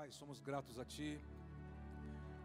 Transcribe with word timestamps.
Pai, 0.00 0.10
somos 0.12 0.40
gratos 0.40 0.78
a 0.78 0.84
Ti 0.86 1.20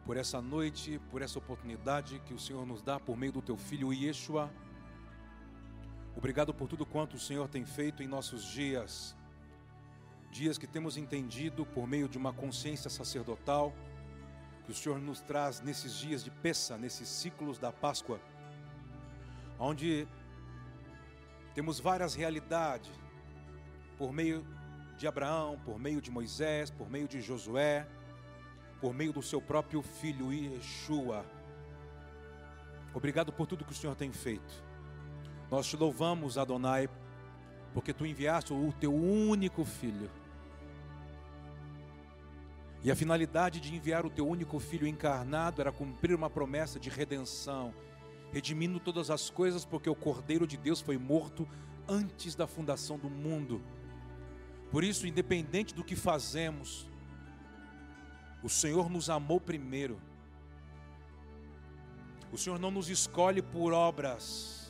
por 0.05 0.17
essa 0.17 0.41
noite, 0.41 0.99
por 1.09 1.21
essa 1.21 1.39
oportunidade 1.39 2.19
que 2.25 2.33
o 2.33 2.37
Senhor 2.37 2.65
nos 2.65 2.81
dá 2.81 2.99
por 2.99 3.15
meio 3.15 3.31
do 3.31 3.41
Teu 3.41 3.55
Filho 3.55 3.93
Yeshua. 3.93 4.51
Obrigado 6.17 6.53
por 6.53 6.67
tudo 6.67 6.85
quanto 6.85 7.15
o 7.15 7.19
Senhor 7.19 7.47
tem 7.47 7.63
feito 7.63 8.03
em 8.03 8.07
nossos 8.07 8.43
dias, 8.43 9.15
dias 10.29 10.57
que 10.57 10.67
temos 10.67 10.97
entendido 10.97 11.65
por 11.65 11.87
meio 11.87 12.09
de 12.09 12.17
uma 12.17 12.33
consciência 12.33 12.89
sacerdotal, 12.89 13.73
que 14.65 14.71
o 14.71 14.75
Senhor 14.75 14.99
nos 14.99 15.21
traz 15.21 15.61
nesses 15.61 15.93
dias 15.95 16.25
de 16.25 16.31
peça, 16.31 16.77
nesses 16.77 17.07
ciclos 17.07 17.57
da 17.57 17.71
Páscoa, 17.71 18.19
onde 19.57 20.05
temos 21.53 21.79
várias 21.79 22.15
realidades, 22.15 22.91
por 23.97 24.11
meio 24.11 24.45
de 24.97 25.07
Abraão, 25.07 25.59
por 25.65 25.79
meio 25.79 26.01
de 26.01 26.09
Moisés, 26.09 26.69
por 26.69 26.89
meio 26.89 27.07
de 27.07 27.21
Josué, 27.21 27.87
por 28.79 28.93
meio 28.93 29.11
do 29.11 29.21
seu 29.21 29.41
próprio 29.41 29.81
filho 29.81 30.31
Yeshua. 30.31 31.25
Obrigado 32.93 33.33
por 33.33 33.45
tudo 33.45 33.65
que 33.65 33.71
o 33.71 33.75
Senhor 33.75 33.95
tem 33.95 34.11
feito. 34.11 34.63
Nós 35.51 35.67
te 35.67 35.75
louvamos, 35.75 36.37
Adonai, 36.37 36.89
porque 37.73 37.93
tu 37.93 38.05
enviaste 38.05 38.53
o 38.53 38.73
teu 38.79 38.93
único 38.93 39.65
filho. 39.65 40.09
E 42.83 42.91
a 42.91 42.95
finalidade 42.95 43.59
de 43.59 43.75
enviar 43.75 44.05
o 44.05 44.09
teu 44.09 44.27
único 44.27 44.59
filho 44.59 44.87
encarnado 44.87 45.59
era 45.59 45.71
cumprir 45.71 46.15
uma 46.15 46.29
promessa 46.29 46.79
de 46.79 46.89
redenção, 46.89 47.73
redimindo 48.31 48.79
todas 48.79 49.09
as 49.09 49.29
coisas, 49.29 49.65
porque 49.65 49.89
o 49.89 49.95
Cordeiro 49.95 50.45
de 50.45 50.55
Deus 50.55 50.79
foi 50.79 50.97
morto 50.97 51.47
antes 51.87 52.35
da 52.35 52.47
fundação 52.47 52.97
do 52.97 53.09
mundo. 53.09 53.61
Por 54.75 54.83
isso, 54.83 55.07
independente 55.07 55.73
do 55.73 55.85
que 55.85 55.95
fazemos, 55.95 56.85
o 58.43 58.49
Senhor 58.49 58.89
nos 58.89 59.09
amou 59.09 59.39
primeiro. 59.39 60.01
O 62.29 62.37
Senhor 62.37 62.59
não 62.59 62.69
nos 62.69 62.89
escolhe 62.89 63.41
por 63.41 63.71
obras. 63.71 64.69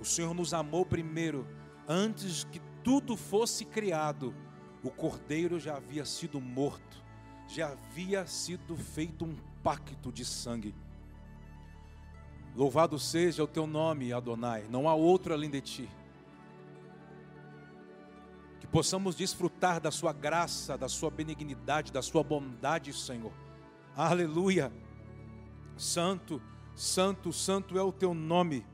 O 0.00 0.04
Senhor 0.04 0.34
nos 0.34 0.52
amou 0.52 0.84
primeiro. 0.84 1.46
Antes 1.86 2.42
que 2.42 2.60
tudo 2.82 3.16
fosse 3.16 3.64
criado, 3.64 4.34
o 4.82 4.90
cordeiro 4.90 5.60
já 5.60 5.76
havia 5.76 6.04
sido 6.04 6.40
morto, 6.40 7.00
já 7.46 7.68
havia 7.68 8.26
sido 8.26 8.76
feito 8.76 9.24
um 9.24 9.36
pacto 9.62 10.10
de 10.10 10.24
sangue. 10.24 10.74
Louvado 12.52 12.98
seja 12.98 13.44
o 13.44 13.46
teu 13.46 13.64
nome, 13.64 14.12
Adonai, 14.12 14.66
não 14.68 14.88
há 14.88 14.94
outro 14.96 15.32
além 15.32 15.50
de 15.50 15.60
ti 15.60 15.88
possamos 18.66 19.14
desfrutar 19.14 19.80
da 19.80 19.90
Sua 19.90 20.12
graça, 20.12 20.76
da 20.76 20.88
Sua 20.88 21.10
benignidade, 21.10 21.92
da 21.92 22.02
Sua 22.02 22.22
bondade, 22.22 22.92
Senhor. 22.92 23.32
Aleluia. 23.96 24.72
Santo, 25.76 26.42
Santo, 26.74 27.32
Santo 27.32 27.78
é 27.78 27.82
o 27.82 27.92
Teu 27.92 28.12
nome. 28.12 28.66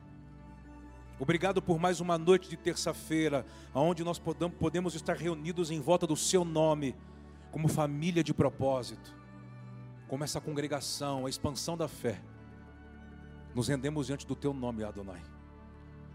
Obrigado 1.18 1.62
por 1.62 1.78
mais 1.78 2.00
uma 2.00 2.18
noite 2.18 2.48
de 2.48 2.56
terça-feira, 2.56 3.46
onde 3.74 4.02
nós 4.02 4.18
podemos 4.18 4.94
estar 4.94 5.16
reunidos 5.16 5.70
em 5.70 5.80
volta 5.80 6.06
do 6.06 6.16
Seu 6.16 6.44
nome, 6.44 6.96
como 7.52 7.68
família 7.68 8.24
de 8.24 8.34
propósito, 8.34 9.14
como 10.08 10.24
essa 10.24 10.40
congregação, 10.40 11.27
a 11.27 11.30
expansão 11.30 11.77
da 11.77 11.86
fé. 11.86 12.20
Nos 13.55 13.68
rendemos 13.68 14.08
diante 14.08 14.27
do 14.27 14.34
Teu 14.34 14.52
nome, 14.52 14.82
Adonai, 14.82 15.22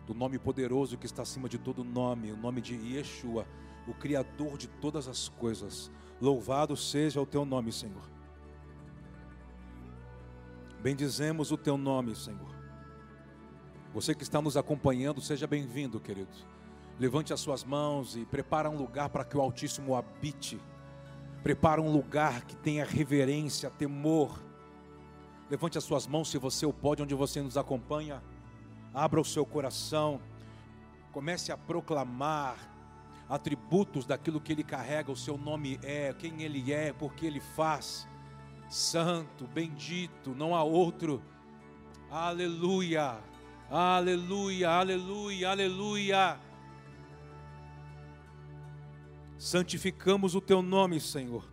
do 0.10 0.16
nome 0.16 0.40
poderoso 0.40 0.98
que 0.98 1.06
está 1.06 1.22
acima 1.22 1.48
de 1.48 1.60
todo 1.60 1.84
nome, 1.84 2.32
o 2.32 2.38
nome 2.38 2.62
de 2.62 2.76
Yeshua 2.76 3.46
o 3.88 3.94
Criador 3.94 4.58
de 4.58 4.68
todas 4.68 5.08
as 5.08 5.30
coisas. 5.30 5.92
Louvado 6.20 6.76
seja 6.76 7.22
o 7.22 7.26
teu 7.26 7.46
nome, 7.46 7.72
Senhor. 7.72 8.04
Bendizemos 10.82 11.52
o 11.52 11.58
teu 11.58 11.78
nome, 11.78 12.16
Senhor. 12.16 12.56
Você 13.94 14.14
que 14.14 14.24
está 14.24 14.42
nos 14.42 14.56
acompanhando, 14.56 15.22
seja 15.22 15.48
bem-vindo, 15.48 16.00
querido. 16.00 16.32
Levante 17.00 17.34
as 17.34 17.40
suas 17.40 17.64
mãos 17.64 18.16
e 18.16 18.26
prepara 18.26 18.70
um 18.70 18.78
lugar 18.78 19.10
para 19.10 19.24
que 19.24 19.38
o 19.38 19.42
Altíssimo 19.42 19.96
habite. 19.96 20.60
Prepara 21.42 21.82
um 21.82 21.92
lugar 21.92 22.46
que 22.46 22.56
tenha 22.56 22.86
reverência, 22.86 23.70
temor. 23.70 24.44
Levante 25.50 25.78
as 25.78 25.84
suas 25.84 26.06
mãos 26.06 26.30
se 26.30 26.38
você 26.38 26.66
o 26.66 26.74
pode, 26.74 27.02
onde 27.02 27.16
você 27.16 27.42
nos 27.42 27.58
acompanha. 27.58 28.22
Abra 28.94 29.22
o 29.22 29.26
seu 29.26 29.46
coração. 29.46 30.22
Comece 31.12 31.52
a 31.52 31.58
proclamar 31.58 32.58
atributos 33.30 34.06
daquilo 34.06 34.42
que 34.42 34.52
ele 34.52 34.64
carrega, 34.64 35.12
o 35.12 35.16
seu 35.16 35.38
nome 35.38 35.80
é, 35.84 36.14
quem 36.14 36.42
ele 36.42 36.74
é, 36.74 36.92
porque 36.92 37.26
ele 37.26 37.40
faz. 37.40 38.08
Santo, 38.68 39.48
bendito, 39.48 40.34
não 40.36 40.56
há 40.56 40.64
outro. 40.64 41.22
Aleluia, 42.10 43.20
aleluia, 43.70 44.70
aleluia, 44.70 45.50
aleluia. 45.50 46.40
Santificamos 49.38 50.36
o 50.36 50.42
teu 50.42 50.62
nome, 50.62 51.00
Senhor. 51.00 51.48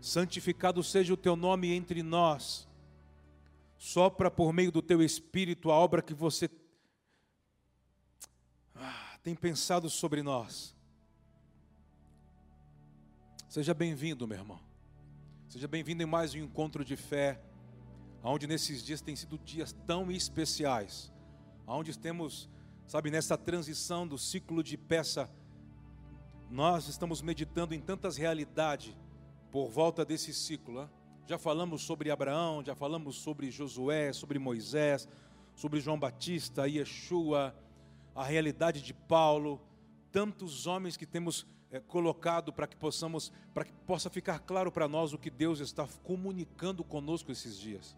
Santificado 0.00 0.82
seja 0.82 1.14
o 1.14 1.16
teu 1.16 1.34
nome 1.34 1.72
entre 1.72 2.02
nós. 2.02 2.68
Sopra 3.76 4.30
por 4.30 4.52
meio 4.52 4.72
do 4.72 4.80
teu 4.80 5.02
espírito 5.02 5.70
a 5.70 5.74
obra 5.74 6.02
que 6.02 6.14
você 6.14 6.48
tem 9.22 9.34
pensado 9.34 9.88
sobre 9.88 10.22
nós. 10.22 10.74
Seja 13.48 13.72
bem-vindo, 13.72 14.26
meu 14.26 14.38
irmão. 14.38 14.60
Seja 15.48 15.68
bem-vindo 15.68 16.02
em 16.02 16.06
mais 16.06 16.34
um 16.34 16.38
encontro 16.38 16.84
de 16.84 16.96
fé, 16.96 17.40
onde 18.22 18.46
nesses 18.46 18.82
dias 18.82 19.00
têm 19.00 19.14
sido 19.14 19.38
dias 19.38 19.72
tão 19.86 20.10
especiais, 20.10 21.12
onde 21.66 21.96
temos, 21.98 22.50
sabe, 22.86 23.10
nessa 23.10 23.38
transição 23.38 24.06
do 24.06 24.18
ciclo 24.18 24.62
de 24.62 24.76
peça, 24.76 25.30
nós 26.50 26.88
estamos 26.88 27.22
meditando 27.22 27.74
em 27.74 27.80
tantas 27.80 28.16
realidades 28.16 28.94
por 29.50 29.70
volta 29.70 30.04
desse 30.04 30.34
ciclo. 30.34 30.82
Hein? 30.82 30.90
Já 31.26 31.38
falamos 31.38 31.82
sobre 31.82 32.10
Abraão, 32.10 32.62
já 32.62 32.74
falamos 32.74 33.16
sobre 33.16 33.50
Josué, 33.50 34.12
sobre 34.12 34.38
Moisés, 34.38 35.08
sobre 35.54 35.80
João 35.80 35.98
Batista, 35.98 36.68
Yeshua, 36.68 37.54
a 38.14 38.22
realidade 38.22 38.82
de 38.82 38.92
Paulo, 38.92 39.60
tantos 40.12 40.66
homens 40.66 40.96
que 40.96 41.06
temos 41.06 41.46
é, 41.70 41.80
colocado 41.80 42.52
para 42.52 42.66
que 42.66 42.76
possamos, 42.76 43.32
para 43.54 43.64
que 43.64 43.72
possa 43.86 44.10
ficar 44.10 44.38
claro 44.40 44.70
para 44.70 44.86
nós 44.86 45.12
o 45.12 45.18
que 45.18 45.30
Deus 45.30 45.60
está 45.60 45.88
comunicando 46.02 46.84
conosco 46.84 47.32
esses 47.32 47.58
dias. 47.58 47.96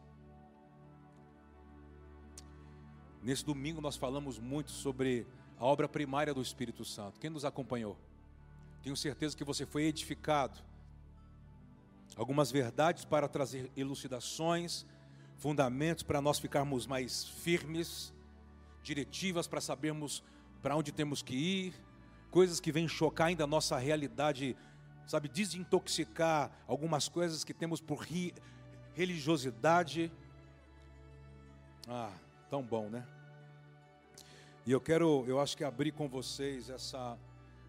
Nesse 3.22 3.44
domingo 3.44 3.80
nós 3.80 3.96
falamos 3.96 4.38
muito 4.38 4.70
sobre 4.70 5.26
a 5.58 5.64
obra 5.64 5.88
primária 5.88 6.32
do 6.32 6.40
Espírito 6.40 6.84
Santo. 6.84 7.18
Quem 7.18 7.28
nos 7.28 7.44
acompanhou? 7.44 7.98
Tenho 8.82 8.96
certeza 8.96 9.36
que 9.36 9.42
você 9.42 9.66
foi 9.66 9.82
edificado. 9.82 10.60
Algumas 12.16 12.50
verdades 12.50 13.04
para 13.04 13.28
trazer 13.28 13.70
elucidações, 13.76 14.86
fundamentos 15.36 16.02
para 16.02 16.20
nós 16.20 16.38
ficarmos 16.38 16.86
mais 16.86 17.28
firmes 17.28 18.12
diretivas 18.82 19.46
para 19.46 19.60
sabermos 19.60 20.24
para 20.62 20.74
onde 20.74 20.92
temos 20.92 21.22
que 21.22 21.34
ir, 21.34 21.74
coisas 22.30 22.58
que 22.58 22.72
vêm 22.72 22.88
chocar 22.88 23.28
ainda 23.28 23.44
a 23.44 23.46
nossa 23.46 23.76
realidade, 23.76 24.56
sabe, 25.06 25.28
desintoxicar 25.28 26.50
algumas 26.66 27.08
coisas 27.08 27.44
que 27.44 27.52
temos 27.52 27.80
por 27.80 27.98
ri, 27.98 28.32
religiosidade. 28.94 30.10
Ah, 31.86 32.12
tão 32.48 32.62
bom, 32.62 32.88
né? 32.88 33.06
E 34.64 34.72
eu 34.72 34.80
quero, 34.80 35.24
eu 35.28 35.38
acho 35.38 35.56
que 35.56 35.64
abrir 35.64 35.92
com 35.92 36.08
vocês 36.08 36.70
essa 36.70 37.18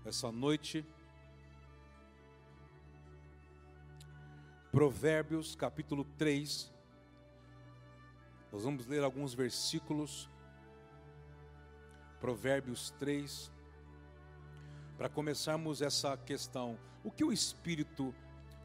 essa 0.07 0.31
noite 0.31 0.85
Provérbios 4.77 5.55
capítulo 5.55 6.05
3. 6.19 6.71
Nós 8.51 8.63
vamos 8.63 8.85
ler 8.85 9.03
alguns 9.03 9.33
versículos 9.33 10.29
Provérbios 12.21 12.91
3, 12.99 13.51
para 14.95 15.09
começarmos 15.09 15.81
essa 15.81 16.15
questão. 16.15 16.77
O 17.03 17.09
que 17.09 17.23
o 17.23 17.33
Espírito, 17.33 18.13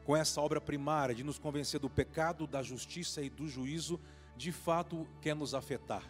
com 0.05 0.15
essa 0.15 0.39
obra 0.39 0.61
primária 0.61 1.15
de 1.15 1.23
nos 1.23 1.39
convencer 1.39 1.79
do 1.79 1.89
pecado, 1.89 2.45
da 2.45 2.61
justiça 2.61 3.23
e 3.23 3.27
do 3.27 3.47
juízo, 3.47 3.99
de 4.37 4.51
fato 4.51 5.07
quer 5.19 5.35
nos 5.35 5.55
afetar? 5.55 6.03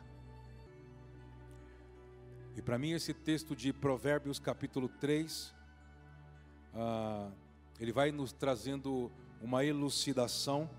E 2.57 2.61
para 2.61 2.77
mim, 2.77 2.91
esse 2.91 3.13
texto 3.13 3.55
de 3.55 3.71
Provérbios, 3.71 4.37
capítulo 4.37 4.89
3, 4.89 5.55
ah, 6.73 7.31
ele 7.79 7.93
vai 7.93 8.11
nos 8.11 8.33
trazendo 8.33 9.09
uma 9.43 9.65
elucidação 9.65 10.69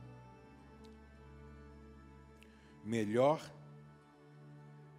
melhor 2.82 3.38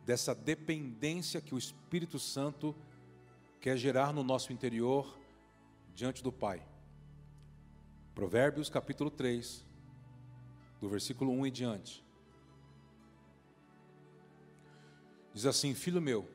dessa 0.06 0.36
dependência 0.36 1.42
que 1.42 1.56
o 1.56 1.58
Espírito 1.58 2.20
Santo 2.20 2.76
quer 3.60 3.76
gerar 3.76 4.14
no 4.14 4.24
nosso 4.24 4.54
interior 4.54 5.18
diante 5.96 6.22
do 6.22 6.32
Pai. 6.32 6.64
Provérbios 8.14 8.70
capítulo 8.70 9.10
3, 9.10 9.66
do 10.80 10.88
versículo 10.88 11.32
1 11.32 11.48
em 11.48 11.52
diante. 11.52 12.06
Diz 15.34 15.48
assim: 15.48 15.74
Filho 15.74 16.00
meu, 16.00 16.30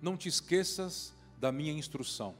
não 0.00 0.16
te 0.16 0.30
esqueças 0.30 1.14
da 1.38 1.52
minha 1.52 1.72
instrução, 1.72 2.34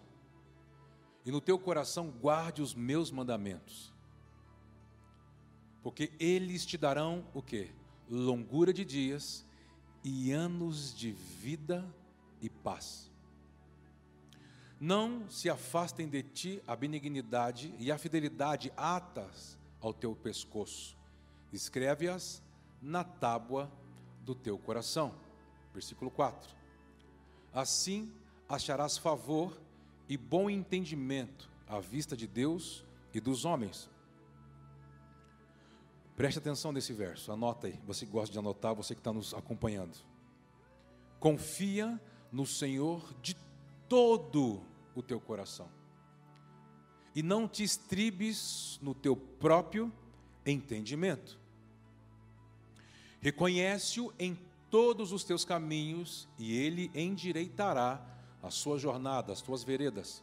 e 1.27 1.31
no 1.33 1.41
teu 1.41 1.59
coração 1.59 2.09
guarde 2.09 2.63
os 2.63 2.73
meus 2.73 3.11
mandamentos, 3.11 3.93
porque 5.83 6.13
eles 6.21 6.65
te 6.65 6.79
darão 6.79 7.27
o 7.35 7.43
que? 7.43 7.73
Longura 8.09 8.73
de 8.73 8.85
dias 8.85 9.45
e 10.05 10.31
anos 10.31 10.95
de 10.95 11.11
vida 11.11 11.85
e 12.41 12.49
paz. 12.49 13.11
Não 14.79 15.29
se 15.29 15.51
afastem 15.51 16.09
de 16.09 16.23
ti 16.23 16.63
a 16.65 16.77
benignidade 16.77 17.75
e 17.77 17.91
a 17.91 17.99
fidelidade 17.99 18.73
atas 18.77 19.59
ao 19.81 19.93
teu 19.93 20.15
pescoço. 20.15 20.97
Escreve-as 21.53 22.41
na 22.81 23.03
tábua 23.03 23.73
do 24.21 24.35
teu 24.35 24.57
coração. 24.59 25.13
Versículo 25.73 26.11
4. 26.11 26.55
Assim 27.53 28.13
acharás 28.49 28.97
favor 28.97 29.66
e 30.09 30.17
bom 30.17 30.49
entendimento 30.49 31.51
à 31.67 31.81
vista 31.81 32.17
de 32.17 32.27
Deus 32.27 32.85
e 33.13 33.21
dos 33.21 33.45
homens. 33.45 33.91
Preste 36.17 36.39
atenção 36.39 36.73
nesse 36.73 36.93
verso, 36.93 37.31
anota 37.31 37.67
aí. 37.67 37.79
Você 37.87 38.07
gosta 38.07 38.33
de 38.33 38.39
anotar, 38.39 38.75
você 38.75 38.95
que 38.95 39.01
está 39.01 39.13
nos 39.13 39.35
acompanhando. 39.35 39.97
Confia 41.21 42.01
no 42.33 42.47
Senhor 42.47 43.15
de 43.21 43.37
todo 43.89 44.63
o 44.95 45.03
teu 45.03 45.21
coração. 45.21 45.69
E 47.15 47.23
não 47.23 47.49
te 47.49 47.63
estribes 47.63 48.79
no 48.83 48.95
teu 48.95 49.17
próprio 49.17 49.93
entendimento. 50.45 51.39
Reconhece-o 53.21 54.13
em 54.19 54.39
todos 54.71 55.13
os 55.13 55.25
teus 55.25 55.45
caminhos 55.45 56.29
e 56.39 56.57
ele 56.57 56.91
endireitará 56.95 58.16
a 58.43 58.51
sua 58.51 58.79
jornada, 58.79 59.33
as 59.33 59.41
tuas 59.41 59.65
veredas. 59.65 60.23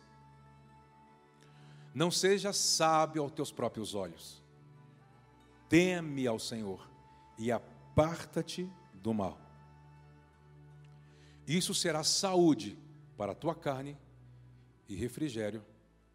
Não 1.94 2.10
seja 2.10 2.52
sábio 2.52 3.22
aos 3.22 3.32
teus 3.32 3.52
próprios 3.52 3.94
olhos. 3.94 4.42
Teme 5.70 6.26
ao 6.26 6.40
Senhor 6.40 6.90
e 7.38 7.52
aparta-te 7.52 8.70
do 8.94 9.14
mal. 9.14 9.38
Isso 11.48 11.74
será 11.74 12.04
saúde 12.04 12.78
para 13.18 13.34
a 13.34 13.36
tua 13.36 13.54
carne 13.54 13.98
e 14.88 14.96
refrigério 14.96 15.64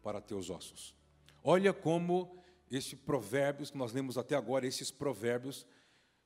para 0.01 0.21
teus 0.21 0.49
ossos. 0.49 0.95
Olha 1.43 1.73
como 1.73 2.37
esses 2.69 2.93
provérbios 2.93 3.71
que 3.71 3.77
nós 3.77 3.93
lemos 3.93 4.17
até 4.17 4.35
agora, 4.35 4.67
esses 4.67 4.91
provérbios 4.91 5.65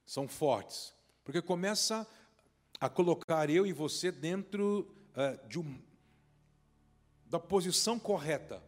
são 0.06 0.28
fortes, 0.28 0.94
porque 1.24 1.42
começa 1.42 2.08
a 2.80 2.90
colocar 2.90 3.50
eu 3.50 3.66
e 3.66 3.72
você 3.72 4.12
dentro 4.12 4.94
de 5.48 5.60
um, 5.60 5.80
da 7.26 7.40
posição 7.40 8.00
correta. 8.00 8.62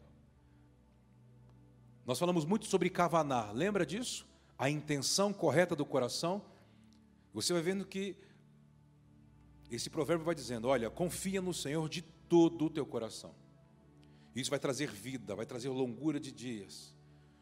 Nós 2.05 2.19
falamos 2.19 2.45
muito 2.45 2.65
sobre 2.67 2.89
Kavaná, 2.89 3.51
lembra 3.51 3.85
disso? 3.85 4.27
A 4.57 4.69
intenção 4.69 5.33
correta 5.33 5.75
do 5.75 5.85
coração. 5.85 6.41
Você 7.33 7.51
vai 7.51 7.61
vendo 7.61 7.85
que 7.85 8.15
esse 9.69 9.89
provérbio 9.89 10.25
vai 10.25 10.35
dizendo: 10.35 10.67
olha, 10.67 10.89
confia 10.89 11.41
no 11.41 11.53
Senhor 11.53 11.89
de 11.89 12.01
todo 12.01 12.65
o 12.65 12.69
teu 12.69 12.85
coração. 12.85 13.33
Isso 14.35 14.49
vai 14.49 14.59
trazer 14.59 14.91
vida, 14.91 15.35
vai 15.35 15.45
trazer 15.45 15.69
longura 15.69 16.19
de 16.19 16.31
dias. 16.31 16.93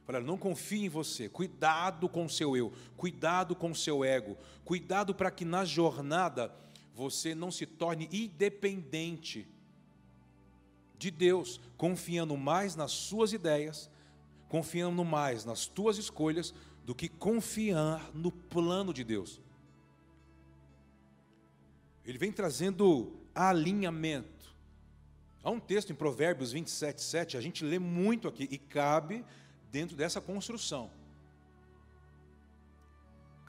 Olha, 0.07 0.19
não 0.19 0.37
confie 0.37 0.85
em 0.85 0.89
você, 0.89 1.29
cuidado 1.29 2.09
com 2.09 2.25
o 2.25 2.29
seu 2.29 2.57
eu, 2.57 2.73
cuidado 2.97 3.55
com 3.55 3.71
o 3.71 3.75
seu 3.75 4.03
ego, 4.03 4.37
cuidado 4.65 5.15
para 5.15 5.31
que 5.31 5.45
na 5.45 5.63
jornada 5.63 6.53
você 6.93 7.33
não 7.33 7.51
se 7.51 7.65
torne 7.65 8.07
independente 8.11 9.47
de 10.97 11.09
Deus, 11.11 11.59
confiando 11.75 12.37
mais 12.37 12.75
nas 12.75 12.91
suas 12.91 13.33
ideias, 13.33 13.89
confiando 14.47 15.03
mais 15.03 15.43
nas 15.43 15.65
tuas 15.65 15.97
escolhas, 15.97 16.53
do 16.85 16.93
que 16.93 17.09
confiar 17.09 18.11
no 18.13 18.31
plano 18.31 18.93
de 18.93 19.03
Deus. 19.03 19.41
Ele 22.05 22.17
vem 22.17 22.31
trazendo 22.31 23.13
alinhamento. 23.33 24.53
Há 25.43 25.49
um 25.49 25.59
texto 25.59 25.91
em 25.91 25.95
Provérbios 25.95 26.51
27, 26.51 27.01
7, 27.01 27.37
a 27.37 27.41
gente 27.41 27.65
lê 27.65 27.79
muito 27.79 28.27
aqui, 28.27 28.47
e 28.51 28.57
cabe 28.57 29.25
dentro 29.71 29.95
dessa 29.95 30.21
construção. 30.21 30.89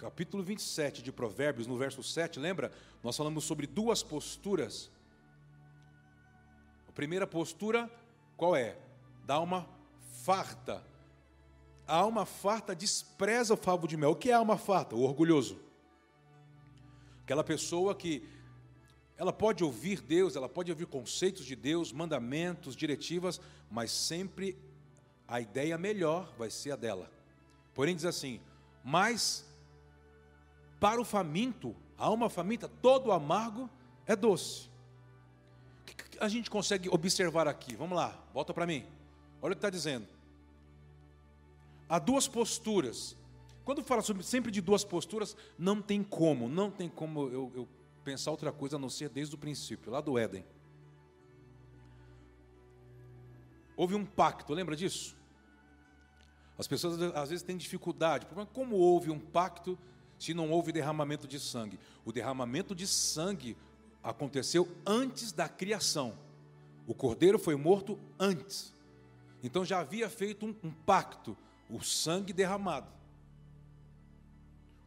Capítulo 0.05 0.43
27 0.43 1.03
de 1.03 1.11
Provérbios, 1.11 1.67
no 1.67 1.79
verso 1.79 2.03
7, 2.03 2.39
lembra? 2.39 2.71
Nós 3.03 3.17
falamos 3.17 3.43
sobre 3.45 3.67
duas 3.67 4.03
posturas. 4.03 4.91
A 6.87 6.93
primeira 6.93 7.27
postura, 7.27 7.91
qual 8.37 8.55
é? 8.55 8.77
Da 9.25 9.37
alma 9.37 9.67
farta. 10.23 10.85
A 11.87 11.97
alma 11.97 12.27
farta 12.27 12.75
despreza 12.75 13.55
o 13.55 13.57
favo 13.57 13.89
de 13.89 13.97
mel. 13.97 14.11
O 14.11 14.15
que 14.15 14.29
é 14.29 14.35
a 14.35 14.37
alma 14.37 14.59
farta? 14.59 14.95
O 14.95 15.01
orgulhoso. 15.01 15.59
Aquela 17.23 17.43
pessoa 17.43 17.95
que 17.95 18.29
ela 19.17 19.33
pode 19.33 19.65
ouvir 19.65 20.03
Deus, 20.03 20.37
ela 20.37 20.51
pode 20.51 20.71
ouvir 20.71 20.85
conceitos 20.85 21.47
de 21.47 21.57
Deus, 21.57 21.95
mandamentos, 21.95 22.77
diretivas, 22.77 23.41
mas 23.71 23.91
sempre 23.91 24.59
a 25.27 25.41
ideia 25.41 25.79
melhor 25.79 26.31
vai 26.37 26.51
ser 26.51 26.73
a 26.73 26.77
dela. 26.77 27.11
Porém, 27.73 27.97
diz 27.97 28.05
assim: 28.05 28.39
mas 28.85 29.47
para 30.85 31.01
o 31.01 31.05
faminto, 31.05 31.75
a 31.97 32.05
alma 32.05 32.29
faminta, 32.29 32.69
todo 32.69 33.11
amargo 33.11 33.71
é 34.05 34.15
doce. 34.15 34.69
O 35.81 35.85
que 35.87 36.19
a 36.21 36.29
gente 36.29 36.51
consegue 36.51 36.91
observar 36.91 37.49
aqui? 37.49 37.75
Vamos 37.75 37.97
lá, 37.97 38.23
volta 38.35 38.53
para 38.53 38.67
mim. 38.67 38.85
Olha 39.41 39.53
o 39.53 39.55
que 39.55 39.61
está 39.61 39.71
dizendo. 39.71 40.07
Há 41.89 41.99
duas 41.99 42.29
posturas. 42.29 43.17
Quando 43.65 43.83
fala 43.83 44.03
sobre, 44.03 44.23
sempre 44.25 44.51
de 44.51 44.61
duas 44.61 44.85
posturas, 44.85 45.35
não 45.59 45.81
tem 45.81 46.05
como, 46.05 46.51
não 46.51 46.71
tem 46.71 46.91
como 46.91 47.29
eu, 47.31 47.51
eu 47.55 47.69
pensar 48.05 48.31
outra 48.31 48.53
coisa 48.53 48.77
a 48.77 48.79
não 48.79 48.91
ser 48.91 49.09
desde 49.09 49.35
o 49.35 49.39
princípio, 49.39 49.91
lá 49.91 50.03
do 50.03 50.19
Éden. 50.19 50.45
Houve 53.75 53.95
um 53.95 54.05
pacto, 54.05 54.53
lembra 54.53 54.77
disso? 54.77 55.17
As 56.59 56.69
pessoas 56.69 57.01
às 57.15 57.31
vezes 57.31 57.43
têm 57.43 57.57
dificuldade, 57.57 58.27
como 58.53 58.77
houve 58.77 59.11
um 59.11 59.19
pacto 59.19 59.79
se 60.19 60.35
não 60.35 60.51
houve 60.51 60.73
derramamento 60.73 61.27
de 61.27 61.39
sangue? 61.39 61.79
O 62.05 62.13
derramamento 62.13 62.75
de 62.75 62.87
sangue 62.87 63.57
aconteceu 64.03 64.69
antes 64.87 65.33
da 65.33 65.49
criação. 65.49 66.17
O 66.87 66.95
cordeiro 66.95 67.39
foi 67.39 67.57
morto 67.57 67.99
antes. 68.19 68.73
Então 69.43 69.65
já 69.65 69.81
havia 69.81 70.09
feito 70.09 70.47
um, 70.47 70.55
um 70.63 70.71
pacto, 70.71 71.37
o 71.69 71.83
sangue 71.83 72.33
derramado. 72.33 72.93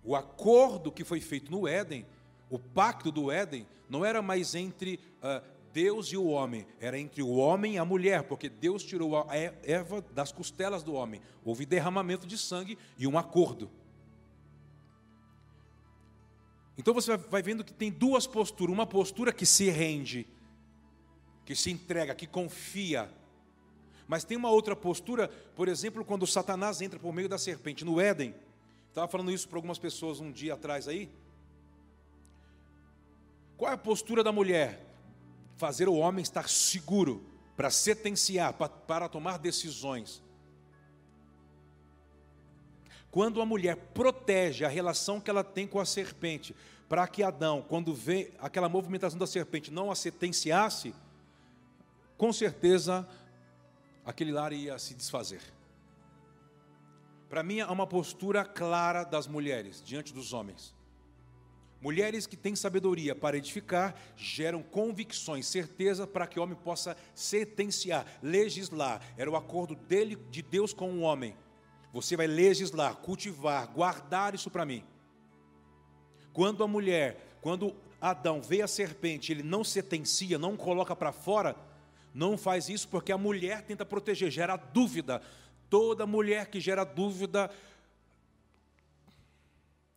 O 0.04 0.16
acordo 0.16 0.92
que 0.92 1.04
foi 1.04 1.20
feito 1.20 1.52
no 1.52 1.68
Éden 1.68 2.06
o 2.50 2.58
pacto 2.58 3.12
do 3.12 3.32
Éden 3.32 3.68
não 3.90 4.06
era 4.06 4.22
mais 4.22 4.56
entre 4.56 5.00
uh, 5.22 5.46
Deus 5.74 6.08
e 6.08 6.18
o 6.18 6.28
homem, 6.28 6.66
era 6.80 6.98
entre 6.98 7.22
o 7.22 7.36
homem 7.36 7.76
e 7.76 7.78
a 7.78 7.86
mulher, 7.86 8.24
porque 8.24 8.50
Deus 8.50 8.84
tirou 8.84 9.18
a 9.18 9.36
Eva 9.36 10.04
das 10.14 10.32
costelas 10.32 10.82
do 10.82 10.94
homem. 10.94 11.22
Houve 11.44 11.66
derramamento 11.66 12.26
de 12.26 12.38
sangue 12.38 12.78
e 12.98 13.06
um 13.06 13.18
acordo. 13.18 13.70
Então 16.78 16.94
você 16.94 17.18
vai 17.18 17.42
vendo 17.42 17.64
que 17.64 17.74
tem 17.74 17.92
duas 17.92 18.28
posturas: 18.28 18.74
uma 18.74 18.86
postura 18.86 19.34
que 19.34 19.46
se 19.46 19.70
rende, 19.70 20.28
que 21.46 21.56
se 21.56 21.72
entrega, 21.72 22.14
que 22.14 22.28
confia. 22.28 23.10
Mas 24.08 24.24
tem 24.24 24.38
uma 24.38 24.50
outra 24.50 24.76
postura, 24.76 25.28
por 25.56 25.68
exemplo, 25.68 26.06
quando 26.06 26.26
Satanás 26.26 26.82
entra 26.82 27.00
por 27.00 27.14
meio 27.14 27.28
da 27.28 27.38
serpente 27.38 27.84
no 27.84 28.00
Éden. 28.00 28.34
Estava 28.88 29.08
falando 29.08 29.32
isso 29.32 29.48
para 29.48 29.58
algumas 29.58 29.78
pessoas 29.78 30.20
um 30.20 30.32
dia 30.32 30.54
atrás 30.54 30.88
aí. 30.88 31.10
Qual 33.58 33.70
é 33.70 33.74
a 33.74 33.78
postura 33.78 34.24
da 34.24 34.32
mulher? 34.32 34.86
Fazer 35.58 35.90
o 35.90 35.96
homem 35.96 36.22
estar 36.22 36.48
seguro 36.48 37.26
para 37.56 37.72
sentenciar, 37.72 38.54
para, 38.54 39.10
tomar 39.10 39.40
decisões. 39.40 40.22
Quando 43.12 43.42
a 43.42 43.46
mulher 43.46 43.76
protege 43.94 44.66
a 44.66 44.70
relação 44.70 45.20
que 45.20 45.30
ela 45.30 45.44
tem 45.44 45.66
com 45.66 45.80
a 45.80 45.86
serpente, 45.86 46.56
para 46.88 47.08
que 47.08 47.24
Adão, 47.24 47.66
quando 47.68 47.94
vê 47.94 48.32
aquela 48.40 48.70
movimentação 48.70 49.20
da 49.20 49.28
serpente, 49.28 49.72
não 49.72 49.92
a 49.92 49.96
sentenciasse, 49.96 50.94
com 52.18 52.32
certeza 52.32 53.08
aquele 54.06 54.32
lar 54.32 54.54
ia 54.54 54.78
se 54.80 54.94
desfazer. 54.94 55.42
Para 57.30 57.44
mim, 57.44 57.60
é 57.60 57.66
uma 57.66 57.86
postura 57.86 58.46
clara 58.46 59.04
das 59.04 59.28
mulheres 59.28 59.84
diante 59.84 60.14
dos 60.14 60.32
homens. 60.32 60.74
Mulheres 61.82 62.26
que 62.26 62.36
têm 62.36 62.56
sabedoria 62.56 63.14
para 63.14 63.38
edificar 63.38 63.96
geram 64.16 64.64
convicções, 64.64 65.46
certeza 65.46 66.08
para 66.08 66.26
que 66.26 66.40
o 66.40 66.44
homem 66.44 66.56
possa 66.56 66.98
sentenciar, 67.14 68.06
legislar. 68.24 69.02
Era 69.16 69.30
o 69.30 69.36
acordo 69.36 69.76
dele, 69.76 70.16
de 70.32 70.42
Deus 70.42 70.74
com 70.74 70.90
o 70.92 71.02
homem. 71.02 71.36
Você 71.94 72.16
vai 72.16 72.28
legislar, 72.28 72.96
cultivar, 72.98 73.68
guardar 73.68 74.36
isso 74.36 74.50
para 74.50 74.66
mim. 74.66 74.84
Quando 76.34 76.64
a 76.64 76.68
mulher, 76.68 77.38
quando 77.42 77.76
Adão 78.00 78.42
vê 78.42 78.62
a 78.62 78.68
serpente, 78.68 79.32
ele 79.32 79.44
não 79.44 79.64
sentencia, 79.64 80.38
não 80.38 80.56
coloca 80.56 80.96
para 80.96 81.12
fora, 81.12 81.56
não 82.14 82.38
faz 82.38 82.70
isso 82.70 82.88
porque 82.88 83.12
a 83.12 83.18
mulher 83.18 83.64
tenta 83.64 83.86
proteger, 83.86 84.30
gera 84.30 84.56
dúvida. 84.56 85.22
Toda 85.70 86.06
mulher 86.06 86.48
que 86.48 86.60
gera 86.60 86.84
dúvida, 86.84 87.52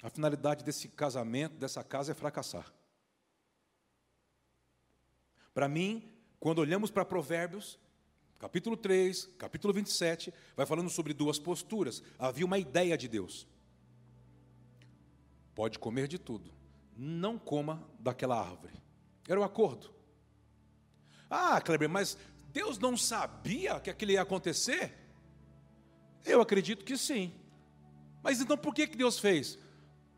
a 0.03 0.09
finalidade 0.09 0.65
desse 0.65 0.89
casamento, 0.89 1.57
dessa 1.57 1.85
casa 1.85 2.13
é 2.13 2.15
fracassar. 2.15 2.73
Para 5.53 5.69
mim, 5.69 6.11
quando 6.39 6.61
olhamos 6.61 6.91
para 6.91 7.05
Provérbios, 7.05 7.79
capítulo 8.41 8.75
3, 8.75 9.29
capítulo 9.37 9.75
27, 9.75 10.33
vai 10.57 10.65
falando 10.65 10.89
sobre 10.89 11.13
duas 11.13 11.39
posturas. 11.39 12.03
Havia 12.19 12.47
uma 12.47 12.59
ideia 12.59 12.97
de 12.97 13.07
Deus. 13.07 13.47
Pode 15.55 15.79
comer 15.79 16.09
de 16.09 16.19
tudo, 16.19 16.51
não 16.97 17.39
coma 17.39 17.87
daquela 17.99 18.41
árvore. 18.41 18.73
Era 19.29 19.39
o 19.39 19.45
acordo. 19.45 19.93
Ah, 21.29 21.61
Kleber, 21.61 21.89
mas 21.89 22.17
Deus 22.51 22.79
não 22.79 22.97
sabia 22.97 23.79
que 23.79 23.91
aquilo 23.91 24.13
ia 24.13 24.23
acontecer? 24.23 24.95
Eu 26.25 26.41
acredito 26.41 26.85
que 26.85 26.97
sim. 26.97 27.35
Mas 28.23 28.41
então 28.41 28.57
por 28.57 28.75
que 28.75 28.87
Deus 28.87 29.19
fez? 29.19 29.59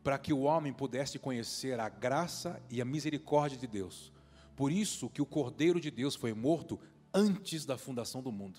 Para 0.05 0.17
que 0.17 0.33
o 0.33 0.43
homem 0.43 0.73
pudesse 0.73 1.19
conhecer 1.19 1.81
a 1.81 1.89
graça 1.89 2.63
e 2.71 2.81
a 2.81 2.85
misericórdia 2.85 3.59
de 3.59 3.67
Deus. 3.67 4.13
Por 4.55 4.71
isso 4.71 5.11
que 5.11 5.21
o 5.21 5.27
Cordeiro 5.27 5.81
de 5.81 5.91
Deus 5.91 6.15
foi 6.15 6.33
morto 6.33 6.79
antes 7.13 7.65
da 7.65 7.77
fundação 7.77 8.23
do 8.23 8.33
mundo. 8.33 8.59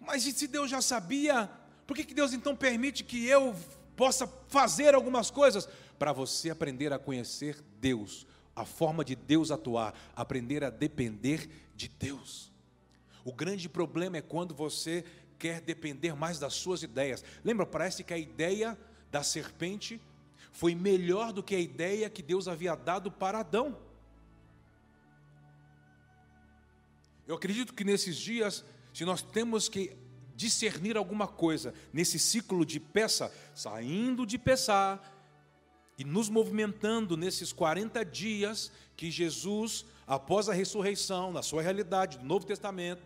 Mas 0.00 0.26
e 0.26 0.32
se 0.32 0.46
Deus 0.46 0.70
já 0.70 0.82
sabia 0.82 1.50
por 1.90 1.96
que, 1.96 2.04
que 2.04 2.14
Deus 2.14 2.32
então 2.32 2.54
permite 2.54 3.02
que 3.02 3.26
eu 3.26 3.52
possa 3.96 4.24
fazer 4.46 4.94
algumas 4.94 5.28
coisas? 5.28 5.68
Para 5.98 6.12
você 6.12 6.48
aprender 6.48 6.92
a 6.92 7.00
conhecer 7.00 7.60
Deus, 7.80 8.28
a 8.54 8.64
forma 8.64 9.04
de 9.04 9.16
Deus 9.16 9.50
atuar, 9.50 9.92
aprender 10.14 10.62
a 10.62 10.70
depender 10.70 11.50
de 11.74 11.88
Deus. 11.88 12.52
O 13.24 13.32
grande 13.32 13.68
problema 13.68 14.18
é 14.18 14.22
quando 14.22 14.54
você 14.54 15.04
quer 15.36 15.60
depender 15.60 16.14
mais 16.14 16.38
das 16.38 16.54
suas 16.54 16.84
ideias. 16.84 17.24
Lembra, 17.42 17.66
parece 17.66 18.04
que 18.04 18.14
a 18.14 18.18
ideia 18.18 18.78
da 19.10 19.24
serpente 19.24 20.00
foi 20.50 20.74
melhor 20.74 21.32
do 21.32 21.42
que 21.42 21.54
a 21.54 21.60
ideia 21.60 22.10
que 22.10 22.22
Deus 22.22 22.48
havia 22.48 22.74
dado 22.74 23.10
para 23.10 23.40
Adão. 23.40 23.76
Eu 27.26 27.36
acredito 27.36 27.72
que 27.72 27.84
nesses 27.84 28.16
dias, 28.16 28.64
se 28.92 29.04
nós 29.04 29.22
temos 29.22 29.68
que 29.68 29.96
discernir 30.34 30.96
alguma 30.96 31.28
coisa 31.28 31.74
nesse 31.92 32.18
ciclo 32.18 32.64
de 32.64 32.80
peça, 32.80 33.32
saindo 33.54 34.26
de 34.26 34.38
peçar 34.38 35.00
e 35.98 36.04
nos 36.04 36.28
movimentando 36.28 37.16
nesses 37.16 37.52
40 37.52 38.04
dias 38.04 38.72
que 38.96 39.10
Jesus, 39.10 39.84
após 40.06 40.48
a 40.48 40.54
ressurreição, 40.54 41.30
na 41.30 41.42
sua 41.42 41.62
realidade 41.62 42.18
do 42.18 42.24
Novo 42.24 42.46
Testamento, 42.46 43.02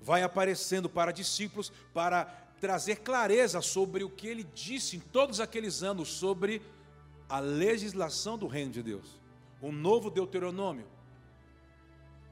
vai 0.00 0.22
aparecendo 0.22 0.88
para 0.88 1.12
discípulos 1.12 1.72
para 1.94 2.41
trazer 2.62 3.00
clareza 3.00 3.60
sobre 3.60 4.02
o 4.02 4.08
que 4.08 4.26
ele 4.26 4.44
disse 4.44 4.96
em 4.96 5.00
todos 5.00 5.38
aqueles 5.38 5.82
anos 5.82 6.08
sobre 6.08 6.62
a 7.28 7.38
legislação 7.38 8.38
do 8.38 8.46
reino 8.46 8.70
de 8.70 8.82
Deus. 8.82 9.20
Um 9.60 9.72
novo 9.72 10.10
Deuteronômio, 10.10 10.86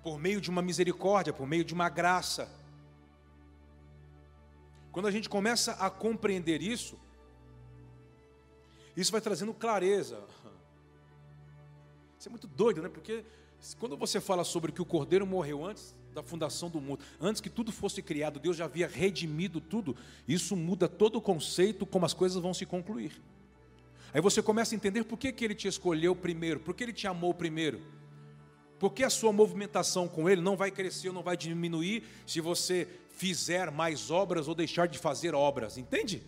por 0.02 0.18
meio 0.18 0.40
de 0.40 0.48
uma 0.48 0.62
misericórdia, 0.62 1.32
por 1.32 1.46
meio 1.46 1.64
de 1.64 1.74
uma 1.74 1.90
graça 1.90 2.48
quando 4.92 5.06
a 5.06 5.10
gente 5.10 5.28
começa 5.28 5.72
a 5.72 5.88
compreender 5.88 6.62
isso, 6.62 6.98
isso 8.96 9.12
vai 9.12 9.20
trazendo 9.20 9.54
clareza. 9.54 10.20
Isso 12.18 12.28
é 12.28 12.30
muito 12.30 12.48
doido, 12.48 12.82
né? 12.82 12.88
Porque 12.88 13.24
quando 13.78 13.96
você 13.96 14.20
fala 14.20 14.42
sobre 14.42 14.72
que 14.72 14.82
o 14.82 14.84
cordeiro 14.84 15.26
morreu 15.26 15.64
antes 15.64 15.94
da 16.14 16.22
fundação 16.22 16.68
do 16.68 16.80
mundo, 16.80 17.00
antes 17.20 17.40
que 17.40 17.48
tudo 17.48 17.70
fosse 17.70 18.02
criado, 18.02 18.40
Deus 18.40 18.56
já 18.56 18.64
havia 18.64 18.88
redimido 18.88 19.60
tudo, 19.60 19.96
isso 20.26 20.56
muda 20.56 20.88
todo 20.88 21.16
o 21.16 21.20
conceito 21.20 21.86
como 21.86 22.04
as 22.04 22.14
coisas 22.14 22.40
vão 22.42 22.52
se 22.52 22.66
concluir. 22.66 23.20
Aí 24.12 24.20
você 24.20 24.42
começa 24.42 24.74
a 24.74 24.76
entender 24.76 25.04
por 25.04 25.16
que, 25.16 25.32
que 25.32 25.44
ele 25.44 25.54
te 25.54 25.68
escolheu 25.68 26.16
primeiro, 26.16 26.60
por 26.60 26.74
que 26.74 26.82
ele 26.82 26.92
te 26.92 27.06
amou 27.06 27.32
primeiro. 27.32 27.80
Porque 28.78 29.04
a 29.04 29.10
sua 29.10 29.32
movimentação 29.32 30.08
com 30.08 30.28
ele 30.28 30.40
não 30.40 30.56
vai 30.56 30.70
crescer, 30.70 31.12
não 31.12 31.22
vai 31.22 31.36
diminuir 31.36 32.02
se 32.26 32.40
você 32.40 32.88
fizer 33.10 33.70
mais 33.70 34.10
obras 34.10 34.48
ou 34.48 34.54
deixar 34.54 34.88
de 34.88 34.98
fazer 34.98 35.34
obras, 35.34 35.76
entende? 35.76 36.22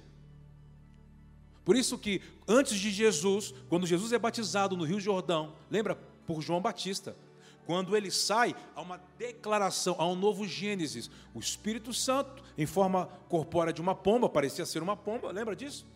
Por 1.65 1.77
isso 1.77 1.97
que 1.97 2.21
antes 2.47 2.79
de 2.79 2.91
Jesus, 2.91 3.55
quando 3.69 3.87
Jesus 3.87 4.13
é 4.13 4.19
batizado 4.19 4.77
no 4.77 4.85
Rio 4.85 5.01
Jordão, 5.01 5.55
lembra 5.71 5.97
por 6.27 6.43
João 6.43 6.61
Batista, 6.61 7.17
quando 7.67 7.97
ele 7.97 8.11
sai, 8.11 8.55
há 8.75 8.81
uma 8.81 9.01
declaração, 9.17 9.95
há 9.99 10.07
um 10.07 10.17
novo 10.17 10.47
Gênesis. 10.47 11.11
O 11.33 11.39
Espírito 11.39 11.93
Santo, 11.95 12.43
em 12.59 12.67
forma 12.67 13.07
corpórea 13.29 13.73
de 13.73 13.81
uma 13.81 13.95
pomba, 13.95 14.29
parecia 14.29 14.67
ser 14.67 14.83
uma 14.83 14.97
pomba, 14.97 15.31
lembra 15.31 15.55
disso? 15.55 15.87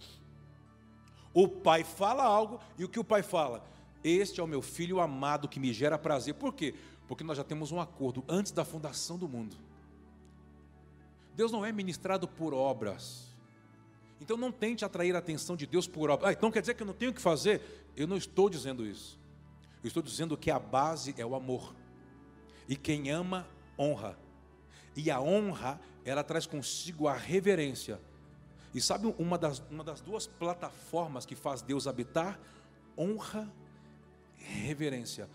O 1.35 1.49
pai 1.49 1.85
fala 1.85 2.23
algo 2.23 2.61
e 2.79 2.85
o 2.85 2.89
que 2.89 2.99
o 2.99 3.05
pai 3.05 3.23
fala? 3.23 3.65
Este 4.03 4.41
é 4.41 4.43
o 4.43 4.47
meu 4.47 4.63
filho 4.63 5.01
amado 5.01 5.49
que 5.49 5.59
me 5.59 5.73
gera 5.73 5.99
prazer. 5.99 6.35
Por 6.35 6.55
quê? 6.55 6.75
Porque 7.09 7.25
nós 7.25 7.37
já 7.37 7.45
temos 7.45 7.73
um 7.73 7.81
acordo 7.81 8.25
antes 8.29 8.53
da 8.53 8.65
fundação 8.65 9.19
do 9.19 9.29
mundo. 9.29 9.57
Deus 11.35 11.53
não 11.53 11.65
é 11.65 11.73
ministrado 11.73 12.27
por 12.27 12.55
obras. 12.55 13.27
Então 14.21 14.37
não 14.37 14.51
tente 14.51 14.85
atrair 14.85 15.15
a 15.15 15.19
atenção 15.19 15.57
de 15.57 15.67
Deus 15.67 15.87
por 15.87 16.09
obras. 16.09 16.31
Ah, 16.31 16.33
então 16.33 16.51
quer 16.51 16.61
dizer 16.61 16.75
que 16.75 16.83
eu 16.83 16.87
não 16.87 16.95
tenho 16.95 17.13
que 17.13 17.21
fazer? 17.21 17.61
Eu 17.95 18.07
não 18.07 18.17
estou 18.17 18.49
dizendo 18.49 18.87
isso. 18.87 19.19
Eu 19.87 19.89
estou 19.89 20.03
dizendo 20.03 20.37
que 20.37 20.51
a 20.51 20.59
base 20.59 21.15
é 21.17 21.25
o 21.25 21.35
amor. 21.35 21.75
E 22.69 22.75
quem 22.77 23.11
ama, 23.11 23.47
honra. 23.79 24.19
E 24.97 25.11
a 25.11 25.21
honra, 25.21 25.81
ela 26.05 26.25
traz 26.25 26.47
consigo 26.47 27.07
a 27.07 27.15
reverência. 27.15 28.01
E 28.75 28.81
sabe 28.81 29.15
uma 29.19 29.39
das, 29.39 29.63
uma 29.71 29.85
das 29.85 30.01
duas 30.01 30.27
plataformas 30.27 31.25
que 31.25 31.37
faz 31.37 31.63
Deus 31.63 31.87
habitar? 31.87 32.39
Honra 32.99 33.51
e 34.39 34.43
reverência. 34.43 35.29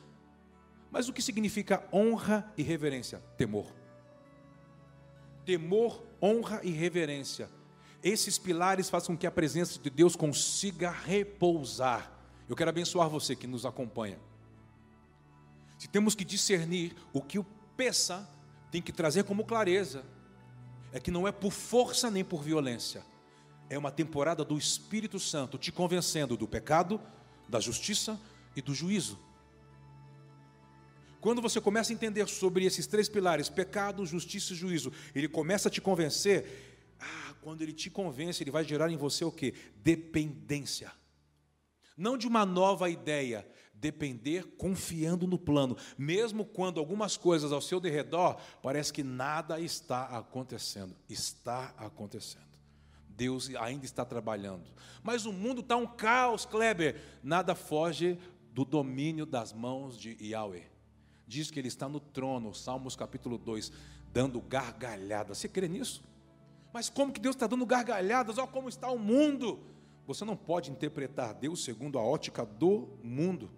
Mas 0.92 1.08
o 1.08 1.14
que 1.14 1.22
significa 1.22 1.88
honra 1.94 2.52
e 2.58 2.64
reverência? 2.64 3.20
Temor 3.38 3.82
temor, 5.46 6.04
honra 6.22 6.62
e 6.64 6.72
reverência. 6.72 7.50
Esses 8.04 8.38
pilares 8.38 8.90
fazem 8.90 9.08
com 9.08 9.18
que 9.18 9.28
a 9.28 9.32
presença 9.32 9.80
de 9.80 9.90
Deus 9.90 10.16
consiga 10.16 10.90
repousar. 10.90 12.12
Eu 12.48 12.56
quero 12.56 12.70
abençoar 12.70 13.10
você 13.10 13.36
que 13.36 13.48
nos 13.48 13.66
acompanha. 13.66 14.20
Se 15.82 15.88
temos 15.88 16.14
que 16.14 16.24
discernir 16.24 16.96
o 17.12 17.24
que 17.24 17.40
o 17.40 17.44
peça 17.76 18.30
tem 18.70 18.84
que 18.84 18.92
trazer 18.92 19.24
como 19.24 19.44
clareza, 19.44 20.06
é 20.94 21.00
que 21.00 21.10
não 21.10 21.28
é 21.28 21.32
por 21.32 21.52
força 21.52 22.12
nem 22.12 22.24
por 22.24 22.44
violência, 22.44 23.04
é 23.68 23.80
uma 23.80 23.90
temporada 23.90 24.46
do 24.46 24.60
Espírito 24.60 25.20
Santo 25.20 25.58
te 25.58 25.72
convencendo 25.72 26.38
do 26.38 26.48
pecado, 26.48 27.02
da 27.50 27.60
justiça 27.60 28.22
e 28.56 28.62
do 28.62 28.76
juízo. 28.76 29.18
Quando 31.20 31.42
você 31.42 31.60
começa 31.60 31.92
a 31.92 31.96
entender 31.96 32.28
sobre 32.28 32.64
esses 32.64 32.86
três 32.86 33.10
pilares, 33.10 33.50
pecado, 33.50 34.06
justiça 34.06 34.54
e 34.54 34.56
juízo, 34.56 34.94
ele 35.16 35.28
começa 35.28 35.68
a 35.68 35.72
te 35.72 35.82
convencer. 35.82 36.94
Ah, 37.00 37.34
quando 37.42 37.64
ele 37.64 37.74
te 37.74 37.90
convence, 37.90 38.44
ele 38.44 38.52
vai 38.52 38.64
gerar 38.64 38.92
em 38.92 38.98
você 38.98 39.26
o 39.26 39.32
que? 39.32 39.56
Dependência. 39.78 40.92
Não 41.98 42.20
de 42.20 42.28
uma 42.28 42.46
nova 42.46 42.88
ideia, 42.88 43.48
depender 43.82 44.46
confiando 44.58 45.28
no 45.28 45.38
plano, 45.38 45.76
mesmo 45.98 46.46
quando 46.46 46.80
algumas 46.80 47.18
coisas 47.18 47.52
ao 47.52 47.60
seu 47.60 47.80
derredor 47.80 48.38
parece 48.62 48.94
que 48.94 49.04
nada 49.04 49.60
está 49.60 50.06
acontecendo. 50.06 50.96
Está 51.10 51.74
acontecendo. 51.78 52.46
Deus 53.10 53.54
ainda 53.56 53.86
está 53.86 54.06
trabalhando. 54.06 54.72
Mas 55.04 55.26
o 55.26 55.34
mundo 55.34 55.60
está 55.60 55.76
um 55.76 55.88
caos, 55.88 56.46
Kleber. 56.46 57.02
Nada 57.22 57.56
foge 57.56 58.18
do 58.54 58.64
domínio 58.64 59.26
das 59.26 59.52
mãos 59.52 59.98
de 59.98 60.16
Yahweh 60.22 60.72
diz 61.32 61.50
que 61.50 61.58
ele 61.58 61.70
está 61.70 61.88
no 61.88 62.02
trono, 62.02 62.54
Salmos 62.54 62.94
capítulo 62.94 63.38
2, 63.38 63.72
dando 64.12 64.42
gargalhadas. 64.42 65.38
Você 65.38 65.48
crê 65.48 65.70
nisso? 65.70 66.04
Mas 66.74 66.90
como 66.90 67.14
que 67.14 67.22
Deus 67.22 67.36
está 67.38 67.48
dando 67.48 67.66
gargalhadas? 67.66 68.38
Olha 68.38 68.48
como 68.48 68.68
está 68.68 68.92
o 68.92 69.00
mundo. 69.00 69.62
Você 70.06 70.26
não 70.26 70.36
pode 70.36 70.70
interpretar 70.70 71.34
Deus 71.34 71.64
segundo 71.64 71.98
a 71.98 72.04
ótica 72.04 72.46
do 72.46 72.90
mundo. 73.02 73.50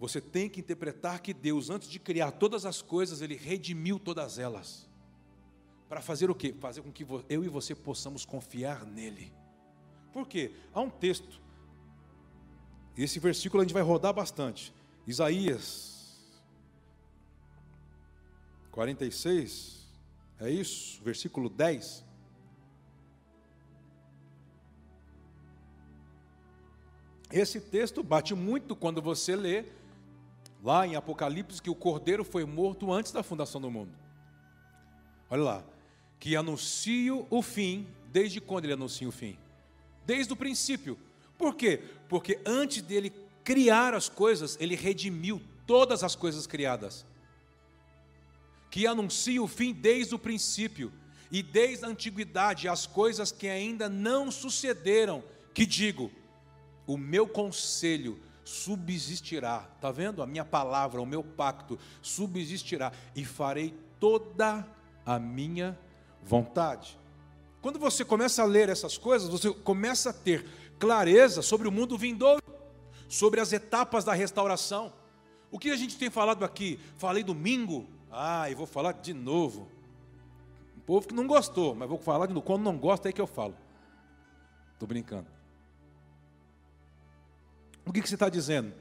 Você 0.00 0.18
tem 0.18 0.48
que 0.48 0.60
interpretar 0.60 1.20
que 1.20 1.34
Deus, 1.34 1.68
antes 1.68 1.86
de 1.86 1.98
criar 2.00 2.32
todas 2.32 2.64
as 2.64 2.80
coisas, 2.80 3.20
Ele 3.20 3.36
redimiu 3.36 3.98
todas 3.98 4.38
elas. 4.38 4.88
Para 5.90 6.00
fazer 6.00 6.30
o 6.30 6.34
quê? 6.34 6.54
Fazer 6.58 6.80
com 6.80 6.90
que 6.90 7.06
eu 7.28 7.44
e 7.44 7.48
você 7.48 7.74
possamos 7.74 8.24
confiar 8.24 8.86
nele. 8.86 9.30
Por 10.10 10.26
quê? 10.26 10.52
Há 10.72 10.80
um 10.80 10.88
texto. 10.88 11.38
Esse 12.96 13.18
versículo 13.18 13.60
a 13.60 13.64
gente 13.64 13.74
vai 13.74 13.82
rodar 13.82 14.14
bastante. 14.14 14.72
Isaías 15.06 16.18
46, 18.70 19.86
é 20.38 20.48
isso? 20.48 21.02
Versículo 21.02 21.50
10. 21.50 22.06
Esse 27.30 27.60
texto 27.60 28.02
bate 28.02 28.34
muito 28.34 28.74
quando 28.74 29.02
você 29.02 29.36
lê 29.36 29.79
lá 30.62 30.86
em 30.86 30.96
Apocalipse 30.96 31.62
que 31.62 31.70
o 31.70 31.74
cordeiro 31.74 32.24
foi 32.24 32.44
morto 32.44 32.92
antes 32.92 33.12
da 33.12 33.22
fundação 33.22 33.60
do 33.60 33.70
mundo. 33.70 33.92
Olha 35.28 35.42
lá, 35.42 35.64
que 36.18 36.36
anuncio 36.36 37.26
o 37.30 37.42
fim, 37.42 37.86
desde 38.12 38.40
quando 38.40 38.64
ele 38.64 38.74
anuncia 38.74 39.08
o 39.08 39.12
fim? 39.12 39.38
Desde 40.04 40.32
o 40.32 40.36
princípio. 40.36 40.98
Por 41.38 41.54
quê? 41.54 41.82
Porque 42.08 42.40
antes 42.44 42.82
dele 42.82 43.12
criar 43.42 43.94
as 43.94 44.08
coisas, 44.08 44.56
ele 44.60 44.74
redimiu 44.74 45.40
todas 45.66 46.04
as 46.04 46.14
coisas 46.14 46.46
criadas. 46.46 47.06
Que 48.70 48.86
anuncia 48.86 49.42
o 49.42 49.48
fim 49.48 49.72
desde 49.72 50.14
o 50.14 50.18
princípio 50.18 50.92
e 51.30 51.42
desde 51.42 51.84
a 51.84 51.88
antiguidade 51.88 52.68
as 52.68 52.86
coisas 52.86 53.32
que 53.32 53.48
ainda 53.48 53.88
não 53.88 54.30
sucederam, 54.30 55.22
que 55.54 55.64
digo, 55.64 56.10
o 56.86 56.96
meu 56.96 57.26
conselho 57.26 58.18
subsistirá. 58.50 59.68
Está 59.76 59.92
vendo? 59.92 60.22
A 60.22 60.26
minha 60.26 60.44
palavra, 60.44 61.00
o 61.00 61.06
meu 61.06 61.22
pacto 61.22 61.78
subsistirá 62.02 62.92
e 63.14 63.24
farei 63.24 63.72
toda 64.00 64.66
a 65.06 65.18
minha 65.18 65.78
vontade. 66.20 66.98
Quando 67.62 67.78
você 67.78 68.04
começa 68.04 68.42
a 68.42 68.46
ler 68.46 68.68
essas 68.68 68.98
coisas, 68.98 69.28
você 69.28 69.52
começa 69.52 70.10
a 70.10 70.12
ter 70.12 70.44
clareza 70.78 71.42
sobre 71.42 71.68
o 71.68 71.72
mundo 71.72 71.96
vindouro, 71.96 72.42
sobre 73.08 73.40
as 73.40 73.52
etapas 73.52 74.04
da 74.04 74.12
restauração. 74.12 74.92
O 75.50 75.58
que 75.58 75.70
a 75.70 75.76
gente 75.76 75.96
tem 75.96 76.10
falado 76.10 76.44
aqui? 76.44 76.80
Falei 76.96 77.22
domingo, 77.22 77.86
ah, 78.10 78.50
e 78.50 78.54
vou 78.54 78.66
falar 78.66 78.92
de 78.92 79.14
novo. 79.14 79.68
O 80.76 80.80
povo 80.80 81.06
que 81.06 81.14
não 81.14 81.26
gostou, 81.26 81.74
mas 81.74 81.88
vou 81.88 81.98
falar 81.98 82.26
de 82.26 82.34
novo. 82.34 82.44
Quando 82.44 82.62
não 82.62 82.76
gosta, 82.76 83.08
é 83.08 83.12
que 83.12 83.20
eu 83.20 83.26
falo. 83.26 83.54
Estou 84.72 84.88
brincando. 84.88 85.39
O 87.84 87.92
que, 87.92 88.00
que 88.00 88.08
você 88.08 88.14
está 88.14 88.28
dizendo? 88.28 88.72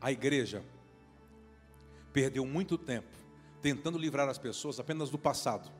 A 0.00 0.12
igreja 0.12 0.62
perdeu 2.12 2.44
muito 2.44 2.76
tempo 2.76 3.08
tentando 3.60 3.98
livrar 3.98 4.28
as 4.28 4.38
pessoas 4.38 4.78
apenas 4.80 5.08
do 5.10 5.18
passado 5.18 5.70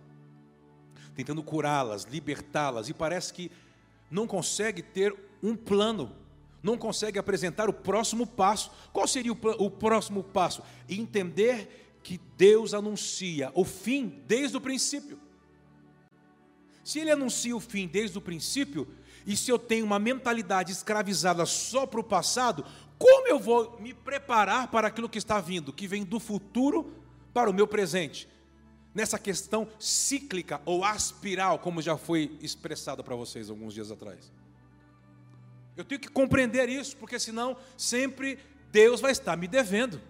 tentando 1.14 1.42
curá-las, 1.42 2.04
libertá-las, 2.04 2.88
e 2.88 2.94
parece 2.94 3.32
que 3.32 3.50
não 4.10 4.26
consegue 4.26 4.82
ter 4.82 5.14
um 5.42 5.56
plano, 5.56 6.14
não 6.62 6.76
consegue 6.78 7.18
apresentar 7.18 7.68
o 7.68 7.72
próximo 7.72 8.26
passo. 8.26 8.70
Qual 8.92 9.06
seria 9.06 9.32
o, 9.32 9.38
o 9.58 9.70
próximo 9.70 10.22
passo? 10.22 10.62
Entender 10.88 11.98
que 12.02 12.20
Deus 12.36 12.74
anuncia 12.74 13.50
o 13.54 13.64
fim 13.64 14.22
desde 14.26 14.56
o 14.56 14.60
princípio. 14.60 15.18
Se 16.84 16.98
Ele 16.98 17.10
anuncia 17.10 17.54
o 17.54 17.60
fim 17.60 17.86
desde 17.86 18.18
o 18.18 18.20
princípio, 18.20 18.88
e 19.26 19.36
se 19.36 19.50
eu 19.50 19.58
tenho 19.58 19.84
uma 19.84 19.98
mentalidade 19.98 20.72
escravizada 20.72 21.46
só 21.46 21.86
para 21.86 22.00
o 22.00 22.04
passado, 22.04 22.64
como 22.98 23.28
eu 23.28 23.38
vou 23.38 23.78
me 23.80 23.92
preparar 23.92 24.68
para 24.68 24.88
aquilo 24.88 25.08
que 25.08 25.18
está 25.18 25.40
vindo, 25.40 25.72
que 25.72 25.86
vem 25.86 26.04
do 26.04 26.20
futuro 26.20 26.92
para 27.32 27.50
o 27.50 27.52
meu 27.52 27.66
presente? 27.66 28.28
nessa 28.94 29.18
questão 29.18 29.68
cíclica 29.78 30.60
ou 30.64 30.84
aspiral, 30.84 31.58
como 31.58 31.80
já 31.80 31.96
foi 31.96 32.36
expressado 32.40 33.02
para 33.02 33.16
vocês 33.16 33.48
alguns 33.48 33.74
dias 33.74 33.90
atrás. 33.90 34.30
Eu 35.76 35.84
tenho 35.84 36.00
que 36.00 36.08
compreender 36.08 36.68
isso, 36.68 36.96
porque 36.96 37.18
senão 37.18 37.56
sempre 37.76 38.38
Deus 38.70 39.00
vai 39.00 39.12
estar 39.12 39.36
me 39.36 39.48
devendo. 39.48 40.00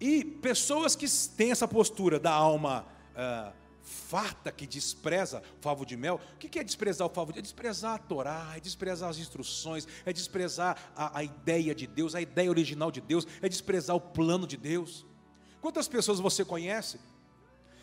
E 0.00 0.24
pessoas 0.24 0.94
que 0.94 1.06
têm 1.36 1.50
essa 1.50 1.66
postura 1.66 2.20
da 2.20 2.32
alma 2.32 2.86
uh, 3.14 3.52
farta, 3.84 4.50
que 4.50 4.66
despreza 4.66 5.42
o 5.58 5.62
favo 5.62 5.84
de 5.84 5.96
mel, 5.96 6.18
o 6.34 6.38
que 6.38 6.58
é 6.58 6.64
desprezar 6.64 7.06
o 7.06 7.10
favo 7.10 7.32
de 7.32 7.36
mel? 7.36 7.40
É 7.40 7.42
desprezar 7.42 7.94
a 7.94 7.98
Torá, 7.98 8.52
é 8.56 8.60
desprezar 8.60 9.10
as 9.10 9.18
instruções, 9.18 9.86
é 10.06 10.12
desprezar 10.12 10.76
a, 10.96 11.18
a 11.18 11.22
ideia 11.22 11.74
de 11.74 11.86
Deus, 11.86 12.14
a 12.14 12.20
ideia 12.20 12.48
original 12.48 12.90
de 12.90 13.00
Deus, 13.00 13.26
é 13.42 13.48
desprezar 13.48 13.94
o 13.94 14.00
plano 14.00 14.46
de 14.46 14.56
Deus. 14.56 15.06
Quantas 15.60 15.86
pessoas 15.86 16.18
você 16.18 16.44
conhece? 16.44 16.98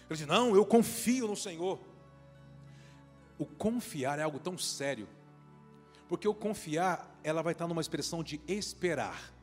Ele 0.09 0.17
diz: 0.17 0.27
Não, 0.27 0.55
eu 0.55 0.65
confio 0.65 1.27
no 1.27 1.35
Senhor. 1.35 1.79
O 3.37 3.45
confiar 3.45 4.19
é 4.19 4.23
algo 4.23 4.39
tão 4.39 4.57
sério, 4.57 5.07
porque 6.07 6.27
o 6.27 6.33
confiar, 6.33 7.19
ela 7.23 7.41
vai 7.41 7.53
estar 7.53 7.67
numa 7.67 7.81
expressão 7.81 8.23
de 8.23 8.41
esperar. 8.47 9.33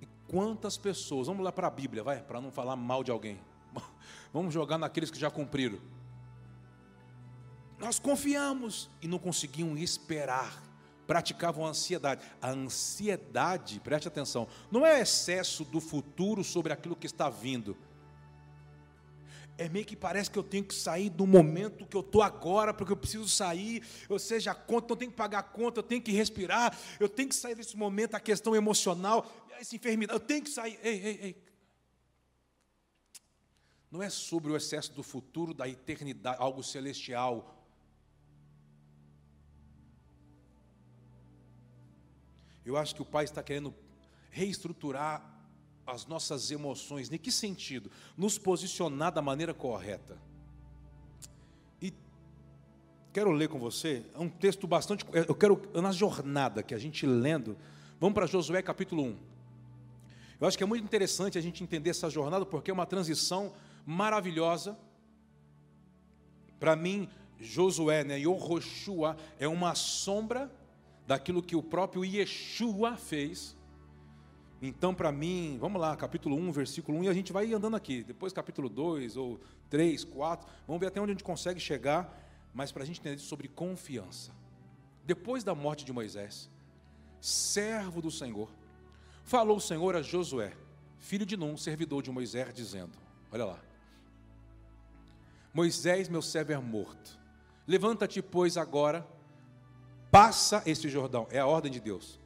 E 0.00 0.08
quantas 0.26 0.76
pessoas, 0.76 1.26
vamos 1.26 1.44
lá 1.44 1.52
para 1.52 1.66
a 1.66 1.70
Bíblia, 1.70 2.02
vai, 2.02 2.22
para 2.22 2.40
não 2.40 2.50
falar 2.50 2.74
mal 2.74 3.04
de 3.04 3.10
alguém, 3.10 3.38
vamos 4.32 4.52
jogar 4.52 4.78
naqueles 4.78 5.10
que 5.10 5.18
já 5.18 5.30
cumpriram. 5.30 5.78
Nós 7.78 7.98
confiamos 7.98 8.88
e 9.00 9.08
não 9.08 9.18
conseguimos 9.18 9.80
esperar 9.80 10.72
praticavam 11.06 11.66
ansiedade. 11.66 12.24
A 12.40 12.50
ansiedade, 12.50 13.80
preste 13.80 14.08
atenção, 14.08 14.48
não 14.70 14.86
é 14.86 15.00
excesso 15.00 15.64
do 15.64 15.80
futuro 15.80 16.42
sobre 16.42 16.72
aquilo 16.72 16.96
que 16.96 17.06
está 17.06 17.28
vindo. 17.28 17.76
É 19.58 19.68
meio 19.68 19.84
que 19.84 19.94
parece 19.94 20.30
que 20.30 20.38
eu 20.38 20.42
tenho 20.42 20.64
que 20.64 20.74
sair 20.74 21.10
do 21.10 21.26
momento 21.26 21.86
que 21.86 21.96
eu 21.96 22.00
estou 22.00 22.22
agora, 22.22 22.72
porque 22.72 22.92
eu 22.92 22.96
preciso 22.96 23.28
sair, 23.28 23.84
ou 24.08 24.18
seja, 24.18 24.52
a 24.52 24.54
conta, 24.54 24.92
eu 24.92 24.96
tenho 24.96 25.10
que 25.10 25.16
pagar 25.16 25.40
a 25.40 25.42
conta, 25.42 25.80
eu 25.80 25.82
tenho 25.82 26.00
que 26.00 26.10
respirar, 26.12 26.76
eu 26.98 27.08
tenho 27.08 27.28
que 27.28 27.34
sair 27.34 27.54
desse 27.54 27.76
momento, 27.76 28.14
a 28.14 28.20
questão 28.20 28.56
emocional, 28.56 29.30
essa 29.60 29.76
enfermidade, 29.76 30.18
eu 30.18 30.26
tenho 30.26 30.42
que 30.42 30.50
sair. 30.50 30.78
Ei, 30.82 31.00
ei, 31.04 31.18
ei. 31.22 31.51
Não 33.92 34.02
é 34.02 34.10
sobre 34.10 34.50
o 34.50 34.56
excesso 34.56 34.92
do 34.92 35.04
futuro, 35.04 35.54
da 35.54 35.68
eternidade, 35.68 36.38
algo 36.40 36.64
celestial, 36.64 37.62
Eu 42.64 42.76
acho 42.76 42.94
que 42.94 43.02
o 43.02 43.04
Pai 43.04 43.24
está 43.24 43.42
querendo 43.42 43.74
reestruturar 44.30 45.28
as 45.86 46.06
nossas 46.06 46.50
emoções. 46.50 47.10
Em 47.10 47.18
que 47.18 47.32
sentido? 47.32 47.90
Nos 48.16 48.38
posicionar 48.38 49.12
da 49.12 49.20
maneira 49.20 49.52
correta. 49.52 50.16
E 51.80 51.92
quero 53.12 53.32
ler 53.32 53.48
com 53.48 53.58
você 53.58 54.04
é 54.14 54.18
um 54.18 54.28
texto 54.28 54.66
bastante. 54.66 55.04
Eu 55.12 55.34
quero, 55.34 55.60
na 55.74 55.90
jornada 55.90 56.62
que 56.62 56.74
a 56.74 56.78
gente 56.78 57.04
lendo, 57.04 57.58
vamos 57.98 58.14
para 58.14 58.26
Josué 58.26 58.62
capítulo 58.62 59.02
1. 59.02 59.18
Eu 60.40 60.48
acho 60.48 60.56
que 60.56 60.64
é 60.64 60.66
muito 60.66 60.84
interessante 60.84 61.38
a 61.38 61.40
gente 61.40 61.62
entender 61.62 61.90
essa 61.90 62.08
jornada, 62.08 62.46
porque 62.46 62.70
é 62.70 62.74
uma 62.74 62.86
transição 62.86 63.52
maravilhosa. 63.86 64.78
Para 66.58 66.76
mim, 66.76 67.08
Josué, 67.38 68.04
né, 68.04 68.18
Yohoshua, 68.20 69.16
é 69.38 69.48
uma 69.48 69.74
sombra 69.74 70.50
daquilo 71.06 71.42
que 71.42 71.56
o 71.56 71.62
próprio 71.62 72.04
Yeshua 72.04 72.96
fez. 72.96 73.56
Então, 74.60 74.94
para 74.94 75.10
mim, 75.10 75.58
vamos 75.60 75.80
lá, 75.80 75.96
capítulo 75.96 76.36
1, 76.36 76.52
versículo 76.52 76.98
1, 76.98 77.04
e 77.04 77.08
a 77.08 77.12
gente 77.12 77.32
vai 77.32 77.52
andando 77.52 77.74
aqui. 77.74 78.04
Depois, 78.04 78.32
capítulo 78.32 78.68
2, 78.68 79.16
ou 79.16 79.40
3, 79.68 80.04
4, 80.04 80.48
vamos 80.66 80.80
ver 80.80 80.86
até 80.86 81.00
onde 81.00 81.10
a 81.10 81.14
gente 81.14 81.24
consegue 81.24 81.58
chegar, 81.58 82.16
mas 82.54 82.70
para 82.70 82.84
a 82.84 82.86
gente 82.86 83.00
entender 83.00 83.18
sobre 83.18 83.48
confiança. 83.48 84.30
Depois 85.04 85.42
da 85.42 85.52
morte 85.52 85.84
de 85.84 85.92
Moisés, 85.92 86.48
servo 87.20 88.00
do 88.00 88.10
Senhor, 88.10 88.48
falou 89.24 89.56
o 89.56 89.60
Senhor 89.60 89.96
a 89.96 90.02
Josué, 90.02 90.52
filho 90.96 91.26
de 91.26 91.36
Num, 91.36 91.56
servidor 91.56 92.00
de 92.00 92.12
Moisés, 92.12 92.54
dizendo: 92.54 92.96
Olha 93.32 93.44
lá, 93.44 93.60
Moisés, 95.52 96.08
meu 96.08 96.22
servo, 96.22 96.52
é 96.52 96.58
morto. 96.58 97.18
Levanta-te, 97.66 98.22
pois, 98.22 98.56
agora 98.56 99.06
Passa 100.12 100.62
este 100.66 100.90
Jordão, 100.90 101.26
é 101.30 101.38
a 101.38 101.46
ordem 101.46 101.72
de 101.72 101.80
Deus. 101.80 102.20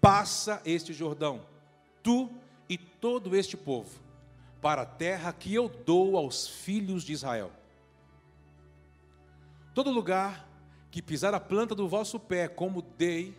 Passa 0.00 0.62
este 0.64 0.94
Jordão, 0.94 1.46
tu 2.02 2.30
e 2.66 2.78
todo 2.78 3.36
este 3.36 3.58
povo, 3.58 4.00
para 4.62 4.80
a 4.80 4.86
terra 4.86 5.34
que 5.34 5.52
eu 5.54 5.68
dou 5.68 6.16
aos 6.16 6.48
filhos 6.48 7.04
de 7.04 7.12
Israel. 7.12 7.52
Todo 9.74 9.90
lugar 9.90 10.48
que 10.90 11.02
pisar 11.02 11.34
a 11.34 11.40
planta 11.40 11.74
do 11.74 11.86
vosso 11.86 12.18
pé, 12.18 12.48
como 12.48 12.80
dei, 12.80 13.36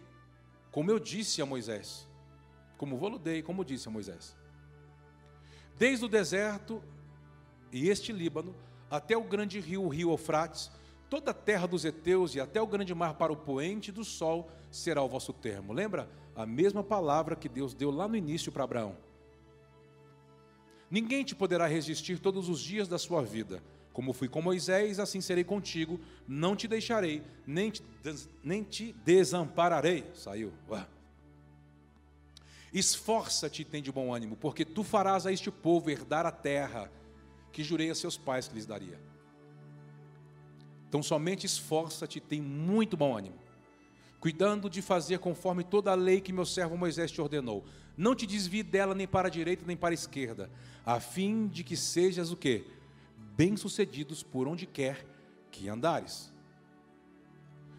como 0.71 0.91
eu 0.91 0.99
disse 0.99 1.41
a 1.41 1.45
Moisés, 1.45 2.07
como 2.77 2.97
vou 2.97 3.17
dei, 3.17 3.41
como 3.41 3.65
disse 3.65 3.87
a 3.87 3.91
Moisés. 3.91 4.37
Desde 5.75 6.05
o 6.05 6.07
deserto 6.07 6.83
e 7.73 7.89
este 7.89 8.13
Líbano, 8.13 8.55
até 8.89 9.17
o 9.17 9.23
grande 9.23 9.59
rio, 9.59 9.83
o 9.83 9.89
rio 9.89 10.11
Eufrates, 10.11 10.69
toda 11.09 11.31
a 11.31 11.33
terra 11.33 11.67
dos 11.67 11.83
heteus 11.83 12.35
e 12.35 12.39
até 12.39 12.61
o 12.61 12.67
grande 12.67 12.93
mar 12.93 13.15
para 13.15 13.33
o 13.33 13.35
poente 13.35 13.91
do 13.91 14.03
sol 14.03 14.49
será 14.71 15.01
o 15.01 15.09
vosso 15.09 15.33
termo. 15.33 15.73
Lembra? 15.73 16.07
A 16.35 16.45
mesma 16.45 16.83
palavra 16.83 17.35
que 17.35 17.49
Deus 17.49 17.73
deu 17.73 17.89
lá 17.89 18.07
no 18.07 18.15
início 18.15 18.51
para 18.51 18.63
Abraão. 18.63 18.95
Ninguém 20.89 21.23
te 21.23 21.33
poderá 21.33 21.65
resistir 21.65 22.19
todos 22.19 22.47
os 22.47 22.61
dias 22.61 22.87
da 22.87 22.99
sua 22.99 23.23
vida. 23.23 23.63
Como 23.91 24.13
fui 24.13 24.27
com 24.27 24.41
Moisés, 24.41 24.99
assim 24.99 25.21
serei 25.21 25.43
contigo. 25.43 25.99
Não 26.27 26.55
te 26.55 26.67
deixarei, 26.67 27.23
nem 27.45 27.71
te, 27.71 27.83
nem 28.43 28.63
te 28.63 28.93
desampararei. 29.03 30.05
Saiu. 30.13 30.53
Esforça-te 32.71 33.63
e 33.63 33.65
tem 33.65 33.81
de 33.81 33.91
bom 33.91 34.13
ânimo, 34.13 34.35
porque 34.35 34.65
tu 34.65 34.83
farás 34.83 35.25
a 35.25 35.31
este 35.31 35.49
povo 35.51 35.89
herdar 35.89 36.25
a 36.25 36.31
terra 36.31 36.91
que 37.53 37.63
jurei 37.63 37.91
a 37.91 37.95
seus 37.95 38.17
pais 38.17 38.47
que 38.47 38.55
lhes 38.55 38.65
daria. 38.65 38.99
Então 40.89 41.01
somente 41.01 41.45
esforça-te 41.45 42.17
e 42.17 42.21
tem 42.21 42.41
muito 42.41 42.97
bom 42.97 43.15
ânimo, 43.15 43.37
cuidando 44.19 44.69
de 44.69 44.81
fazer 44.81 45.19
conforme 45.19 45.63
toda 45.63 45.91
a 45.91 45.95
lei 45.95 46.19
que 46.19 46.33
meu 46.33 46.45
servo 46.45 46.75
Moisés 46.75 47.11
te 47.11 47.21
ordenou. 47.21 47.63
Não 47.95 48.15
te 48.15 48.25
desvie 48.25 48.63
dela 48.63 48.95
nem 48.95 49.07
para 49.07 49.27
a 49.27 49.31
direita 49.31 49.63
nem 49.65 49.77
para 49.77 49.91
a 49.91 49.93
esquerda, 49.93 50.49
a 50.85 50.99
fim 50.99 51.47
de 51.47 51.63
que 51.63 51.77
sejas 51.77 52.31
o 52.31 52.35
quê? 52.35 52.65
Bem-sucedidos 53.35 54.23
por 54.23 54.47
onde 54.47 54.65
quer 54.65 55.05
que 55.51 55.69
andares. 55.69 56.33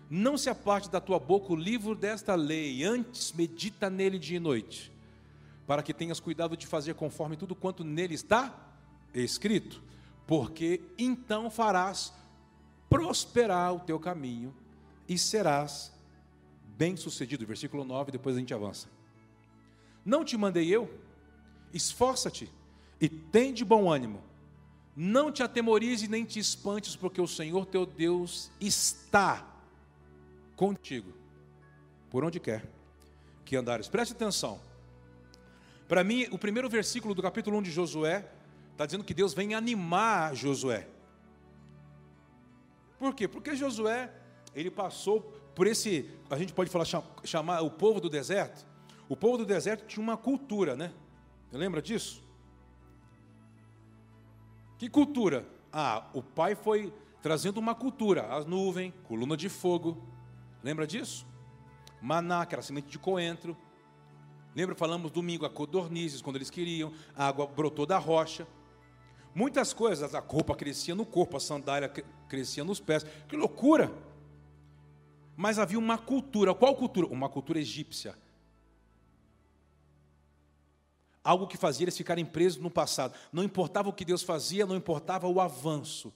Não 0.08 0.38
se 0.38 0.48
aparte 0.48 0.88
da 0.88 1.00
tua 1.00 1.18
boca 1.18 1.52
o 1.52 1.56
livro 1.56 1.94
desta 1.96 2.36
lei, 2.36 2.84
antes 2.84 3.32
medita 3.32 3.90
nele 3.90 4.18
dia 4.18 4.36
e 4.36 4.40
noite, 4.40 4.92
para 5.66 5.82
que 5.82 5.94
tenhas 5.94 6.20
cuidado 6.20 6.56
de 6.56 6.66
fazer 6.66 6.94
conforme 6.94 7.36
tudo 7.36 7.54
quanto 7.54 7.82
nele 7.82 8.14
está 8.14 8.63
escrito, 9.22 9.82
porque 10.26 10.80
então 10.98 11.50
farás 11.50 12.12
prosperar 12.88 13.74
o 13.74 13.80
teu 13.80 13.98
caminho 13.98 14.54
e 15.08 15.18
serás 15.18 15.92
bem-sucedido. 16.76 17.46
Versículo 17.46 17.84
9, 17.84 18.12
depois 18.12 18.36
a 18.36 18.38
gente 18.38 18.54
avança. 18.54 18.88
Não 20.04 20.24
te 20.24 20.36
mandei 20.36 20.68
eu? 20.68 20.92
Esforça-te 21.72 22.50
e 23.00 23.08
tem 23.08 23.52
de 23.52 23.64
bom 23.64 23.90
ânimo. 23.90 24.22
Não 24.96 25.32
te 25.32 25.42
atemorize 25.42 26.06
nem 26.06 26.24
te 26.24 26.38
espantes, 26.38 26.94
porque 26.94 27.20
o 27.20 27.26
Senhor 27.26 27.66
teu 27.66 27.84
Deus 27.84 28.50
está 28.60 29.44
contigo, 30.54 31.12
por 32.10 32.24
onde 32.24 32.38
quer 32.38 32.64
que 33.44 33.56
andares. 33.56 33.88
Preste 33.88 34.12
atenção. 34.12 34.60
Para 35.88 36.04
mim, 36.04 36.26
o 36.30 36.38
primeiro 36.38 36.68
versículo 36.68 37.14
do 37.14 37.22
capítulo 37.22 37.58
1 37.58 37.62
de 37.62 37.70
Josué 37.72 38.30
está 38.74 38.84
dizendo 38.84 39.04
que 39.04 39.14
Deus 39.14 39.32
vem 39.32 39.54
animar 39.54 40.34
Josué. 40.34 40.88
Por 42.98 43.14
quê? 43.14 43.28
Porque 43.28 43.54
Josué, 43.54 44.12
ele 44.54 44.70
passou 44.70 45.20
por 45.54 45.66
esse, 45.66 46.10
a 46.28 46.36
gente 46.36 46.52
pode 46.52 46.70
falar, 46.70 46.84
chamar 47.24 47.62
o 47.62 47.70
povo 47.70 48.00
do 48.00 48.10
deserto. 48.10 48.66
O 49.08 49.16
povo 49.16 49.38
do 49.38 49.46
deserto 49.46 49.86
tinha 49.86 50.02
uma 50.02 50.16
cultura, 50.16 50.74
né? 50.74 50.92
Você 51.48 51.56
lembra 51.56 51.80
disso? 51.80 52.22
Que 54.76 54.88
cultura? 54.88 55.46
Ah, 55.72 56.08
o 56.12 56.22
pai 56.22 56.56
foi 56.56 56.92
trazendo 57.22 57.58
uma 57.58 57.74
cultura, 57.74 58.34
as 58.34 58.44
nuvens, 58.44 58.92
coluna 59.04 59.36
de 59.36 59.48
fogo. 59.48 60.02
Lembra 60.62 60.86
disso? 60.86 61.26
Maná, 62.02 62.44
que 62.44 62.54
era 62.54 62.62
semente 62.62 62.88
de 62.88 62.98
coentro. 62.98 63.56
Lembra, 64.54 64.74
falamos 64.74 65.10
domingo, 65.10 65.46
a 65.46 65.50
codornizes, 65.50 66.20
quando 66.20 66.36
eles 66.36 66.50
queriam, 66.50 66.92
a 67.16 67.28
água 67.28 67.46
brotou 67.46 67.86
da 67.86 67.98
rocha. 67.98 68.46
Muitas 69.34 69.72
coisas, 69.72 70.14
a 70.14 70.20
roupa 70.20 70.54
crescia 70.54 70.94
no 70.94 71.04
corpo, 71.04 71.36
a 71.36 71.40
sandália 71.40 71.88
crescia 72.28 72.62
nos 72.62 72.78
pés. 72.78 73.04
Que 73.28 73.36
loucura! 73.36 73.92
Mas 75.36 75.58
havia 75.58 75.78
uma 75.78 75.98
cultura. 75.98 76.54
Qual 76.54 76.76
cultura? 76.76 77.08
Uma 77.08 77.28
cultura 77.28 77.58
egípcia. 77.58 78.16
Algo 81.22 81.46
que 81.48 81.56
fazia 81.56 81.84
eles 81.84 81.96
ficarem 81.96 82.24
presos 82.24 82.62
no 82.62 82.70
passado. 82.70 83.14
Não 83.32 83.42
importava 83.42 83.88
o 83.88 83.92
que 83.92 84.04
Deus 84.04 84.22
fazia, 84.22 84.66
não 84.66 84.76
importava 84.76 85.26
o 85.26 85.40
avanço. 85.40 86.12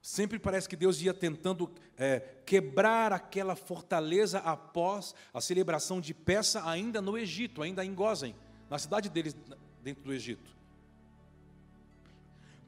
Sempre 0.00 0.38
parece 0.38 0.68
que 0.68 0.76
Deus 0.76 1.00
ia 1.02 1.12
tentando 1.12 1.70
é, 1.96 2.20
quebrar 2.44 3.12
aquela 3.12 3.54
fortaleza 3.54 4.38
após 4.38 5.14
a 5.34 5.40
celebração 5.40 6.00
de 6.00 6.14
peça, 6.14 6.68
ainda 6.68 7.02
no 7.02 7.18
Egito, 7.18 7.60
ainda 7.60 7.84
em 7.84 7.94
Gozen, 7.94 8.34
na 8.70 8.78
cidade 8.78 9.08
deles, 9.08 9.36
dentro 9.82 10.04
do 10.04 10.12
Egito. 10.12 10.55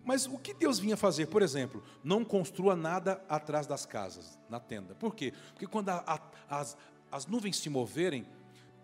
Mas 0.08 0.24
o 0.24 0.38
que 0.38 0.54
Deus 0.54 0.78
vinha 0.78 0.96
fazer? 0.96 1.26
Por 1.26 1.42
exemplo, 1.42 1.84
não 2.02 2.24
construa 2.24 2.74
nada 2.74 3.22
atrás 3.28 3.66
das 3.66 3.84
casas, 3.84 4.38
na 4.48 4.58
tenda. 4.58 4.94
Por 4.94 5.14
quê? 5.14 5.34
Porque 5.52 5.66
quando 5.66 5.90
a, 5.90 6.02
a, 6.06 6.58
as, 6.60 6.78
as 7.12 7.26
nuvens 7.26 7.58
se 7.58 7.68
moverem, 7.68 8.26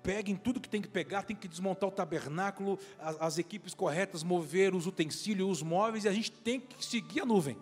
peguem 0.02 0.36
tudo 0.36 0.60
que 0.60 0.68
tem 0.68 0.82
que 0.82 0.88
pegar, 0.88 1.22
tem 1.22 1.34
que 1.34 1.48
desmontar 1.48 1.88
o 1.88 1.92
tabernáculo, 1.92 2.78
as, 2.98 3.16
as 3.18 3.38
equipes 3.38 3.72
corretas, 3.72 4.22
mover 4.22 4.74
os 4.74 4.86
utensílios, 4.86 5.50
os 5.50 5.62
móveis, 5.62 6.04
e 6.04 6.08
a 6.08 6.12
gente 6.12 6.30
tem 6.30 6.60
que 6.60 6.84
seguir 6.84 7.22
a 7.22 7.24
nuvem. 7.24 7.56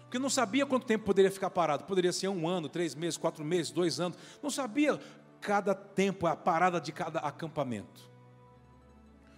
Porque 0.00 0.18
não 0.18 0.28
sabia 0.28 0.66
quanto 0.66 0.84
tempo 0.84 1.06
poderia 1.06 1.30
ficar 1.30 1.48
parado. 1.48 1.84
Poderia 1.84 2.12
ser 2.12 2.28
um 2.28 2.46
ano, 2.46 2.68
três 2.68 2.94
meses, 2.94 3.16
quatro 3.16 3.42
meses, 3.42 3.72
dois 3.72 3.98
anos. 3.98 4.18
Não 4.42 4.50
sabia 4.50 5.00
cada 5.40 5.74
tempo, 5.74 6.26
a 6.26 6.36
parada 6.36 6.78
de 6.78 6.92
cada 6.92 7.20
acampamento. 7.20 8.06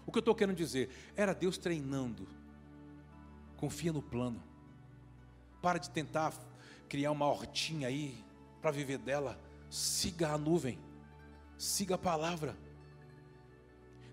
O 0.04 0.10
que 0.10 0.18
eu 0.18 0.22
estou 0.22 0.34
querendo 0.34 0.56
dizer? 0.56 0.90
Era 1.14 1.32
Deus 1.32 1.56
treinando 1.56 2.26
Confia 3.58 3.92
no 3.92 4.00
plano. 4.00 4.42
Para 5.60 5.78
de 5.78 5.90
tentar 5.90 6.32
criar 6.88 7.10
uma 7.10 7.26
hortinha 7.26 7.88
aí 7.88 8.24
para 8.62 8.70
viver 8.70 8.96
dela. 8.96 9.38
Siga 9.68 10.30
a 10.30 10.38
nuvem. 10.38 10.78
Siga 11.58 11.96
a 11.96 11.98
palavra. 11.98 12.56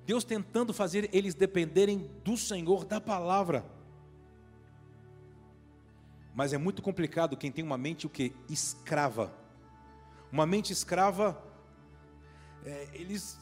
Deus 0.06 0.24
tentando 0.24 0.74
fazer 0.74 1.10
eles 1.14 1.34
dependerem 1.34 2.12
do 2.24 2.36
Senhor, 2.36 2.84
da 2.84 3.00
palavra. 3.00 3.66
Mas 6.34 6.52
é 6.52 6.58
muito 6.58 6.82
complicado 6.82 7.38
quem 7.38 7.52
tem 7.52 7.64
uma 7.64 7.78
mente 7.78 8.06
o 8.06 8.10
que? 8.10 8.34
Escrava. 8.50 9.34
Uma 10.32 10.46
mente 10.46 10.74
escrava, 10.74 11.42
é, 12.66 12.90
eles, 12.94 13.40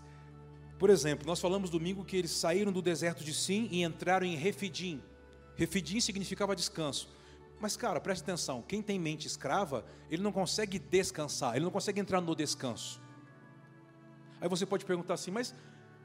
por 0.78 0.89
exemplo, 0.89 1.26
nós 1.26 1.39
falamos 1.39 1.70
domingo 1.70 2.06
que 2.06 2.16
eles 2.16 2.32
saíram 2.32 2.72
do 2.72 2.82
deserto 2.82 3.24
de 3.24 3.34
Sim 3.34 3.68
e 3.72 3.84
entraram 3.84 4.28
em 4.28 4.36
Refidim. 4.36 5.02
Refidim 5.56 6.00
significava 6.00 6.56
descanso. 6.56 7.10
Mas, 7.60 7.78
cara, 7.78 8.00
preste 8.00 8.24
atenção: 8.24 8.62
quem 8.62 8.82
tem 8.82 9.00
mente 9.00 9.28
escrava, 9.28 9.86
ele 10.10 10.22
não 10.22 10.32
consegue 10.32 10.78
descansar, 10.78 11.56
ele 11.56 11.66
não 11.66 11.72
consegue 11.72 12.00
entrar 12.00 12.20
no 12.20 12.36
descanso. 12.36 13.02
Aí 14.42 14.50
você 14.50 14.66
pode 14.66 14.84
perguntar 14.84 15.13
assim, 15.13 15.32
mas, 15.32 15.56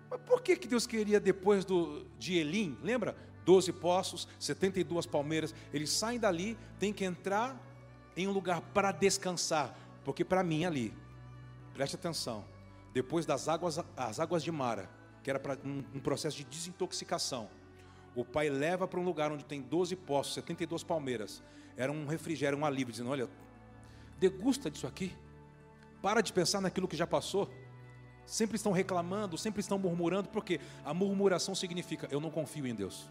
mas 0.08 0.20
por 0.20 0.40
que, 0.40 0.56
que 0.56 0.68
Deus 0.68 0.86
queria 0.86 1.18
depois 1.18 1.64
do, 1.64 2.06
de 2.16 2.36
Elim? 2.36 2.78
Lembra? 2.82 3.16
Doze 3.44 3.72
poços, 3.72 4.28
72 4.38 5.06
palmeiras. 5.06 5.54
Eles 5.72 5.90
saem 5.90 6.20
dali, 6.20 6.56
tem 6.78 6.92
que 6.92 7.04
entrar 7.04 7.60
em 8.16 8.28
um 8.28 8.30
lugar 8.30 8.60
para 8.60 8.92
descansar. 8.92 9.76
Porque 10.04 10.24
para 10.24 10.44
mim 10.44 10.64
ali, 10.64 10.94
preste 11.74 11.96
atenção, 11.96 12.44
depois 12.92 13.26
das 13.26 13.48
águas, 13.48 13.80
as 13.96 14.20
águas 14.20 14.44
de 14.44 14.52
Mara, 14.52 14.88
que 15.22 15.30
era 15.30 15.40
para 15.40 15.58
um, 15.64 15.82
um 15.94 15.98
processo 15.98 16.36
de 16.36 16.44
desintoxicação, 16.44 17.50
o 18.14 18.24
pai 18.24 18.48
leva 18.48 18.86
para 18.86 18.98
um 18.98 19.04
lugar 19.04 19.30
onde 19.30 19.44
tem 19.44 19.60
12 19.60 19.96
poços, 19.96 20.34
72 20.34 20.82
palmeiras. 20.82 21.42
Era 21.76 21.92
um 21.92 22.06
refrigério, 22.06 22.58
um 22.58 22.64
alívio, 22.64 22.92
dizendo: 22.92 23.10
Olha, 23.10 23.28
degusta 24.18 24.70
disso 24.70 24.86
aqui. 24.86 25.16
Para 26.02 26.20
de 26.20 26.32
pensar 26.32 26.60
naquilo 26.60 26.88
que 26.88 26.96
já 26.96 27.06
passou. 27.06 27.50
Sempre 28.26 28.56
estão 28.56 28.72
reclamando, 28.72 29.38
sempre 29.38 29.60
estão 29.60 29.78
murmurando, 29.78 30.28
porque 30.28 30.60
a 30.84 30.92
murmuração 30.92 31.54
significa: 31.54 32.08
Eu 32.10 32.20
não 32.20 32.30
confio 32.30 32.66
em 32.66 32.74
Deus 32.74 33.08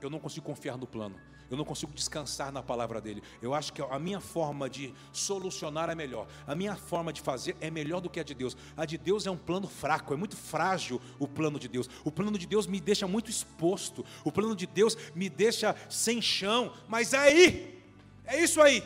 eu 0.00 0.10
não 0.10 0.18
consigo 0.18 0.44
confiar 0.46 0.76
no 0.76 0.86
plano, 0.86 1.16
eu 1.50 1.56
não 1.56 1.64
consigo 1.64 1.92
descansar 1.92 2.52
na 2.52 2.62
palavra 2.62 3.00
dele. 3.00 3.22
Eu 3.40 3.54
acho 3.54 3.72
que 3.72 3.80
a 3.80 3.98
minha 3.98 4.20
forma 4.20 4.68
de 4.68 4.92
solucionar 5.12 5.88
é 5.88 5.94
melhor, 5.94 6.26
a 6.46 6.54
minha 6.54 6.76
forma 6.76 7.12
de 7.12 7.20
fazer 7.20 7.56
é 7.60 7.70
melhor 7.70 8.00
do 8.00 8.10
que 8.10 8.20
a 8.20 8.24
de 8.24 8.34
Deus. 8.34 8.56
A 8.76 8.84
de 8.84 8.98
Deus 8.98 9.26
é 9.26 9.30
um 9.30 9.36
plano 9.36 9.68
fraco, 9.68 10.12
é 10.12 10.16
muito 10.16 10.36
frágil 10.36 11.00
o 11.18 11.28
plano 11.28 11.58
de 11.58 11.68
Deus. 11.68 11.88
O 12.04 12.10
plano 12.10 12.36
de 12.38 12.46
Deus 12.46 12.66
me 12.66 12.80
deixa 12.80 13.06
muito 13.06 13.30
exposto, 13.30 14.04
o 14.24 14.32
plano 14.32 14.56
de 14.56 14.66
Deus 14.66 14.96
me 15.14 15.28
deixa 15.28 15.74
sem 15.88 16.20
chão, 16.20 16.72
mas 16.88 17.12
é 17.12 17.18
aí, 17.18 17.82
é 18.24 18.42
isso 18.42 18.60
aí. 18.60 18.82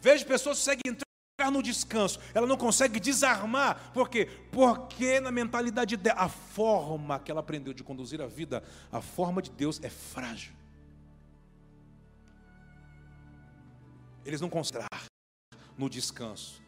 Vejo 0.00 0.26
pessoas 0.26 0.58
que 0.58 0.64
seguem 0.64 1.07
entrando 1.48 1.54
no 1.54 1.62
descanso, 1.62 2.20
ela 2.34 2.46
não 2.46 2.56
consegue 2.56 3.00
desarmar, 3.00 3.90
por 3.92 4.08
quê? 4.08 4.26
Porque 4.52 5.20
na 5.20 5.30
mentalidade 5.30 5.96
dela, 5.96 6.20
a 6.20 6.28
forma 6.28 7.18
que 7.18 7.30
ela 7.30 7.40
aprendeu 7.40 7.72
de 7.72 7.82
conduzir 7.82 8.20
a 8.20 8.26
vida, 8.26 8.62
a 8.92 9.00
forma 9.00 9.42
de 9.42 9.50
Deus 9.50 9.80
é 9.82 9.88
frágil. 9.88 10.52
Eles 14.24 14.40
não 14.40 14.48
conseguem 14.48 14.86
no 15.76 15.88
descanso. 15.88 16.60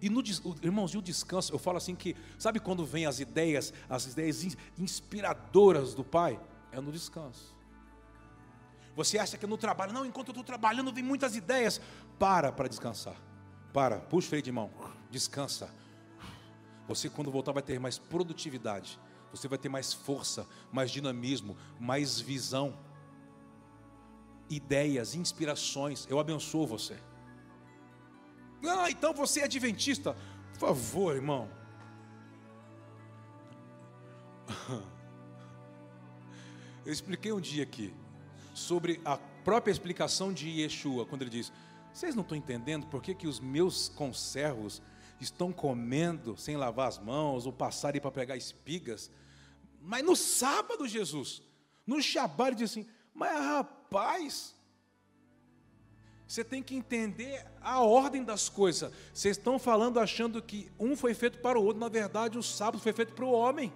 E 0.00 0.08
no 0.08 0.22
irmãos, 0.62 0.94
e 0.94 0.98
o 0.98 1.02
descanso, 1.02 1.52
eu 1.52 1.58
falo 1.58 1.76
assim 1.76 1.94
que, 1.94 2.16
sabe 2.38 2.60
quando 2.60 2.86
vem 2.86 3.04
as 3.04 3.18
ideias, 3.18 3.72
as 3.88 4.06
ideias 4.06 4.56
inspiradoras 4.78 5.92
do 5.92 6.04
Pai? 6.04 6.40
É 6.70 6.80
no 6.80 6.92
descanso. 6.92 7.56
Você 8.94 9.18
acha 9.18 9.36
que 9.36 9.44
é 9.44 9.48
no 9.48 9.58
trabalho, 9.58 9.92
não, 9.92 10.06
enquanto 10.06 10.28
eu 10.28 10.32
estou 10.32 10.44
trabalhando, 10.44 10.92
vem 10.92 11.04
muitas 11.04 11.34
ideias. 11.34 11.80
Para 12.18 12.50
para 12.50 12.68
descansar. 12.68 13.27
Para, 13.78 14.00
puxa 14.00 14.26
o 14.26 14.30
freio 14.30 14.42
de 14.42 14.50
mão, 14.50 14.72
descansa. 15.08 15.72
Você, 16.88 17.08
quando 17.08 17.30
voltar, 17.30 17.52
vai 17.52 17.62
ter 17.62 17.78
mais 17.78 17.96
produtividade. 17.96 18.98
você 19.30 19.46
vai 19.46 19.56
ter 19.56 19.68
mais 19.68 19.92
força, 19.92 20.48
mais 20.72 20.90
dinamismo, 20.90 21.56
mais 21.78 22.18
visão, 22.18 22.76
ideias, 24.50 25.14
inspirações. 25.14 26.08
Eu 26.10 26.18
abençoo 26.18 26.66
você. 26.66 26.98
Ah, 28.66 28.90
então 28.90 29.14
você 29.14 29.42
é 29.42 29.44
adventista. 29.44 30.16
Por 30.54 30.58
favor, 30.58 31.14
irmão. 31.14 31.48
Eu 36.84 36.92
expliquei 36.92 37.32
um 37.32 37.40
dia 37.40 37.62
aqui 37.62 37.94
sobre 38.54 39.00
a 39.04 39.16
própria 39.44 39.70
explicação 39.70 40.32
de 40.32 40.48
Yeshua, 40.48 41.06
quando 41.06 41.22
ele 41.22 41.30
diz: 41.30 41.52
Vocês 41.92 42.14
não 42.14 42.22
estão 42.22 42.36
entendendo 42.36 42.86
por 42.86 43.02
que, 43.02 43.14
que 43.14 43.26
os 43.26 43.40
meus 43.40 43.88
conservos 43.88 44.82
estão 45.20 45.52
comendo 45.52 46.36
sem 46.36 46.56
lavar 46.56 46.88
as 46.88 46.98
mãos 46.98 47.46
ou 47.46 47.52
passarem 47.52 48.00
para 48.00 48.10
pegar 48.10 48.36
espigas? 48.36 49.10
Mas 49.82 50.04
no 50.04 50.14
sábado, 50.14 50.86
Jesus, 50.86 51.42
no 51.86 52.00
Shabat, 52.00 52.50
ele 52.50 52.56
diz 52.56 52.70
assim: 52.70 52.86
Mas 53.14 53.32
rapaz, 53.32 54.54
você 56.26 56.44
tem 56.44 56.62
que 56.62 56.74
entender 56.74 57.46
a 57.60 57.80
ordem 57.80 58.22
das 58.22 58.48
coisas. 58.48 58.92
Vocês 59.12 59.36
estão 59.36 59.58
falando 59.58 59.98
achando 59.98 60.42
que 60.42 60.70
um 60.78 60.96
foi 60.96 61.14
feito 61.14 61.38
para 61.38 61.58
o 61.58 61.64
outro, 61.64 61.80
na 61.80 61.88
verdade, 61.88 62.38
o 62.38 62.42
sábado 62.42 62.82
foi 62.82 62.92
feito 62.92 63.14
para 63.14 63.24
o 63.24 63.32
homem 63.32 63.72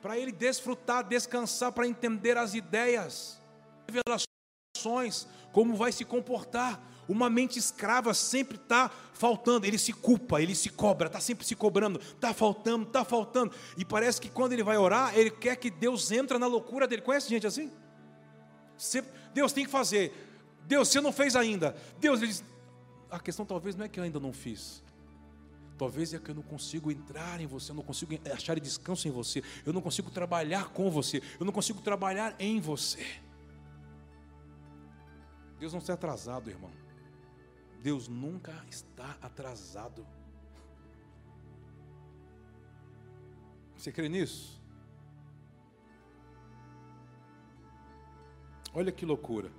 para 0.00 0.18
ele 0.18 0.32
desfrutar, 0.32 1.04
descansar, 1.04 1.72
para 1.72 1.86
entender 1.86 2.36
as 2.36 2.54
ideias, 2.54 3.40
revelações, 3.86 5.26
como 5.52 5.74
vai 5.74 5.92
se 5.92 6.04
comportar. 6.04 6.80
Uma 7.08 7.30
mente 7.30 7.58
escrava 7.58 8.12
sempre 8.12 8.56
está 8.56 8.90
faltando, 9.14 9.66
ele 9.66 9.78
se 9.78 9.92
culpa, 9.92 10.42
ele 10.42 10.54
se 10.54 10.68
cobra, 10.68 11.06
está 11.06 11.20
sempre 11.20 11.46
se 11.46 11.56
cobrando, 11.56 11.98
está 11.98 12.34
faltando, 12.34 12.86
está 12.86 13.04
faltando. 13.04 13.52
E 13.78 13.84
parece 13.84 14.20
que 14.20 14.28
quando 14.28 14.52
ele 14.52 14.62
vai 14.62 14.76
orar, 14.76 15.16
ele 15.16 15.30
quer 15.30 15.56
que 15.56 15.70
Deus 15.70 16.12
entre 16.12 16.36
na 16.36 16.46
loucura 16.46 16.86
dele. 16.86 17.00
Conhece 17.00 17.28
gente 17.28 17.46
assim? 17.46 17.72
Deus 19.32 19.52
tem 19.52 19.64
que 19.64 19.70
fazer. 19.70 20.12
Deus, 20.66 20.88
você 20.88 21.00
não 21.00 21.12
fez 21.12 21.34
ainda. 21.34 21.74
Deus, 21.98 22.20
ele 22.20 22.28
diz, 22.30 22.44
a 23.10 23.18
questão 23.18 23.46
talvez 23.46 23.74
não 23.74 23.86
é 23.86 23.88
que 23.88 23.98
eu 23.98 24.04
ainda 24.04 24.20
não 24.20 24.32
fiz. 24.32 24.82
Talvez 25.78 26.12
é 26.12 26.18
que 26.18 26.30
eu 26.30 26.34
não 26.34 26.42
consigo 26.42 26.90
entrar 26.90 27.40
em 27.40 27.46
você, 27.46 27.70
eu 27.70 27.76
não 27.76 27.84
consigo 27.84 28.12
achar 28.34 28.58
descanso 28.58 29.06
em 29.06 29.12
você, 29.12 29.42
eu 29.64 29.72
não 29.72 29.80
consigo 29.80 30.10
trabalhar 30.10 30.70
com 30.70 30.90
você, 30.90 31.22
eu 31.38 31.46
não 31.46 31.52
consigo 31.52 31.80
trabalhar 31.80 32.34
em 32.38 32.60
você. 32.60 33.06
Deus 35.58 35.72
não 35.72 35.78
está 35.78 35.94
atrasado, 35.94 36.50
irmão. 36.50 36.70
Deus 37.82 38.08
nunca 38.08 38.52
está 38.68 39.16
atrasado. 39.22 40.06
Você 43.76 43.92
crê 43.92 44.08
nisso? 44.08 44.60
Olha 48.74 48.92
que 48.92 49.06
loucura. 49.06 49.50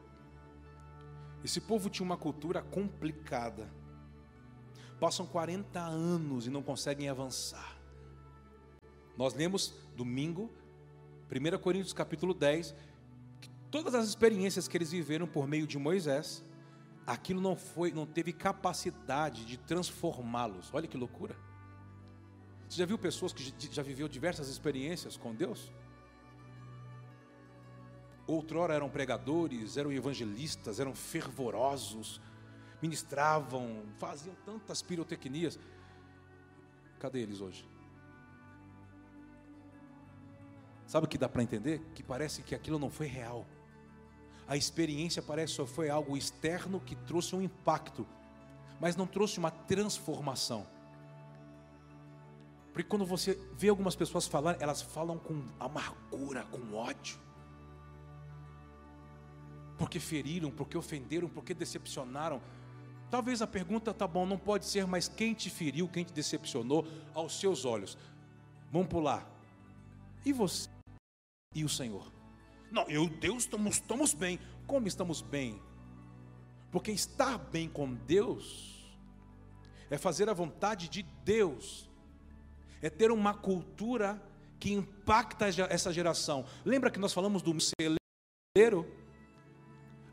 Esse 1.44 1.62
povo 1.62 1.90
tinha 1.90 2.06
uma 2.06 2.18
cultura 2.18 2.62
complicada 2.62 3.72
passam 5.00 5.26
40 5.26 5.80
anos 5.80 6.46
e 6.46 6.50
não 6.50 6.62
conseguem 6.62 7.08
avançar. 7.08 7.78
Nós 9.18 9.34
lemos 9.34 9.74
domingo, 9.96 10.52
1 11.32 11.58
Coríntios 11.60 11.94
capítulo 11.94 12.34
10, 12.34 12.76
que 13.40 13.50
todas 13.72 13.96
as 13.96 14.08
experiências 14.08 14.68
que 14.68 14.78
eles 14.78 14.92
viveram 14.92 15.26
por 15.26 15.48
meio 15.48 15.66
de 15.66 15.78
Moisés, 15.78 16.44
aquilo 17.10 17.42
não 17.42 17.56
foi, 17.56 17.92
não 17.92 18.06
teve 18.06 18.32
capacidade 18.32 19.44
de 19.44 19.58
transformá-los. 19.58 20.70
Olha 20.72 20.88
que 20.88 20.96
loucura. 20.96 21.36
Você 22.68 22.78
já 22.78 22.86
viu 22.86 23.00
pessoas 23.00 23.34
que 23.34 23.52
já 23.74 23.82
viveu 23.82 24.08
diversas 24.08 24.48
experiências 24.48 25.18
com 25.18 25.34
Deus? 25.34 25.72
Outrora 28.28 28.76
eram 28.76 28.92
pregadores, 28.92 29.76
eram 29.76 29.92
evangelistas, 29.92 30.80
eram 30.80 30.94
fervorosos, 30.94 32.22
ministravam, 32.80 33.84
faziam 33.98 34.36
tantas 34.46 34.84
pirotecnias. 34.84 35.60
Cadê 37.00 37.22
eles 37.22 37.42
hoje? 37.42 37.68
Sabe 40.86 41.08
o 41.08 41.10
que 41.10 41.18
dá 41.18 41.28
para 41.28 41.42
entender? 41.42 41.82
Que 41.96 42.04
parece 42.04 42.44
que 42.44 42.54
aquilo 42.54 42.78
não 42.78 42.92
foi 42.92 43.08
real. 43.08 43.48
A 44.50 44.58
experiência 44.58 45.22
parece 45.22 45.54
só 45.54 45.66
foi 45.68 45.92
algo 45.92 46.18
externo 46.18 46.80
que 46.80 46.96
trouxe 46.96 47.36
um 47.36 47.42
impacto, 47.42 48.04
mas 48.82 48.96
não 48.96 49.06
trouxe 49.06 49.38
uma 49.38 49.52
transformação. 49.52 50.66
Porque 52.74 52.90
quando 52.90 53.06
você 53.06 53.40
vê 53.56 53.70
algumas 53.70 53.96
pessoas 53.96 54.26
falar, 54.26 54.58
elas 54.60 54.82
falam 54.82 55.20
com 55.20 55.44
amargura, 55.60 56.46
com 56.46 56.76
ódio. 56.76 57.20
Porque 59.78 60.00
feriram, 60.00 60.50
porque 60.50 60.76
ofenderam, 60.76 61.30
porque 61.30 61.54
decepcionaram. 61.54 62.42
Talvez 63.12 63.44
a 63.44 63.48
pergunta, 63.48 63.94
tá 63.94 64.08
bom, 64.08 64.26
não 64.26 64.38
pode 64.40 64.66
ser, 64.66 64.88
mas 64.88 65.08
quem 65.08 65.36
te 65.36 65.52
feriu, 65.52 65.88
quem 65.88 66.04
te 66.04 66.12
decepcionou 66.12 66.88
aos 67.14 67.40
seus 67.40 67.66
olhos? 67.66 68.00
Vamos 68.72 68.88
pular. 68.88 69.30
E 70.26 70.34
você? 70.34 70.68
E 71.54 71.64
o 71.64 71.70
Senhor? 71.70 72.19
Não, 72.72 72.84
eu, 72.90 73.08
Deus, 73.08 73.44
estamos, 73.44 73.76
estamos 73.76 74.14
bem. 74.14 74.40
Como 74.68 74.88
estamos 74.88 75.22
bem? 75.22 75.62
Porque 76.72 76.92
estar 76.92 77.38
bem 77.38 77.68
com 77.68 77.94
Deus 77.94 78.98
é 79.90 79.98
fazer 79.98 80.30
a 80.30 80.34
vontade 80.34 80.88
de 80.88 81.04
Deus, 81.26 81.90
é 82.82 82.90
ter 82.90 83.12
uma 83.12 83.34
cultura 83.34 84.22
que 84.60 84.72
impacta 84.72 85.48
essa 85.70 85.92
geração. 85.92 86.46
Lembra 86.64 86.92
que 86.92 87.00
nós 87.00 87.14
falamos 87.14 87.42
do 87.42 87.56
celeiro? 87.60 88.86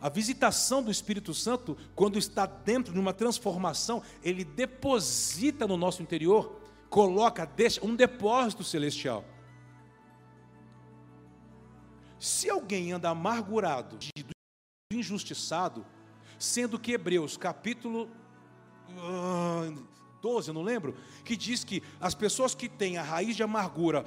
A 0.01 0.09
visitação 0.09 0.83
do 0.83 0.91
Espírito 0.91 1.35
Santo, 1.35 1.77
quando 1.95 2.19
está 2.19 2.47
dentro 2.47 2.93
de 2.93 3.01
uma 3.01 3.13
transformação, 3.13 4.03
ele 4.23 4.45
deposita 4.45 5.67
no 5.67 5.77
nosso 5.77 6.03
interior, 6.03 6.61
coloca, 6.89 7.45
deixa 7.45 7.85
um 7.85 7.95
depósito 7.95 8.63
celestial. 8.63 9.25
Se 12.19 12.49
alguém 12.49 12.93
anda 12.93 13.11
amargurado, 13.11 13.99
injustiçado, 14.93 15.85
sendo 16.39 16.79
que 16.79 16.93
Hebreus 16.93 17.37
capítulo 17.37 18.09
12, 20.23 20.49
eu 20.49 20.55
não 20.55 20.63
lembro, 20.63 20.97
que 21.25 21.37
diz 21.37 21.65
que 21.65 21.83
as 22.01 22.15
pessoas 22.15 22.55
que 22.55 22.69
têm 22.69 22.99
a 22.99 23.03
raiz 23.03 23.37
de 23.37 23.43
amargura 23.43 24.05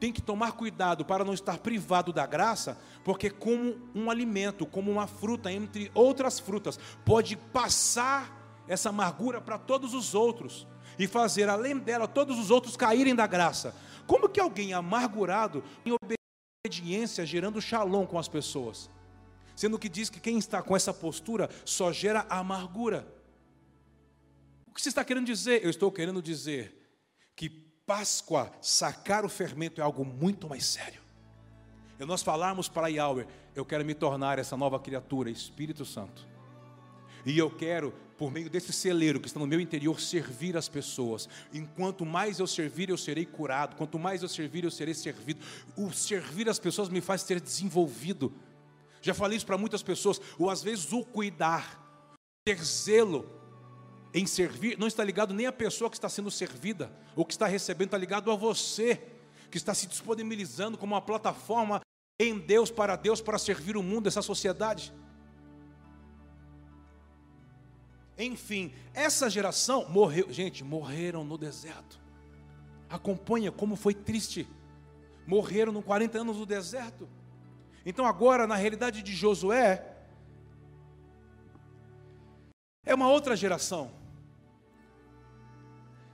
tem 0.00 0.12
que 0.12 0.20
tomar 0.20 0.52
cuidado 0.52 1.04
para 1.04 1.24
não 1.24 1.32
estar 1.32 1.58
privado 1.58 2.12
da 2.12 2.26
graça, 2.26 2.76
porque, 3.04 3.30
como 3.30 3.76
um 3.94 4.10
alimento, 4.10 4.66
como 4.66 4.90
uma 4.90 5.06
fruta, 5.06 5.52
entre 5.52 5.92
outras 5.94 6.40
frutas, 6.40 6.76
pode 7.04 7.36
passar 7.36 8.64
essa 8.66 8.88
amargura 8.88 9.40
para 9.40 9.58
todos 9.58 9.94
os 9.94 10.12
outros 10.12 10.66
e 10.98 11.06
fazer, 11.06 11.48
além 11.48 11.78
dela, 11.78 12.08
todos 12.08 12.36
os 12.38 12.50
outros 12.50 12.76
caírem 12.76 13.14
da 13.14 13.28
graça. 13.28 13.76
Como 14.06 14.28
que 14.28 14.40
alguém 14.40 14.72
amargurado, 14.72 15.62
em 15.86 15.92
obediência, 16.72 17.26
gerando 17.26 17.60
shalom 17.60 18.06
com 18.06 18.18
as 18.18 18.28
pessoas? 18.28 18.88
Sendo 19.54 19.78
que 19.78 19.88
diz 19.88 20.08
que 20.08 20.18
quem 20.18 20.38
está 20.38 20.62
com 20.62 20.74
essa 20.74 20.94
postura 20.94 21.50
só 21.64 21.92
gera 21.92 22.26
amargura. 22.30 23.06
O 24.66 24.72
que 24.72 24.80
você 24.80 24.88
está 24.88 25.04
querendo 25.04 25.26
dizer? 25.26 25.62
Eu 25.62 25.68
estou 25.68 25.92
querendo 25.92 26.22
dizer 26.22 26.74
que 27.36 27.50
Páscoa, 27.84 28.50
sacar 28.62 29.24
o 29.24 29.28
fermento 29.28 29.80
é 29.80 29.84
algo 29.84 30.04
muito 30.04 30.48
mais 30.48 30.64
sério. 30.64 31.02
E 32.00 32.04
nós 32.06 32.22
falarmos 32.22 32.68
para 32.68 32.88
Yahweh, 32.88 33.26
eu 33.54 33.66
quero 33.66 33.84
me 33.84 33.94
tornar 33.94 34.38
essa 34.38 34.56
nova 34.56 34.80
criatura, 34.80 35.30
Espírito 35.30 35.84
Santo. 35.84 36.26
E 37.26 37.36
eu 37.36 37.50
quero, 37.50 37.92
por 38.22 38.30
meio 38.30 38.48
desse 38.48 38.72
celeiro 38.72 39.18
que 39.18 39.26
está 39.26 39.40
no 39.40 39.48
meu 39.48 39.58
interior, 39.58 40.00
servir 40.00 40.56
as 40.56 40.68
pessoas. 40.68 41.28
Enquanto 41.52 42.06
mais 42.06 42.38
eu 42.38 42.46
servir, 42.46 42.88
eu 42.88 42.96
serei 42.96 43.26
curado. 43.26 43.74
Quanto 43.74 43.98
mais 43.98 44.22
eu 44.22 44.28
servir, 44.28 44.62
eu 44.62 44.70
serei 44.70 44.94
servido. 44.94 45.44
O 45.76 45.90
servir 45.90 46.48
as 46.48 46.56
pessoas 46.56 46.88
me 46.88 47.00
faz 47.00 47.22
ser 47.22 47.40
desenvolvido. 47.40 48.32
Já 49.00 49.12
falei 49.12 49.36
isso 49.36 49.44
para 49.44 49.58
muitas 49.58 49.82
pessoas. 49.82 50.20
Ou 50.38 50.48
às 50.48 50.62
vezes 50.62 50.92
o 50.92 51.04
cuidar, 51.04 51.84
ter 52.44 52.62
zelo, 52.62 53.28
em 54.14 54.24
servir 54.24 54.78
não 54.78 54.86
está 54.86 55.02
ligado 55.02 55.34
nem 55.34 55.46
à 55.46 55.52
pessoa 55.52 55.90
que 55.90 55.96
está 55.96 56.08
sendo 56.08 56.30
servida, 56.30 56.92
ou 57.16 57.24
que 57.24 57.32
está 57.32 57.48
recebendo, 57.48 57.88
está 57.88 57.98
ligado 57.98 58.30
a 58.30 58.36
você, 58.36 59.02
que 59.50 59.56
está 59.56 59.74
se 59.74 59.88
disponibilizando 59.88 60.78
como 60.78 60.94
uma 60.94 61.02
plataforma 61.02 61.80
em 62.20 62.38
Deus, 62.38 62.70
para 62.70 62.94
Deus, 62.94 63.20
para 63.20 63.36
servir 63.36 63.76
o 63.76 63.82
mundo, 63.82 64.06
essa 64.06 64.22
sociedade. 64.22 64.94
Enfim, 68.18 68.72
essa 68.92 69.28
geração 69.30 69.88
morreu, 69.88 70.30
gente, 70.30 70.62
morreram 70.62 71.24
no 71.24 71.38
deserto. 71.38 72.00
Acompanha 72.88 73.50
como 73.50 73.74
foi 73.74 73.94
triste. 73.94 74.46
Morreram 75.26 75.72
no 75.72 75.82
40 75.82 76.18
anos 76.18 76.36
no 76.38 76.46
deserto. 76.46 77.08
Então 77.84 78.06
agora, 78.06 78.46
na 78.46 78.54
realidade 78.54 79.02
de 79.02 79.14
Josué, 79.14 79.92
é 82.84 82.94
uma 82.94 83.08
outra 83.08 83.34
geração. 83.34 83.90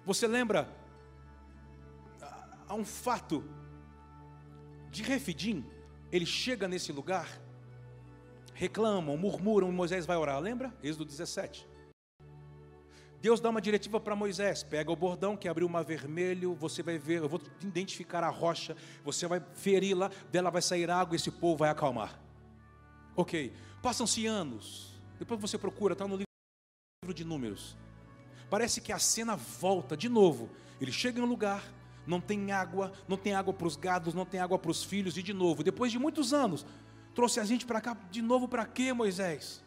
Você 0.07 0.27
lembra? 0.27 0.75
Há 2.67 2.75
um 2.75 2.85
fato 2.85 3.45
de 4.91 5.03
Refidim, 5.03 5.65
ele 6.11 6.25
chega 6.25 6.67
nesse 6.67 6.93
lugar, 6.93 7.29
reclamam, 8.55 9.17
murmuram, 9.17 9.69
e 9.69 9.73
Moisés 9.73 10.07
vai 10.07 10.17
orar, 10.17 10.41
lembra? 10.41 10.75
Êxodo 10.83 11.05
17. 11.05 11.68
Deus 13.21 13.41
dá 13.41 13.51
uma 13.51 13.61
diretiva 13.61 13.99
para 13.99 14.15
Moisés: 14.15 14.63
pega 14.63 14.91
o 14.91 14.97
bordão 14.97 15.37
que 15.37 15.49
abriu 15.49 15.67
o 15.67 15.71
mar 15.71 15.85
vermelho, 15.85 16.55
você 16.55 16.83
vai 16.83 16.99
ver, 16.99 17.19
eu 17.19 17.29
vou 17.29 17.41
identificar 17.63 18.23
a 18.23 18.29
rocha, 18.29 18.77
você 19.05 19.27
vai 19.27 19.43
feri-la, 19.55 20.11
dela 20.31 20.51
vai 20.51 20.63
sair 20.63 20.91
água, 20.91 21.17
esse 21.17 21.31
povo 21.31 21.59
vai 21.59 21.71
acalmar. 21.71 22.19
Ok, 23.17 23.53
passam-se 23.83 24.27
anos, 24.27 24.95
depois 25.19 25.41
você 25.41 25.59
procura, 25.59 25.95
está 25.95 26.07
no 26.07 26.15
livro 26.15 27.15
de 27.15 27.25
Números. 27.25 27.77
Parece 28.49 28.81
que 28.81 28.93
a 28.93 28.99
cena 28.99 29.37
volta 29.37 29.97
de 29.97 30.09
novo. 30.09 30.49
Ele 30.81 30.93
chega 30.93 31.19
em 31.19 31.23
um 31.23 31.27
lugar, 31.27 31.63
não 32.07 32.21
tem 32.21 32.53
água, 32.53 32.93
não 33.09 33.17
tem 33.17 33.35
água 33.35 33.53
para 33.53 33.67
os 33.67 33.75
gados, 33.75 34.15
não 34.15 34.25
tem 34.25 34.39
água 34.41 34.59
para 34.59 34.71
os 34.71 34.85
filhos, 34.85 35.19
e 35.19 35.23
de 35.23 35.35
novo, 35.35 35.65
depois 35.65 35.91
de 35.91 35.99
muitos 35.99 36.33
anos, 36.33 36.65
trouxe 37.15 37.41
a 37.41 37.45
gente 37.45 37.67
para 37.67 37.81
cá, 37.81 37.97
de 38.11 38.23
novo 38.23 38.47
para 38.47 38.65
quê, 38.65 38.93
Moisés? 38.93 39.63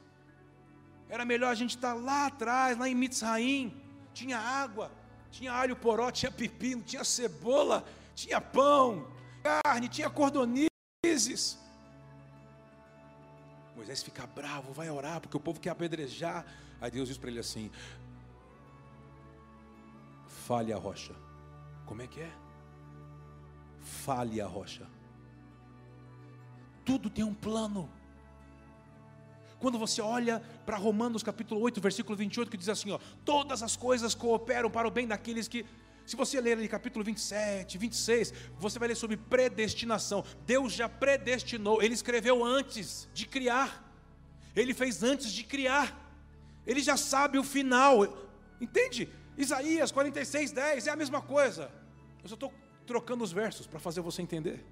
Era 1.11 1.25
melhor 1.25 1.51
a 1.51 1.55
gente 1.55 1.75
estar 1.75 1.93
lá 1.93 2.27
atrás, 2.27 2.77
lá 2.77 2.87
em 2.87 2.95
Mitzraim, 2.95 3.75
tinha 4.13 4.39
água, 4.39 4.89
tinha 5.29 5.51
alho 5.51 5.75
poró, 5.75 6.09
tinha 6.09 6.31
pepino, 6.31 6.81
tinha 6.81 7.03
cebola, 7.03 7.83
tinha 8.15 8.39
pão, 8.39 9.05
carne, 9.43 9.89
tinha 9.89 10.09
cordonizes. 10.09 11.59
Moisés 13.75 14.01
fica 14.01 14.25
bravo, 14.25 14.71
vai 14.71 14.89
orar, 14.89 15.19
porque 15.19 15.35
o 15.35 15.39
povo 15.39 15.59
quer 15.59 15.71
apedrejar. 15.71 16.45
Aí 16.79 16.89
Deus 16.89 17.09
diz 17.09 17.17
para 17.17 17.29
ele 17.29 17.39
assim: 17.39 17.69
fale 20.27 20.71
a 20.71 20.77
rocha. 20.77 21.13
Como 21.85 22.01
é 22.01 22.07
que 22.07 22.21
é? 22.21 22.31
Fale 23.81 24.39
a 24.39 24.47
rocha. 24.47 24.87
Tudo 26.85 27.09
tem 27.09 27.25
um 27.25 27.33
plano. 27.33 27.89
Quando 29.61 29.77
você 29.77 30.01
olha 30.01 30.41
para 30.65 30.75
Romanos 30.75 31.21
capítulo 31.21 31.61
8, 31.61 31.79
versículo 31.79 32.17
28, 32.17 32.49
que 32.49 32.57
diz 32.57 32.67
assim: 32.67 32.89
ó, 32.89 32.99
todas 33.23 33.61
as 33.61 33.77
coisas 33.77 34.15
cooperam 34.15 34.71
para 34.71 34.87
o 34.87 34.91
bem 34.91 35.07
daqueles 35.07 35.47
que. 35.47 35.63
Se 36.03 36.15
você 36.15 36.41
ler 36.41 36.53
ali 36.53 36.67
capítulo 36.67 37.05
27, 37.05 37.77
26, 37.77 38.33
você 38.57 38.79
vai 38.79 38.87
ler 38.87 38.95
sobre 38.95 39.15
predestinação. 39.15 40.25
Deus 40.47 40.73
já 40.73 40.89
predestinou, 40.89 41.79
Ele 41.79 41.93
escreveu 41.93 42.43
antes 42.43 43.07
de 43.13 43.27
criar, 43.27 43.87
Ele 44.55 44.73
fez 44.73 45.03
antes 45.03 45.31
de 45.31 45.43
criar, 45.43 46.11
Ele 46.65 46.81
já 46.81 46.97
sabe 46.97 47.37
o 47.37 47.43
final, 47.43 48.17
entende? 48.59 49.07
Isaías 49.37 49.91
46, 49.91 50.51
10 50.51 50.87
é 50.87 50.89
a 50.89 50.95
mesma 50.95 51.21
coisa. 51.21 51.71
Eu 52.23 52.29
só 52.29 52.33
estou 52.33 52.51
trocando 52.87 53.23
os 53.23 53.31
versos 53.31 53.67
para 53.67 53.79
fazer 53.79 54.01
você 54.01 54.23
entender. 54.23 54.65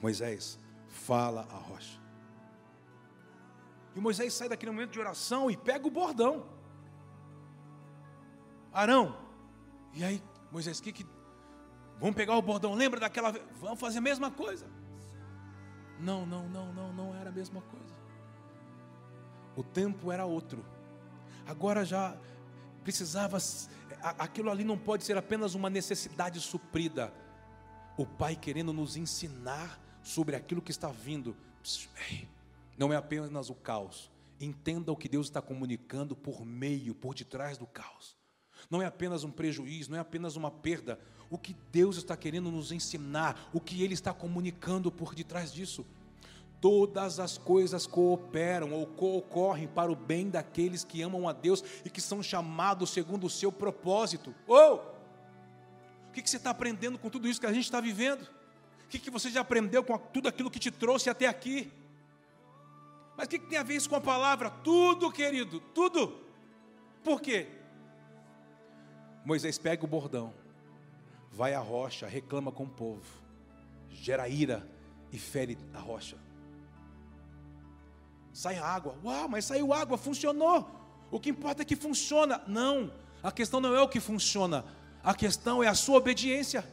Moisés, 0.00 0.58
fala 0.88 1.42
a 1.50 1.56
rocha. 1.56 1.98
E 3.94 4.00
Moisés 4.00 4.32
sai 4.34 4.48
daquele 4.48 4.70
momento 4.70 4.92
de 4.92 5.00
oração 5.00 5.50
e 5.50 5.56
pega 5.56 5.86
o 5.86 5.90
bordão. 5.90 6.46
Arão. 8.72 9.16
E 9.92 10.04
aí, 10.04 10.22
Moisés, 10.52 10.80
que 10.80 10.92
que 10.92 11.06
Vamos 12.00 12.14
pegar 12.14 12.36
o 12.36 12.42
bordão, 12.42 12.74
lembra 12.74 13.00
daquela? 13.00 13.34
Vamos 13.60 13.80
fazer 13.80 13.98
a 13.98 14.00
mesma 14.00 14.30
coisa. 14.30 14.66
Não, 15.98 16.24
não, 16.24 16.48
não, 16.48 16.72
não, 16.72 16.92
não 16.92 17.14
era 17.14 17.30
a 17.30 17.32
mesma 17.32 17.60
coisa. 17.60 17.94
O 19.56 19.64
tempo 19.64 20.12
era 20.12 20.24
outro. 20.24 20.64
Agora 21.44 21.84
já 21.84 22.16
precisava, 22.84 23.38
aquilo 24.18 24.50
ali 24.50 24.62
não 24.62 24.78
pode 24.78 25.02
ser 25.02 25.16
apenas 25.16 25.54
uma 25.54 25.68
necessidade 25.68 26.38
suprida. 26.40 27.12
O 27.96 28.06
Pai 28.06 28.36
querendo 28.36 28.72
nos 28.72 28.96
ensinar 28.96 29.80
sobre 30.08 30.34
aquilo 30.34 30.62
que 30.62 30.70
está 30.70 30.88
vindo. 30.88 31.36
Não 32.78 32.92
é 32.92 32.96
apenas 32.96 33.50
o 33.50 33.54
caos. 33.54 34.10
Entenda 34.40 34.90
o 34.90 34.96
que 34.96 35.08
Deus 35.08 35.26
está 35.26 35.42
comunicando 35.42 36.16
por 36.16 36.46
meio, 36.46 36.94
por 36.94 37.14
detrás 37.14 37.58
do 37.58 37.66
caos. 37.66 38.16
Não 38.70 38.80
é 38.80 38.86
apenas 38.86 39.22
um 39.22 39.30
prejuízo, 39.30 39.90
não 39.90 39.98
é 39.98 40.00
apenas 40.00 40.34
uma 40.34 40.50
perda 40.50 40.98
o 41.30 41.36
que 41.36 41.54
Deus 41.70 41.98
está 41.98 42.16
querendo 42.16 42.50
nos 42.50 42.72
ensinar, 42.72 43.50
o 43.52 43.60
que 43.60 43.82
Ele 43.82 43.92
está 43.92 44.14
comunicando 44.14 44.90
por 44.90 45.14
detrás 45.14 45.52
disso. 45.52 45.84
Todas 46.58 47.20
as 47.20 47.36
coisas 47.36 47.86
cooperam 47.86 48.72
ou 48.72 48.86
coocorrem 48.86 49.68
para 49.68 49.92
o 49.92 49.96
bem 49.96 50.30
daqueles 50.30 50.84
que 50.84 51.02
amam 51.02 51.28
a 51.28 51.34
Deus 51.34 51.62
e 51.84 51.90
que 51.90 52.00
são 52.00 52.22
chamados 52.22 52.90
segundo 52.90 53.26
o 53.26 53.30
seu 53.30 53.52
propósito. 53.52 54.34
Ou, 54.46 54.76
oh! 54.76 56.08
o 56.08 56.12
que, 56.12 56.28
você 56.28 56.38
está 56.38 56.48
aprendendo 56.48 56.98
com 56.98 57.10
tudo 57.10 57.28
isso 57.28 57.38
que 57.38 57.46
a 57.46 57.52
gente 57.52 57.64
está 57.64 57.78
vivendo? 57.78 58.37
O 58.88 58.90
que, 58.90 58.98
que 58.98 59.10
você 59.10 59.30
já 59.30 59.42
aprendeu 59.42 59.84
com 59.84 59.96
tudo 59.96 60.28
aquilo 60.28 60.50
que 60.50 60.58
te 60.58 60.72
trouxe 60.72 61.08
até 61.08 61.26
aqui? 61.26 61.70
Mas 63.16 63.26
o 63.26 63.30
que, 63.30 63.38
que 63.38 63.46
tem 63.46 63.58
a 63.58 63.62
ver 63.62 63.76
isso 63.76 63.88
com 63.88 63.96
a 63.96 64.00
palavra? 64.00 64.50
Tudo, 64.50 65.12
querido, 65.12 65.60
tudo. 65.74 66.18
Por 67.04 67.20
quê? 67.20 67.46
Moisés 69.24 69.58
pega 69.58 69.84
o 69.84 69.88
bordão 69.88 70.34
vai 71.38 71.54
à 71.54 71.60
rocha, 71.60 72.04
reclama 72.08 72.50
com 72.50 72.64
o 72.64 72.68
povo, 72.68 73.06
gera 73.92 74.28
ira 74.28 74.68
e 75.12 75.18
fere 75.20 75.56
a 75.72 75.78
rocha. 75.78 76.16
Sai 78.32 78.58
água, 78.58 78.96
uau, 79.04 79.28
mas 79.28 79.44
saiu 79.44 79.72
água, 79.72 79.96
funcionou. 79.96 80.68
O 81.12 81.20
que 81.20 81.30
importa 81.30 81.62
é 81.62 81.64
que 81.64 81.76
funciona. 81.76 82.42
Não, 82.48 82.92
a 83.22 83.30
questão 83.30 83.60
não 83.60 83.72
é 83.72 83.80
o 83.80 83.88
que 83.88 84.00
funciona, 84.00 84.64
a 85.00 85.14
questão 85.14 85.62
é 85.62 85.68
a 85.68 85.76
sua 85.76 85.98
obediência. 85.98 86.68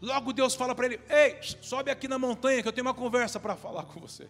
Logo 0.00 0.32
Deus 0.32 0.54
fala 0.54 0.74
para 0.74 0.86
ele: 0.86 1.00
Ei, 1.08 1.38
sobe 1.60 1.90
aqui 1.90 2.06
na 2.06 2.18
montanha 2.18 2.62
que 2.62 2.68
eu 2.68 2.72
tenho 2.72 2.86
uma 2.86 2.94
conversa 2.94 3.40
para 3.40 3.56
falar 3.56 3.84
com 3.84 4.00
você. 4.00 4.28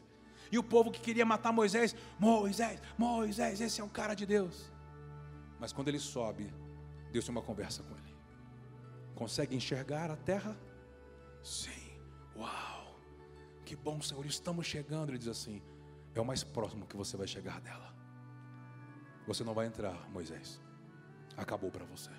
E 0.51 0.59
o 0.59 0.63
povo 0.63 0.91
que 0.91 1.01
queria 1.01 1.27
matar 1.27 1.53
Moisés, 1.53 1.95
Moisés, 2.19 2.81
Moisés, 2.97 3.61
esse 3.61 3.81
é 3.81 3.85
o 3.85 3.89
cara 3.89 4.15
de 4.15 4.25
Deus. 4.25 4.73
Mas 5.61 5.73
quando 5.73 5.89
ele 5.89 5.99
sobe, 5.99 6.53
Deus 7.13 7.25
tem 7.25 7.35
uma 7.35 7.43
conversa 7.43 7.83
com 7.83 7.95
ele. 7.95 8.17
Consegue 9.15 9.55
enxergar 9.55 10.11
a 10.11 10.17
terra? 10.17 10.57
Sim. 11.43 11.93
Uau! 12.37 12.97
Que 13.65 13.77
bom, 13.77 14.01
Senhor, 14.01 14.25
estamos 14.25 14.67
chegando. 14.67 15.11
Ele 15.11 15.19
diz 15.19 15.29
assim: 15.29 15.63
é 16.15 16.21
o 16.21 16.25
mais 16.25 16.43
próximo 16.43 16.87
que 16.87 16.97
você 16.97 17.17
vai 17.17 17.27
chegar 17.27 17.61
dela. 17.61 17.95
Você 19.27 19.45
não 19.45 19.53
vai 19.53 19.67
entrar, 19.67 20.09
Moisés. 20.11 20.61
Acabou 21.37 21.71
para 21.71 21.85
você. 21.85 22.11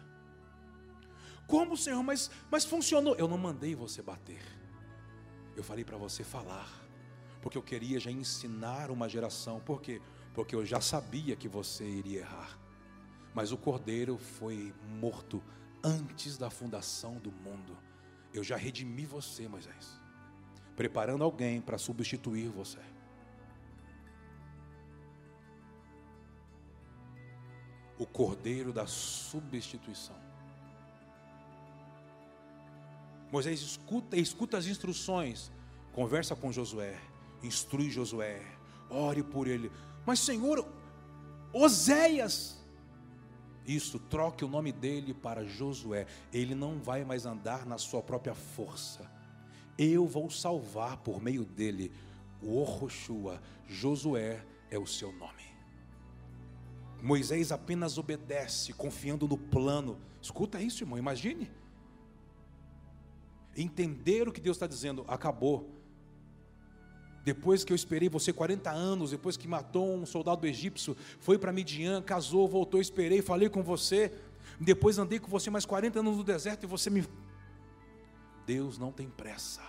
Como, 1.50 1.76
Senhor? 1.76 2.04
Mas, 2.04 2.30
mas 2.52 2.64
funcionou. 2.64 3.16
Eu 3.16 3.28
não 3.28 3.38
mandei 3.38 3.74
você 3.74 4.04
bater. 4.04 4.40
Eu 5.58 5.64
falei 5.64 5.84
para 5.84 5.98
você 5.98 6.24
falar. 6.24 6.70
Porque 7.42 7.58
eu 7.58 7.64
queria 7.64 8.00
já 8.00 8.12
ensinar 8.12 8.92
uma 8.92 9.10
geração. 9.10 9.60
Por 9.60 9.82
quê? 9.82 10.00
Porque 10.32 10.54
eu 10.56 10.64
já 10.64 10.80
sabia 10.80 11.36
que 11.36 11.48
você 11.48 11.84
iria 11.84 12.20
errar. 12.20 12.56
Mas 13.34 13.52
o 13.52 13.58
cordeiro 13.58 14.16
foi 14.16 14.72
morto 15.02 15.44
antes 15.84 16.38
da 16.38 16.52
fundação 16.52 17.16
do 17.16 17.32
mundo. 17.32 17.76
Eu 18.32 18.44
já 18.44 18.56
redimi 18.56 19.08
você, 19.08 19.48
Moisés, 19.48 20.00
preparando 20.76 21.24
alguém 21.24 21.60
para 21.60 21.80
substituir 21.80 22.50
você. 22.50 22.78
O 27.98 28.06
cordeiro 28.06 28.72
da 28.72 28.86
substituição. 28.86 30.29
Moisés 33.32 33.62
escuta, 33.62 34.18
escuta 34.18 34.58
as 34.58 34.66
instruções, 34.66 35.52
conversa 35.94 36.36
com 36.36 36.52
Josué, 36.52 37.00
instrui 37.44 37.90
Josué, 37.90 38.42
ore 38.90 39.24
por 39.24 39.48
ele. 39.48 39.72
Mas, 40.06 40.20
Senhor, 40.20 40.68
Oséias, 41.54 42.60
isso, 43.70 44.00
troque 44.00 44.44
o 44.44 44.48
nome 44.48 44.72
dele 44.72 45.14
para 45.14 45.46
Josué. 45.46 46.08
Ele 46.34 46.56
não 46.56 46.80
vai 46.80 47.06
mais 47.06 47.28
andar 47.28 47.68
na 47.68 47.78
sua 47.78 48.02
própria 48.02 48.34
força. 48.34 49.08
Eu 49.78 50.08
vou 50.08 50.28
salvar 50.30 50.98
por 50.98 51.22
meio 51.22 51.46
dele. 51.46 51.92
O 52.42 52.58
Orroshua, 52.58 53.40
Josué 53.68 54.44
é 54.72 54.78
o 54.80 54.88
seu 54.88 55.12
nome. 55.12 55.44
Moisés 57.02 57.52
apenas 57.52 58.00
obedece, 58.00 58.74
confiando 58.74 59.28
no 59.28 59.38
plano. 59.38 60.00
Escuta 60.20 60.60
isso, 60.60 60.84
irmão, 60.84 60.98
imagine. 60.98 61.50
Entender 63.62 64.28
o 64.28 64.32
que 64.32 64.40
Deus 64.40 64.56
está 64.56 64.68
dizendo, 64.68 65.04
acabou. 65.08 65.70
Depois 67.24 67.64
que 67.64 67.74
eu 67.74 67.76
esperei 67.76 68.08
você 68.08 68.32
40 68.32 68.72
anos, 68.72 69.12
depois 69.12 69.36
que 69.36 69.48
matou 69.48 69.94
um 69.94 70.06
soldado 70.06 70.48
egípcio, 70.48 70.96
foi 71.20 71.38
para 71.38 71.52
Midian, 71.52 72.02
casou, 72.02 72.48
voltou, 72.48 72.80
esperei, 72.80 73.22
falei 73.22 73.50
com 73.50 73.62
você. 73.62 74.14
Depois 74.60 74.98
andei 74.98 75.20
com 75.20 75.30
você 75.30 75.50
mais 75.50 75.66
40 75.66 76.00
anos 76.00 76.18
no 76.18 76.24
deserto 76.24 76.64
e 76.64 76.68
você 76.68 76.90
me 76.90 77.06
Deus 78.46 78.78
não 78.80 78.92
tem 78.92 79.10
pressa. 79.10 79.62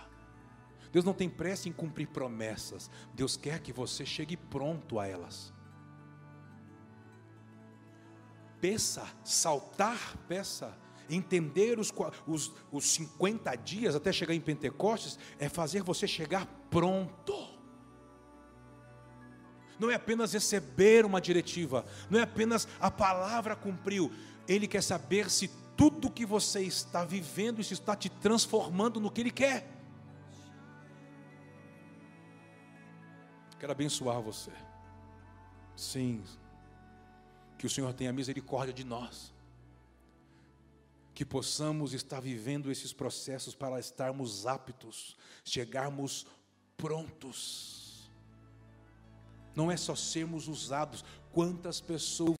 Deus 0.91 1.05
não 1.05 1.13
tem 1.13 1.29
pressa 1.29 1.69
em 1.69 1.71
cumprir 1.71 2.07
promessas. 2.07 2.89
Deus 3.13 3.37
quer 3.37 3.59
que 3.59 3.71
você 3.71 4.05
chegue 4.05 4.35
pronto 4.35 4.99
a 4.99 5.07
elas. 5.07 5.53
Peça, 8.59 9.05
saltar, 9.23 10.17
peça. 10.27 10.75
Entender 11.11 11.77
os, 11.77 11.93
os, 12.25 12.51
os 12.71 12.85
50 12.91 13.53
dias 13.57 13.95
até 13.95 14.11
chegar 14.11 14.33
em 14.33 14.39
Pentecostes 14.39 15.19
é 15.37 15.49
fazer 15.49 15.83
você 15.83 16.07
chegar 16.07 16.47
pronto. 16.69 17.51
Não 19.77 19.89
é 19.89 19.95
apenas 19.95 20.31
receber 20.33 21.05
uma 21.05 21.19
diretiva, 21.19 21.85
não 22.09 22.19
é 22.19 22.23
apenas 22.23 22.67
a 22.79 22.89
palavra 22.89 23.55
cumpriu. 23.55 24.11
Ele 24.47 24.67
quer 24.67 24.81
saber 24.81 25.29
se 25.29 25.49
tudo 25.75 26.11
que 26.11 26.25
você 26.25 26.61
está 26.61 27.03
vivendo, 27.03 27.59
isso 27.59 27.73
está 27.73 27.95
te 27.95 28.09
transformando 28.09 28.99
no 28.99 29.09
que 29.09 29.21
Ele 29.21 29.31
quer. 29.31 29.67
Quero 33.59 33.71
abençoar 33.71 34.21
você. 34.21 34.51
Sim. 35.75 36.23
Que 37.57 37.65
o 37.65 37.69
Senhor 37.69 37.93
tenha 37.93 38.13
misericórdia 38.13 38.73
de 38.73 38.83
nós. 38.83 39.33
Que 41.21 41.25
possamos 41.25 41.93
estar 41.93 42.19
vivendo 42.19 42.71
esses 42.71 42.91
processos 42.91 43.53
para 43.53 43.79
estarmos 43.79 44.47
aptos, 44.47 45.15
chegarmos 45.45 46.25
prontos. 46.75 48.09
Não 49.55 49.71
é 49.71 49.77
só 49.77 49.95
sermos 49.95 50.47
usados. 50.47 51.05
Quantas 51.31 51.79
pessoas 51.79 52.35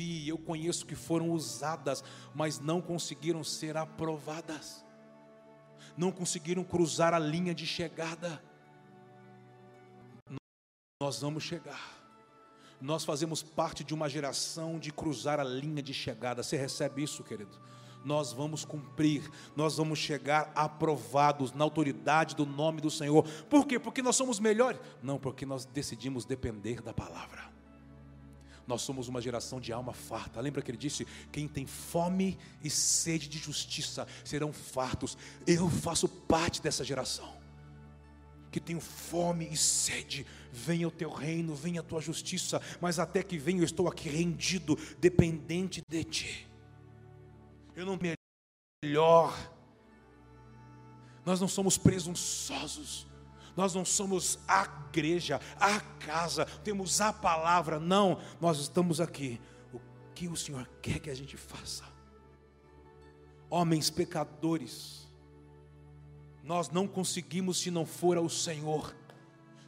vi, 0.00 0.28
eu 0.28 0.38
conheço 0.38 0.86
que 0.86 0.94
foram 0.94 1.32
usadas, 1.32 2.04
mas 2.32 2.60
não 2.60 2.80
conseguiram 2.80 3.42
ser 3.42 3.76
aprovadas. 3.76 4.84
Não 5.96 6.12
conseguiram 6.12 6.62
cruzar 6.62 7.12
a 7.14 7.18
linha 7.18 7.52
de 7.52 7.66
chegada 7.66 8.40
nós 11.02 11.20
vamos 11.20 11.42
chegar. 11.42 12.00
Nós 12.80 13.04
fazemos 13.04 13.42
parte 13.42 13.82
de 13.82 13.92
uma 13.92 14.08
geração 14.08 14.78
de 14.78 14.92
cruzar 14.92 15.40
a 15.40 15.44
linha 15.44 15.82
de 15.82 15.92
chegada. 15.92 16.44
Você 16.44 16.56
recebe 16.56 17.02
isso, 17.02 17.24
querido? 17.24 17.58
Nós 18.04 18.32
vamos 18.32 18.64
cumprir, 18.64 19.30
nós 19.54 19.76
vamos 19.76 19.98
chegar 19.98 20.50
aprovados 20.54 21.52
na 21.52 21.64
autoridade 21.64 22.34
do 22.34 22.44
nome 22.44 22.80
do 22.80 22.90
Senhor. 22.90 23.24
Por 23.48 23.66
quê? 23.66 23.78
Porque 23.78 24.02
nós 24.02 24.16
somos 24.16 24.40
melhores? 24.40 24.80
Não, 25.02 25.18
porque 25.18 25.46
nós 25.46 25.64
decidimos 25.64 26.24
depender 26.24 26.82
da 26.82 26.92
palavra. 26.92 27.52
Nós 28.66 28.82
somos 28.82 29.08
uma 29.08 29.20
geração 29.20 29.60
de 29.60 29.72
alma 29.72 29.92
farta. 29.92 30.40
Lembra 30.40 30.62
que 30.62 30.70
ele 30.70 30.78
disse: 30.78 31.06
quem 31.30 31.48
tem 31.48 31.66
fome 31.66 32.38
e 32.62 32.70
sede 32.70 33.28
de 33.28 33.38
justiça 33.38 34.06
serão 34.24 34.52
fartos. 34.52 35.18
Eu 35.46 35.68
faço 35.68 36.08
parte 36.08 36.62
dessa 36.62 36.84
geração 36.84 37.42
que 38.52 38.60
tenho 38.60 38.80
fome 38.80 39.48
e 39.50 39.56
sede, 39.56 40.26
venha 40.52 40.86
o 40.86 40.90
teu 40.90 41.10
reino, 41.10 41.54
venha 41.54 41.80
a 41.80 41.82
tua 41.82 42.02
justiça, 42.02 42.60
mas 42.82 42.98
até 42.98 43.22
que 43.22 43.38
venha 43.38 43.60
eu 43.60 43.64
estou 43.64 43.88
aqui 43.88 44.10
rendido, 44.10 44.78
dependente 45.00 45.82
de 45.88 46.04
ti. 46.04 46.51
Eu 47.74 47.86
não 47.86 47.98
melhor. 48.84 49.36
Nós 51.24 51.40
não 51.40 51.48
somos 51.48 51.78
presunçosos. 51.78 53.06
Nós 53.56 53.74
não 53.74 53.84
somos 53.84 54.38
a 54.48 54.66
igreja, 54.88 55.40
a 55.60 55.80
casa, 55.80 56.46
temos 56.64 57.00
a 57.00 57.12
palavra, 57.12 57.78
não, 57.78 58.18
nós 58.40 58.58
estamos 58.58 59.00
aqui. 59.00 59.40
O 59.72 59.80
que 60.14 60.28
o 60.28 60.36
Senhor 60.36 60.68
quer 60.80 60.98
que 60.98 61.10
a 61.10 61.14
gente 61.14 61.36
faça? 61.36 61.84
Homens 63.50 63.90
pecadores, 63.90 65.06
nós 66.42 66.70
não 66.70 66.88
conseguimos 66.88 67.58
se 67.58 67.70
não 67.70 67.84
for 67.84 68.16
ao 68.16 68.28
Senhor. 68.28 68.94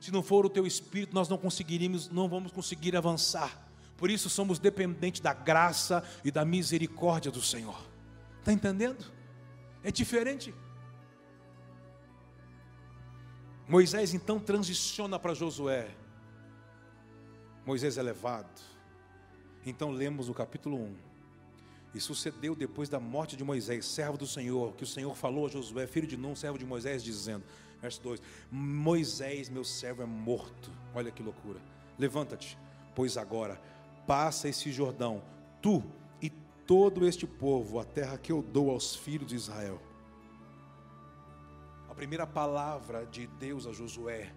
Se 0.01 0.11
não 0.11 0.23
for 0.23 0.45
o 0.47 0.51
teu 0.51 0.67
espírito, 0.67 1.15
nós 1.15 1.29
não 1.29 1.37
conseguiríamos, 1.37 2.09
não 2.09 2.29
vamos 2.29 2.53
conseguir 2.53 2.97
avançar. 2.97 3.69
Por 3.97 4.11
isso 4.11 4.29
somos 4.29 4.59
dependentes 4.59 5.21
da 5.21 5.33
graça 5.33 6.03
e 6.25 6.31
da 6.31 6.45
misericórdia 6.45 7.31
do 7.31 7.43
Senhor. 7.43 7.94
Está 8.45 8.53
entendendo? 8.53 9.11
É 9.83 9.91
diferente. 9.91 10.55
Moisés 13.67 14.13
então 14.13 14.39
transiciona 14.39 15.19
para 15.19 15.33
Josué. 15.33 15.89
Moisés 17.65 17.97
é 17.97 18.03
levado. 18.03 18.61
Então 19.65 19.91
lemos 19.91 20.29
o 20.29 20.35
capítulo 20.35 20.77
1. 20.77 20.95
E 21.95 22.01
sucedeu 22.01 22.55
depois 22.55 22.91
da 22.91 23.01
morte 23.01 23.35
de 23.35 23.43
Moisés, 23.43 23.87
servo 23.87 24.19
do 24.19 24.27
Senhor, 24.27 24.75
que 24.75 24.85
o 24.85 24.87
Senhor 24.87 25.15
falou 25.17 25.47
a 25.47 25.49
Josué, 25.49 25.87
filho 25.87 26.07
de 26.07 26.19
Nun, 26.19 26.37
servo 26.37 26.59
de 26.59 26.67
Moisés, 26.67 27.03
dizendo: 27.03 27.45
Verso 27.81 28.03
2: 28.03 28.21
Moisés, 28.51 29.49
meu 29.49 29.65
servo, 29.65 30.03
é 30.03 30.07
morto. 30.07 30.71
Olha 30.95 31.11
que 31.11 31.23
loucura. 31.23 31.63
Levanta-te, 31.99 32.59
pois 32.95 33.17
agora 33.17 33.59
passa 34.07 34.51
esse 34.51 34.71
Jordão, 34.71 35.23
tu 35.63 35.83
todo 36.67 37.07
este 37.07 37.27
povo, 37.27 37.79
a 37.79 37.85
terra 37.85 38.19
que 38.19 38.33
eu 38.33 38.43
dou 38.43 38.71
aos 38.71 38.95
filhos 38.95 39.29
de 39.29 39.37
Israel. 39.37 39.81
A 41.89 41.95
primeira 41.95 42.27
palavra 42.27 43.07
de 43.07 43.27
Deus 43.27 43.67
a 43.67 43.73
Josué 43.73 44.33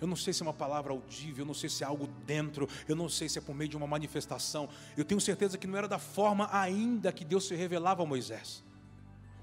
eu 0.00 0.06
não 0.06 0.16
sei 0.16 0.32
se 0.32 0.42
é 0.42 0.46
uma 0.46 0.54
palavra 0.54 0.92
audível, 0.92 1.42
eu 1.42 1.46
não 1.46 1.54
sei 1.54 1.68
se 1.68 1.84
é 1.84 1.86
algo 1.86 2.06
dentro, 2.26 2.66
eu 2.88 2.96
não 2.96 3.08
sei 3.08 3.28
se 3.28 3.38
é 3.38 3.42
por 3.42 3.54
meio 3.54 3.68
de 3.68 3.76
uma 3.76 3.86
manifestação. 3.86 4.68
Eu 4.96 5.04
tenho 5.04 5.20
certeza 5.20 5.58
que 5.58 5.66
não 5.66 5.76
era 5.76 5.86
da 5.86 5.98
forma 5.98 6.48
ainda 6.50 7.12
que 7.12 7.24
Deus 7.24 7.46
se 7.46 7.54
revelava 7.54 8.02
a 8.02 8.06
Moisés. 8.06 8.64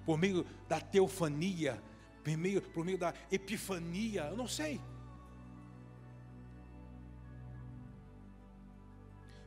Por 0.04 0.18
meio 0.18 0.46
da 0.68 0.80
teofania, 0.80 1.82
por 2.24 2.36
meio, 2.36 2.62
por 2.62 2.84
meio 2.84 2.98
da 2.98 3.14
epifania, 3.32 4.24
eu 4.32 4.38
não 4.38 4.48
sei. 4.48 4.82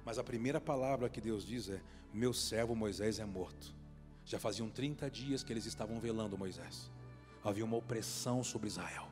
Mas 0.04 0.18
a 0.18 0.24
primeira 0.24 0.60
palavra 0.60 1.08
que 1.08 1.20
Deus 1.20 1.44
diz 1.44 1.68
é: 1.68 1.80
Meu 2.12 2.32
servo 2.32 2.74
Moisés 2.74 3.18
é 3.18 3.24
morto. 3.24 3.74
Já 4.24 4.38
faziam 4.38 4.68
30 4.68 5.10
dias 5.10 5.42
que 5.42 5.52
eles 5.52 5.66
estavam 5.66 5.98
velando 5.98 6.38
Moisés. 6.38 6.90
Havia 7.42 7.64
uma 7.64 7.76
opressão 7.76 8.44
sobre 8.44 8.68
Israel, 8.68 9.08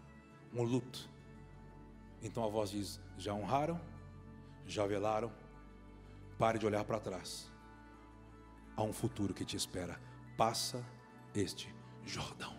um 0.55 0.63
luto. 0.63 1.09
Então 2.23 2.45
a 2.45 2.49
voz 2.49 2.71
diz: 2.71 3.01
já 3.17 3.33
honraram, 3.35 3.81
já 4.67 4.87
velaram, 4.87 5.33
pare 6.39 6.59
de 6.59 6.67
olhar 6.67 6.85
para 6.85 7.01
trás. 7.01 7.51
Há 8.77 8.83
um 8.83 8.93
futuro 8.93 9.35
que 9.35 9.45
te 9.45 9.57
espera. 9.57 10.01
Passa 10.37 10.85
este 11.35 11.75
Jordão. 12.05 12.57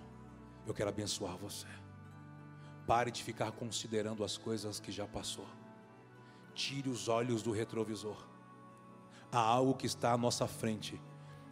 Eu 0.67 0.73
quero 0.73 0.89
abençoar 0.89 1.37
você. 1.37 1.67
Pare 2.85 3.09
de 3.09 3.23
ficar 3.23 3.51
considerando 3.53 4.23
as 4.23 4.37
coisas 4.37 4.79
que 4.79 4.91
já 4.91 5.07
passou. 5.07 5.47
Tire 6.59 6.89
os 6.89 7.07
olhos 7.07 7.41
do 7.41 7.51
retrovisor. 7.51 8.17
Há 9.31 9.39
algo 9.39 9.75
que 9.75 9.85
está 9.85 10.11
à 10.11 10.17
nossa 10.17 10.45
frente, 10.45 10.99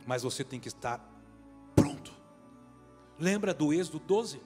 mas 0.06 0.24
você 0.24 0.44
tem 0.44 0.60
que 0.60 0.68
estar 0.68 1.00
pronto. 1.74 2.12
Lembra 3.18 3.54
do 3.54 3.72
Êxodo 3.72 4.00
12? 4.00 4.42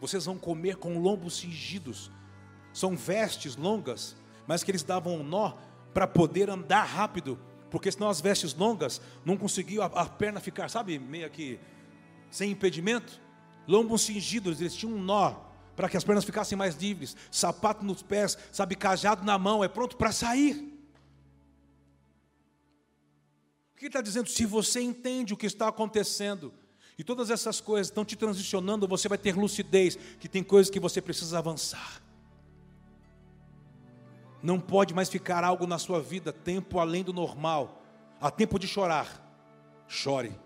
Vocês 0.00 0.24
vão 0.24 0.36
comer 0.36 0.76
com 0.76 0.98
lombos 0.98 1.36
cingidos 1.36 2.10
são 2.72 2.96
vestes 2.96 3.56
longas, 3.56 4.16
mas 4.46 4.62
que 4.62 4.70
eles 4.70 4.82
davam 4.82 5.16
um 5.16 5.22
nó 5.22 5.54
para 5.92 6.06
poder 6.06 6.48
andar 6.50 6.84
rápido, 6.84 7.38
porque 7.70 7.90
senão 7.90 8.08
as 8.08 8.20
vestes 8.20 8.54
longas 8.54 9.00
não 9.24 9.36
conseguiam 9.36 9.84
a, 9.84 9.86
a 9.86 10.06
perna 10.06 10.40
ficar, 10.40 10.68
sabe, 10.68 10.98
meio 10.98 11.28
que 11.30 11.58
sem 12.30 12.50
impedimento. 12.52 13.20
Lombos 13.66 14.02
cingidos, 14.02 14.60
eles 14.60 14.74
tinham 14.74 14.96
um 14.96 15.02
nó 15.02 15.49
para 15.80 15.88
que 15.88 15.96
as 15.96 16.04
pernas 16.04 16.24
ficassem 16.24 16.58
mais 16.58 16.76
livres, 16.76 17.16
sapato 17.30 17.82
nos 17.82 18.02
pés, 18.02 18.36
sabe, 18.52 18.76
cajado 18.76 19.24
na 19.24 19.38
mão, 19.38 19.64
é 19.64 19.68
pronto 19.68 19.96
para 19.96 20.12
sair. 20.12 20.78
O 23.72 23.78
que 23.78 23.86
está 23.86 24.02
dizendo? 24.02 24.28
Se 24.28 24.44
você 24.44 24.82
entende 24.82 25.32
o 25.32 25.38
que 25.38 25.46
está 25.46 25.68
acontecendo, 25.68 26.52
e 26.98 27.02
todas 27.02 27.30
essas 27.30 27.62
coisas 27.62 27.86
estão 27.86 28.04
te 28.04 28.14
transicionando, 28.14 28.86
você 28.86 29.08
vai 29.08 29.16
ter 29.16 29.34
lucidez, 29.34 29.96
que 30.18 30.28
tem 30.28 30.44
coisas 30.44 30.68
que 30.68 30.78
você 30.78 31.00
precisa 31.00 31.38
avançar. 31.38 32.02
Não 34.42 34.60
pode 34.60 34.92
mais 34.92 35.08
ficar 35.08 35.44
algo 35.44 35.66
na 35.66 35.78
sua 35.78 35.98
vida 35.98 36.30
tempo 36.30 36.78
além 36.78 37.02
do 37.02 37.14
normal. 37.14 37.82
Há 38.20 38.30
tempo 38.30 38.58
de 38.58 38.68
chorar, 38.68 39.08
chore. 39.88 40.38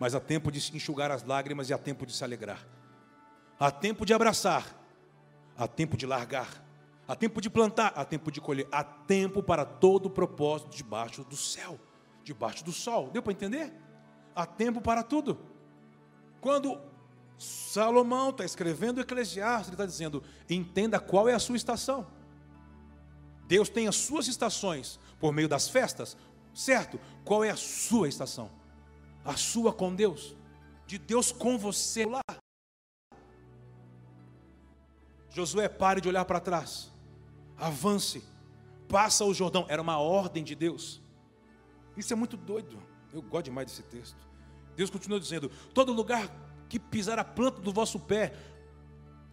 Mas 0.00 0.14
há 0.14 0.20
tempo 0.20 0.50
de 0.50 0.74
enxugar 0.74 1.10
as 1.10 1.22
lágrimas 1.22 1.68
e 1.68 1.74
há 1.74 1.78
tempo 1.78 2.06
de 2.06 2.14
se 2.14 2.24
alegrar. 2.24 2.71
Há 3.62 3.70
tempo 3.70 4.04
de 4.04 4.12
abraçar, 4.12 4.76
há 5.56 5.68
tempo 5.68 5.96
de 5.96 6.04
largar. 6.04 6.48
Há 7.06 7.14
tempo 7.14 7.40
de 7.40 7.48
plantar, 7.48 7.92
há 7.94 8.04
tempo 8.04 8.28
de 8.28 8.40
colher. 8.40 8.66
Há 8.72 8.82
tempo 8.82 9.40
para 9.40 9.64
todo 9.64 10.06
o 10.06 10.10
propósito 10.10 10.76
debaixo 10.76 11.22
do 11.22 11.36
céu, 11.36 11.78
debaixo 12.24 12.64
do 12.64 12.72
sol. 12.72 13.08
Deu 13.10 13.22
para 13.22 13.32
entender? 13.32 13.72
Há 14.34 14.44
tempo 14.44 14.80
para 14.80 15.04
tudo. 15.04 15.38
Quando 16.40 16.76
Salomão 17.38 18.30
está 18.30 18.44
escrevendo 18.44 18.98
o 18.98 19.00
Eclesiastes, 19.00 19.68
ele 19.68 19.74
está 19.74 19.86
dizendo: 19.86 20.24
entenda 20.50 20.98
qual 20.98 21.28
é 21.28 21.34
a 21.34 21.38
sua 21.38 21.54
estação. 21.54 22.08
Deus 23.46 23.68
tem 23.68 23.86
as 23.86 23.94
suas 23.94 24.26
estações 24.26 24.98
por 25.20 25.32
meio 25.32 25.48
das 25.48 25.68
festas, 25.68 26.16
certo? 26.52 26.98
Qual 27.24 27.44
é 27.44 27.50
a 27.50 27.56
sua 27.56 28.08
estação? 28.08 28.50
A 29.24 29.36
sua 29.36 29.72
com 29.72 29.94
Deus, 29.94 30.34
de 30.84 30.98
Deus 30.98 31.30
com 31.30 31.56
você 31.56 32.04
lá. 32.04 32.41
Josué, 35.32 35.68
pare 35.68 36.00
de 36.00 36.08
olhar 36.08 36.24
para 36.24 36.40
trás. 36.40 36.92
Avance. 37.56 38.22
Passa 38.88 39.24
o 39.24 39.32
Jordão. 39.32 39.64
Era 39.68 39.80
uma 39.80 39.98
ordem 39.98 40.44
de 40.44 40.54
Deus. 40.54 41.00
Isso 41.96 42.12
é 42.12 42.16
muito 42.16 42.36
doido. 42.36 42.78
Eu 43.12 43.22
gosto 43.22 43.46
demais 43.46 43.66
desse 43.66 43.82
texto. 43.82 44.16
Deus 44.76 44.90
continua 44.90 45.18
dizendo: 45.18 45.50
todo 45.72 45.92
lugar 45.92 46.30
que 46.68 46.78
pisar 46.78 47.18
a 47.18 47.24
planta 47.24 47.60
do 47.60 47.72
vosso 47.72 47.98
pé, 47.98 48.34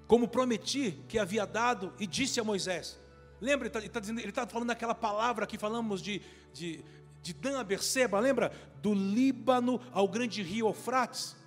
como 0.07 0.27
prometi 0.27 0.99
que 1.07 1.19
havia 1.19 1.45
dado 1.45 1.93
e 1.99 2.07
disse 2.07 2.39
a 2.39 2.43
Moisés. 2.43 2.99
Lembra, 3.41 3.67
ele 3.67 3.87
está 3.87 4.01
tá, 4.01 4.45
tá 4.45 4.47
falando 4.47 4.67
daquela 4.67 4.93
palavra 4.93 5.47
que 5.47 5.57
falamos 5.57 6.01
de, 6.01 6.21
de, 6.53 6.83
de 7.21 7.33
Dan 7.33 7.59
a 7.59 7.63
Berseba, 7.63 8.19
lembra? 8.19 8.51
Do 8.81 8.93
Líbano 8.93 9.79
ao 9.93 10.07
grande 10.07 10.41
rio 10.41 10.67
Eufrates. 10.67 11.37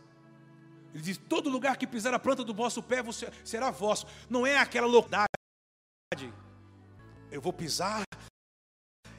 Ele 0.95 1.03
diz: 1.03 1.17
todo 1.17 1.49
lugar 1.49 1.77
que 1.77 1.87
pisar 1.87 2.13
a 2.15 2.19
planta 2.19 2.45
do 2.45 2.55
vosso 2.55 2.83
pé 2.83 3.03
você, 3.03 3.31
será 3.45 3.71
vosso. 3.71 4.07
Não 4.29 4.47
é 4.47 4.59
aquela 4.59 4.87
loucura. 4.87 5.25
Eu 7.31 7.41
vou 7.41 7.53
pisar 7.53 8.03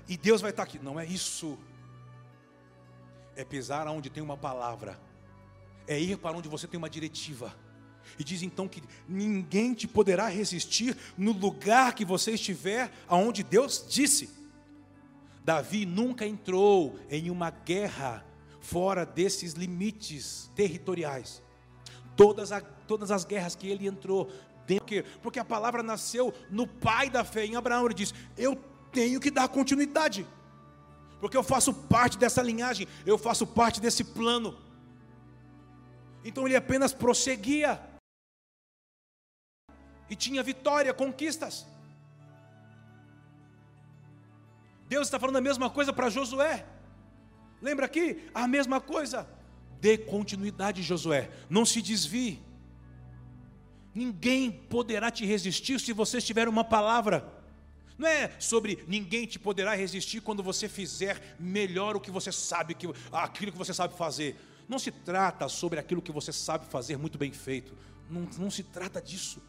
e 0.07 0.15
Deus 0.17 0.41
vai 0.41 0.51
estar 0.51 0.63
aqui. 0.63 0.77
Não 0.79 0.99
é 0.99 1.05
isso. 1.05 1.57
É 3.35 3.43
pisar 3.43 3.87
onde 3.87 4.09
tem 4.09 4.21
uma 4.21 4.37
palavra. 4.37 4.99
É 5.87 5.99
ir 5.99 6.17
para 6.17 6.37
onde 6.37 6.47
você 6.47 6.67
tem 6.67 6.77
uma 6.77 6.89
diretiva. 6.89 7.55
E 8.19 8.23
diz 8.23 8.43
então 8.43 8.67
que 8.67 8.83
ninguém 9.07 9.73
te 9.73 9.87
poderá 9.87 10.27
resistir 10.27 10.95
no 11.17 11.31
lugar 11.31 11.95
que 11.95 12.05
você 12.05 12.31
estiver, 12.31 12.91
aonde 13.07 13.43
Deus 13.43 13.83
disse. 13.89 14.29
Davi 15.43 15.85
nunca 15.85 16.25
entrou 16.25 16.99
em 17.09 17.29
uma 17.29 17.49
guerra 17.49 18.23
fora 18.61 19.05
desses 19.05 19.53
limites 19.53 20.49
territoriais. 20.55 21.41
Todas, 22.15 22.51
a, 22.51 22.61
todas 22.61 23.11
as 23.11 23.25
guerras 23.25 23.55
que 23.55 23.67
ele 23.67 23.87
entrou, 23.87 24.31
dentro, 24.67 25.03
porque 25.21 25.39
a 25.39 25.45
palavra 25.45 25.81
nasceu 25.81 26.33
no 26.49 26.67
pai 26.67 27.09
da 27.09 27.23
fé, 27.23 27.45
em 27.45 27.55
Abraão. 27.55 27.85
Ele 27.85 27.93
diz: 27.93 28.13
Eu 28.37 28.55
tenho 28.91 29.19
que 29.19 29.31
dar 29.31 29.47
continuidade, 29.47 30.25
porque 31.19 31.37
eu 31.37 31.43
faço 31.43 31.73
parte 31.73 32.17
dessa 32.17 32.41
linhagem, 32.41 32.87
eu 33.05 33.17
faço 33.17 33.47
parte 33.47 33.81
desse 33.81 34.03
plano. 34.03 34.57
Então 36.23 36.45
ele 36.45 36.55
apenas 36.55 36.93
prosseguia, 36.93 37.81
e 40.09 40.15
tinha 40.15 40.43
vitória, 40.43 40.93
conquistas. 40.93 41.65
Deus 44.87 45.07
está 45.07 45.19
falando 45.19 45.37
a 45.37 45.41
mesma 45.41 45.69
coisa 45.69 45.91
para 45.91 46.09
Josué. 46.09 46.65
Lembra 47.61 47.85
aqui? 47.85 48.29
A 48.33 48.47
mesma 48.47 48.79
coisa. 48.79 49.27
Dê 49.83 49.97
continuidade, 49.97 50.81
Josué. 50.81 51.29
Não 51.49 51.65
se 51.65 51.81
desvie. 51.81 52.41
Ninguém 53.93 54.49
poderá 54.49 55.11
te 55.11 55.25
resistir 55.25 55.77
se 55.77 55.91
você 55.91 56.21
tiver 56.21 56.47
uma 56.47 56.63
palavra. 56.63 57.29
Não 57.97 58.07
é 58.07 58.31
sobre 58.39 58.81
ninguém 58.87 59.25
te 59.25 59.37
poderá 59.37 59.75
resistir 59.75 60.21
quando 60.21 60.41
você 60.41 60.69
fizer 60.69 61.35
melhor 61.37 61.97
o 61.97 61.99
que 61.99 62.09
você 62.09 62.31
sabe, 62.31 62.73
que, 62.75 62.87
aquilo 63.11 63.51
que 63.51 63.57
você 63.57 63.73
sabe 63.73 63.93
fazer. 63.97 64.39
Não 64.69 64.79
se 64.79 64.89
trata 64.89 65.49
sobre 65.49 65.77
aquilo 65.77 66.01
que 66.01 66.13
você 66.13 66.31
sabe 66.31 66.65
fazer 66.67 66.97
muito 66.97 67.17
bem 67.17 67.33
feito. 67.33 67.77
Não, 68.09 68.21
não 68.37 68.49
se 68.49 68.63
trata 68.63 69.01
disso. 69.01 69.43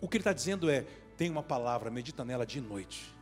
O 0.00 0.08
que 0.08 0.16
ele 0.16 0.22
está 0.22 0.32
dizendo 0.32 0.68
é: 0.68 0.84
tem 1.16 1.30
uma 1.30 1.44
palavra, 1.44 1.88
medita 1.88 2.24
nela 2.24 2.44
de 2.44 2.60
noite. 2.60 3.14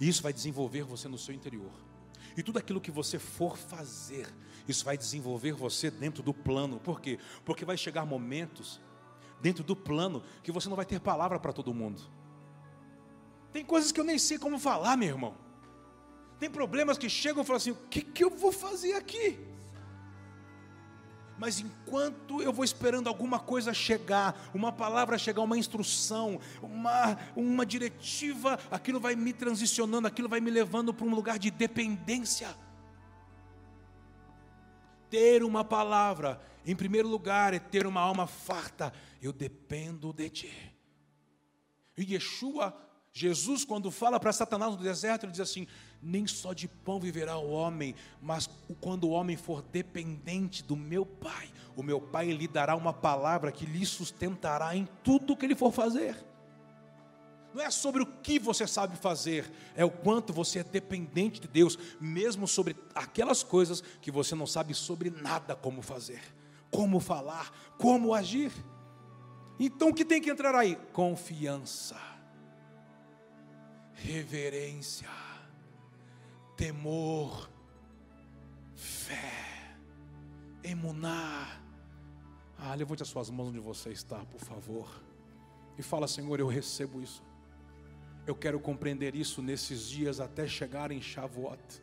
E 0.00 0.08
isso 0.08 0.20
vai 0.20 0.32
desenvolver 0.32 0.82
você 0.82 1.06
no 1.06 1.16
seu 1.16 1.32
interior. 1.32 1.91
E 2.36 2.42
tudo 2.42 2.58
aquilo 2.58 2.80
que 2.80 2.90
você 2.90 3.18
for 3.18 3.56
fazer, 3.56 4.26
isso 4.66 4.84
vai 4.84 4.96
desenvolver 4.96 5.52
você 5.52 5.90
dentro 5.90 6.22
do 6.22 6.32
plano. 6.32 6.80
Por 6.80 7.00
quê? 7.00 7.18
Porque 7.44 7.64
vai 7.64 7.76
chegar 7.76 8.04
momentos 8.06 8.80
dentro 9.40 9.64
do 9.64 9.74
plano 9.74 10.22
que 10.42 10.52
você 10.52 10.68
não 10.68 10.76
vai 10.76 10.86
ter 10.86 11.00
palavra 11.00 11.38
para 11.38 11.52
todo 11.52 11.74
mundo. 11.74 12.02
Tem 13.52 13.64
coisas 13.64 13.92
que 13.92 14.00
eu 14.00 14.04
nem 14.04 14.18
sei 14.18 14.38
como 14.38 14.58
falar, 14.58 14.96
meu 14.96 15.08
irmão. 15.08 15.34
Tem 16.38 16.50
problemas 16.50 16.96
que 16.96 17.08
chegam 17.08 17.42
e 17.42 17.46
falam 17.46 17.58
assim: 17.58 17.72
o 17.72 17.76
que, 17.90 18.00
que 18.00 18.24
eu 18.24 18.30
vou 18.30 18.50
fazer 18.50 18.94
aqui? 18.94 19.38
Mas 21.42 21.58
enquanto 21.58 22.40
eu 22.40 22.52
vou 22.52 22.64
esperando 22.64 23.08
alguma 23.08 23.40
coisa 23.40 23.74
chegar, 23.74 24.48
uma 24.54 24.70
palavra 24.70 25.18
chegar, 25.18 25.42
uma 25.42 25.58
instrução, 25.58 26.40
uma, 26.62 27.18
uma 27.34 27.66
diretiva, 27.66 28.56
aquilo 28.70 29.00
vai 29.00 29.16
me 29.16 29.32
transicionando, 29.32 30.06
aquilo 30.06 30.28
vai 30.28 30.40
me 30.40 30.52
levando 30.52 30.94
para 30.94 31.04
um 31.04 31.12
lugar 31.12 31.40
de 31.40 31.50
dependência. 31.50 32.56
Ter 35.10 35.42
uma 35.42 35.64
palavra, 35.64 36.40
em 36.64 36.76
primeiro 36.76 37.08
lugar, 37.08 37.52
é 37.52 37.58
ter 37.58 37.88
uma 37.88 38.00
alma 38.00 38.28
farta. 38.28 38.92
Eu 39.20 39.32
dependo 39.32 40.12
de 40.12 40.30
ti. 40.30 40.76
E 41.98 42.14
Yeshua, 42.14 42.72
Jesus, 43.12 43.64
quando 43.64 43.90
fala 43.90 44.20
para 44.20 44.32
Satanás 44.32 44.76
no 44.76 44.78
deserto, 44.80 45.24
ele 45.24 45.32
diz 45.32 45.40
assim: 45.40 45.66
nem 46.02 46.26
só 46.26 46.52
de 46.52 46.66
pão 46.66 46.98
viverá 46.98 47.38
o 47.38 47.50
homem, 47.50 47.94
mas 48.20 48.50
quando 48.80 49.04
o 49.04 49.10
homem 49.10 49.36
for 49.36 49.62
dependente 49.62 50.62
do 50.62 50.76
meu 50.76 51.06
Pai, 51.06 51.48
o 51.76 51.82
meu 51.82 52.00
Pai 52.00 52.32
lhe 52.32 52.48
dará 52.48 52.74
uma 52.74 52.92
palavra 52.92 53.52
que 53.52 53.64
lhe 53.64 53.86
sustentará 53.86 54.74
em 54.74 54.88
tudo 55.04 55.36
que 55.36 55.46
ele 55.46 55.54
for 55.54 55.72
fazer. 55.72 56.16
Não 57.54 57.62
é 57.62 57.70
sobre 57.70 58.02
o 58.02 58.06
que 58.06 58.38
você 58.38 58.66
sabe 58.66 58.96
fazer, 58.96 59.48
é 59.76 59.84
o 59.84 59.90
quanto 59.90 60.32
você 60.32 60.60
é 60.60 60.64
dependente 60.64 61.40
de 61.40 61.46
Deus, 61.46 61.78
mesmo 62.00 62.48
sobre 62.48 62.74
aquelas 62.94 63.42
coisas 63.42 63.82
que 64.00 64.10
você 64.10 64.34
não 64.34 64.46
sabe 64.46 64.74
sobre 64.74 65.10
nada 65.10 65.54
como 65.54 65.82
fazer, 65.82 66.22
como 66.70 66.98
falar, 66.98 67.52
como 67.78 68.14
agir. 68.14 68.50
Então 69.60 69.90
o 69.90 69.94
que 69.94 70.04
tem 70.04 70.20
que 70.20 70.30
entrar 70.30 70.54
aí? 70.54 70.76
Confiança, 70.92 72.00
reverência 73.92 75.21
temor, 76.62 77.50
fé, 78.76 79.74
emunar. 80.62 81.60
Ah, 82.56 82.72
levante 82.76 83.02
as 83.02 83.08
suas 83.08 83.28
mãos 83.30 83.48
onde 83.48 83.58
você 83.58 83.90
está, 83.90 84.18
por 84.18 84.40
favor. 84.40 84.88
E 85.76 85.82
fala, 85.82 86.06
Senhor, 86.06 86.38
eu 86.38 86.46
recebo 86.46 87.02
isso. 87.02 87.20
Eu 88.24 88.36
quero 88.36 88.60
compreender 88.60 89.16
isso 89.16 89.42
nesses 89.42 89.88
dias 89.88 90.20
até 90.20 90.46
chegar 90.46 90.92
em 90.92 91.02
Shavuot. 91.02 91.82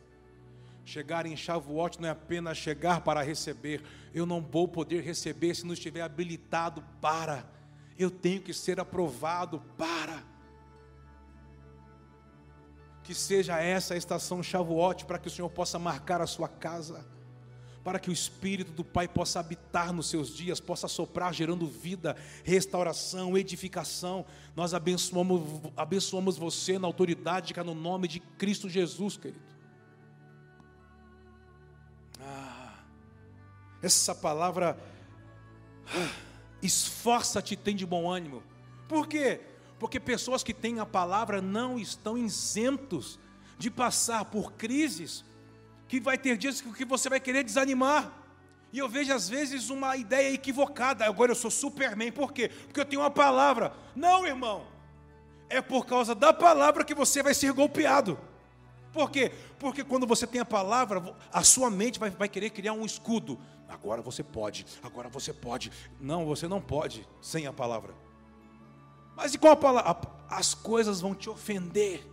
Chegar 0.82 1.26
em 1.26 1.36
Shavuot 1.36 2.00
não 2.00 2.08
é 2.08 2.12
apenas 2.12 2.56
chegar 2.56 3.02
para 3.02 3.20
receber. 3.20 3.82
Eu 4.14 4.24
não 4.24 4.40
vou 4.40 4.66
poder 4.66 5.02
receber 5.02 5.54
se 5.54 5.66
não 5.66 5.74
estiver 5.74 6.00
habilitado 6.00 6.82
para. 7.02 7.44
Eu 7.98 8.10
tenho 8.10 8.40
que 8.40 8.54
ser 8.54 8.80
aprovado 8.80 9.60
para 9.76 10.24
que 13.10 13.14
seja 13.16 13.60
essa 13.60 13.94
a 13.94 13.96
estação 13.96 14.40
Shavuot 14.40 15.04
para 15.04 15.18
que 15.18 15.26
o 15.26 15.30
Senhor 15.30 15.48
possa 15.48 15.80
marcar 15.80 16.20
a 16.20 16.28
sua 16.28 16.46
casa, 16.46 17.04
para 17.82 17.98
que 17.98 18.08
o 18.08 18.12
Espírito 18.12 18.70
do 18.70 18.84
Pai 18.84 19.08
possa 19.08 19.40
habitar 19.40 19.92
nos 19.92 20.08
seus 20.08 20.32
dias, 20.32 20.60
possa 20.60 20.86
soprar, 20.86 21.34
gerando 21.34 21.66
vida, 21.66 22.14
restauração, 22.44 23.36
edificação. 23.36 24.24
Nós 24.54 24.74
abençoamos, 24.74 25.42
abençoamos 25.76 26.38
você 26.38 26.78
na 26.78 26.86
autoridade 26.86 27.52
que 27.52 27.58
é 27.58 27.64
no 27.64 27.74
nome 27.74 28.06
de 28.06 28.20
Cristo 28.20 28.68
Jesus, 28.68 29.16
querido. 29.16 29.42
Ah, 32.20 32.78
essa 33.82 34.14
palavra, 34.14 34.78
ah, 35.88 36.12
esforça-te, 36.62 37.56
tem 37.56 37.74
de 37.74 37.84
bom 37.84 38.08
ânimo. 38.08 38.40
Por 38.86 39.08
quê? 39.08 39.40
Porque 39.80 39.98
pessoas 39.98 40.44
que 40.44 40.52
têm 40.52 40.78
a 40.78 40.84
palavra 40.84 41.40
não 41.40 41.78
estão 41.78 42.18
isentos 42.18 43.18
de 43.56 43.70
passar 43.70 44.26
por 44.26 44.52
crises, 44.52 45.24
que 45.88 45.98
vai 45.98 46.18
ter 46.18 46.36
dias 46.36 46.60
que 46.60 46.84
você 46.84 47.08
vai 47.08 47.18
querer 47.18 47.42
desanimar. 47.42 48.12
E 48.74 48.78
eu 48.78 48.86
vejo 48.86 49.12
às 49.12 49.26
vezes 49.26 49.70
uma 49.70 49.96
ideia 49.96 50.34
equivocada. 50.34 51.06
Agora 51.06 51.32
eu 51.32 51.34
sou 51.34 51.50
Superman, 51.50 52.12
por 52.12 52.30
quê? 52.30 52.50
Porque 52.50 52.78
eu 52.78 52.84
tenho 52.84 53.00
uma 53.00 53.10
palavra. 53.10 53.72
Não, 53.96 54.26
irmão. 54.26 54.66
É 55.48 55.62
por 55.62 55.86
causa 55.86 56.14
da 56.14 56.32
palavra 56.32 56.84
que 56.84 56.94
você 56.94 57.22
vai 57.22 57.32
ser 57.32 57.50
golpeado. 57.52 58.20
Por 58.92 59.10
quê? 59.10 59.32
Porque 59.58 59.82
quando 59.82 60.06
você 60.06 60.26
tem 60.26 60.42
a 60.42 60.44
palavra, 60.44 61.16
a 61.32 61.42
sua 61.42 61.70
mente 61.70 61.98
vai, 61.98 62.10
vai 62.10 62.28
querer 62.28 62.50
criar 62.50 62.74
um 62.74 62.84
escudo. 62.84 63.40
Agora 63.66 64.02
você 64.02 64.22
pode, 64.22 64.66
agora 64.82 65.08
você 65.08 65.32
pode. 65.32 65.72
Não, 65.98 66.26
você 66.26 66.46
não 66.46 66.60
pode 66.60 67.08
sem 67.22 67.46
a 67.46 67.52
palavra. 67.52 67.94
Mas 69.16 69.34
e 69.34 69.38
qual 69.38 69.52
a 69.52 69.56
palavra? 69.56 70.10
As 70.28 70.54
coisas 70.54 71.00
vão 71.00 71.14
te 71.14 71.28
ofender. 71.28 72.06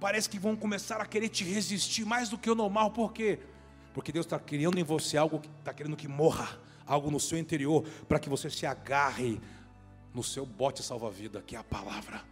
Parece 0.00 0.28
que 0.28 0.38
vão 0.38 0.56
começar 0.56 1.00
a 1.00 1.06
querer 1.06 1.28
te 1.28 1.44
resistir 1.44 2.04
mais 2.04 2.28
do 2.28 2.36
que 2.36 2.50
o 2.50 2.54
normal. 2.54 2.90
Por 2.90 3.12
quê? 3.12 3.38
Porque 3.94 4.12
Deus 4.12 4.26
está 4.26 4.38
criando 4.38 4.78
em 4.78 4.82
você 4.82 5.16
algo 5.16 5.38
que 5.38 5.48
está 5.60 5.72
querendo 5.72 5.96
que 5.96 6.08
morra, 6.08 6.58
algo 6.86 7.10
no 7.10 7.20
seu 7.20 7.38
interior, 7.38 7.84
para 8.08 8.18
que 8.18 8.28
você 8.28 8.50
se 8.50 8.66
agarre 8.66 9.40
no 10.14 10.22
seu 10.22 10.44
bote 10.44 10.82
salva-vida, 10.82 11.42
que 11.42 11.56
é 11.56 11.58
a 11.58 11.64
palavra. 11.64 12.22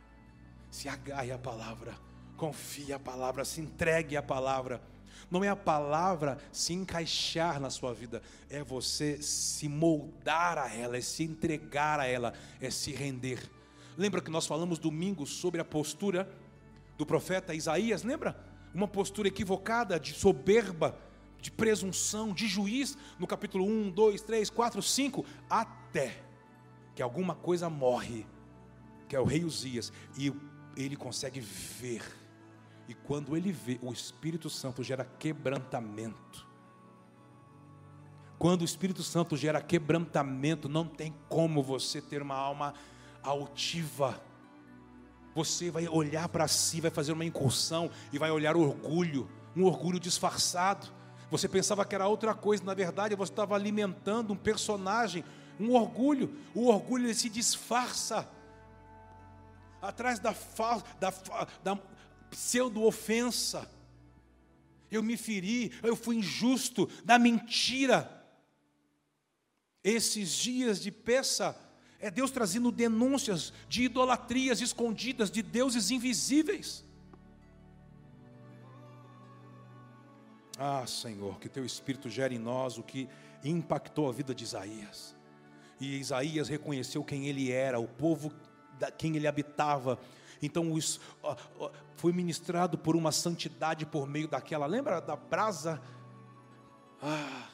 Se 0.71 0.89
agarre 0.89 1.33
à 1.33 1.39
palavra, 1.39 1.95
confie 2.37 2.93
à 2.93 2.99
palavra, 2.99 3.45
se 3.45 3.61
entregue 3.61 4.17
à 4.17 4.23
palavra. 4.23 4.83
Não 5.31 5.45
é 5.45 5.49
a 5.49 5.57
palavra 5.57 6.39
se 6.53 6.73
encaixar 6.73 7.61
na 7.61 7.71
sua 7.71 7.93
vida, 7.93 8.23
é 8.49 8.63
você 8.63 9.21
se 9.23 9.69
moldar 9.69 10.59
a 10.59 10.75
ela, 10.75 10.97
é 10.97 11.01
se 11.01 11.23
entregar 11.23 12.01
a 12.01 12.07
ela, 12.07 12.33
é 12.61 12.71
se 12.71 12.93
render. 12.93 13.41
Lembra 13.97 14.21
que 14.21 14.31
nós 14.31 14.47
falamos 14.47 14.79
domingo 14.79 15.27
sobre 15.27 15.61
a 15.61 15.65
postura 15.65 16.31
do 16.97 17.05
profeta 17.05 17.55
Isaías? 17.55 18.03
Lembra? 18.03 18.39
Uma 18.73 18.89
postura 18.89 19.29
equivocada, 19.29 19.99
de 19.99 20.13
soberba, 20.13 20.99
de 21.41 21.51
presunção, 21.51 22.33
de 22.33 22.47
juiz, 22.47 22.97
no 23.19 23.27
capítulo 23.27 23.65
1, 23.65 23.91
2, 23.91 24.23
3, 24.23 24.51
4, 24.51 24.83
5, 24.83 25.25
até 25.49 26.23
que 26.95 27.03
alguma 27.03 27.35
coisa 27.35 27.71
morre, 27.71 28.27
que 29.09 29.17
é 29.17 29.21
o 29.21 29.25
rei 29.25 29.45
Uzias, 29.45 29.93
e 30.17 30.33
ele 30.77 30.97
consegue 30.97 31.41
ver 31.41 32.03
e 32.91 32.95
quando 32.95 33.37
ele 33.37 33.53
vê, 33.53 33.79
o 33.83 33.93
Espírito 33.93 34.51
Santo 34.51 34.83
gera 34.83 35.05
quebrantamento. 35.05 36.45
Quando 38.37 38.63
o 38.63 38.65
Espírito 38.65 39.01
Santo 39.05 39.37
gera 39.37 39.63
quebrantamento, 39.63 40.69
não 40.69 40.85
tem 40.85 41.15
como 41.29 41.63
você 41.63 42.03
ter 42.03 42.21
uma 42.21 42.35
alma 42.35 42.75
altiva. 43.23 44.21
Você 45.37 45.71
vai 45.71 45.87
olhar 45.87 46.29
para 46.31 46.49
si, 46.49 46.81
vai 46.81 46.91
fazer 46.91 47.13
uma 47.13 47.25
incursão 47.25 47.89
e 48.13 48.19
vai 48.19 48.33
olhar 48.33 48.57
orgulho, 48.57 49.31
um 49.55 49.63
orgulho 49.63 50.01
disfarçado. 50.01 50.89
Você 51.31 51.49
pensava 51.49 51.85
que 51.85 51.95
era 51.95 52.09
outra 52.09 52.35
coisa, 52.35 52.65
na 52.65 52.75
verdade 52.75 53.15
você 53.15 53.31
estava 53.31 53.55
alimentando 53.55 54.33
um 54.33 54.37
personagem, 54.37 55.25
um 55.61 55.75
orgulho. 55.77 56.37
O 56.57 56.67
orgulho 56.67 57.07
ele 57.07 57.15
se 57.15 57.29
disfarça 57.29 58.29
atrás 59.81 60.19
da, 60.19 60.35
da, 60.99 61.15
da, 61.63 61.79
pseudo-ofensa. 62.31 63.71
Eu 64.91 65.03
me 65.03 65.17
feri, 65.17 65.73
eu 65.83 65.95
fui 65.95 66.17
injusto, 66.17 66.89
da 67.05 67.19
mentira. 67.19 68.17
Esses 69.83 70.31
dias 70.33 70.81
de 70.81 70.91
peça, 70.91 71.57
é 72.01 72.11
Deus 72.11 72.31
trazendo 72.31 72.73
denúncias 72.73 73.53
de 73.69 73.83
idolatrias 73.83 74.61
escondidas, 74.61 75.31
de 75.31 75.43
deuses 75.43 75.91
invisíveis. 75.91 76.85
Ah, 80.59 80.87
Senhor, 80.87 81.39
que 81.39 81.49
teu 81.49 81.65
Espírito 81.65 82.09
gere 82.09 82.35
em 82.35 82.39
nós 82.39 82.79
o 82.79 82.83
que 82.83 83.09
impactou 83.45 84.09
a 84.09 84.13
vida 84.13 84.35
de 84.35 84.45
Isaías. 84.45 85.15
E 85.81 85.97
Isaías 85.97 86.49
reconheceu 86.49 87.03
quem 87.03 87.27
ele 87.29 87.51
era, 87.51 87.79
o 87.79 87.89
povo 87.89 88.31
da 88.79 88.91
quem 88.91 89.17
ele 89.17 89.27
habitava, 89.27 89.99
então 90.43 90.77
isso 90.77 91.01
foi 91.97 92.13
ministrado 92.13 92.79
por 92.79 92.97
uma 92.97 93.13
santidade 93.13 93.85
por 93.85 94.07
meio 94.07 94.27
daquela. 94.27 94.67
Lembra 94.67 95.01
da 95.01 95.17
brasa? 95.17 95.81
Ah, 97.03 97.49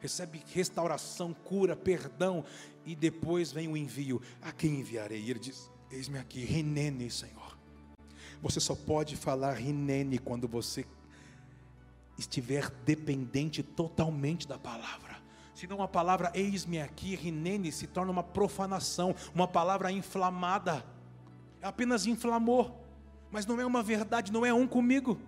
recebe 0.00 0.42
restauração, 0.52 1.34
cura, 1.34 1.76
perdão 1.76 2.44
e 2.84 2.94
depois 2.96 3.52
vem 3.52 3.68
o 3.68 3.76
envio. 3.76 4.22
A 4.40 4.52
quem 4.52 4.80
enviarei? 4.80 5.20
E 5.20 5.30
ele 5.30 5.38
diz: 5.38 5.70
Eis-me 5.90 6.18
aqui, 6.18 6.44
Rinene, 6.44 7.10
Senhor. 7.10 7.58
Você 8.40 8.60
só 8.60 8.74
pode 8.74 9.16
falar 9.16 9.54
Rinene 9.54 10.18
quando 10.18 10.46
você 10.48 10.86
estiver 12.16 12.70
dependente 12.84 13.62
totalmente 13.62 14.46
da 14.46 14.58
palavra. 14.58 15.18
Senão 15.54 15.82
a 15.82 15.88
palavra 15.88 16.30
eis-me 16.34 16.80
aqui, 16.80 17.16
Rinene, 17.16 17.72
se 17.72 17.86
torna 17.86 18.12
uma 18.12 18.22
profanação, 18.22 19.14
uma 19.34 19.48
palavra 19.48 19.90
inflamada 19.90 20.84
apenas 21.62 22.06
inflamou, 22.06 22.84
mas 23.30 23.46
não 23.46 23.60
é 23.60 23.66
uma 23.66 23.82
verdade, 23.82 24.32
não 24.32 24.44
é 24.44 24.52
um 24.52 24.66
comigo. 24.66 25.20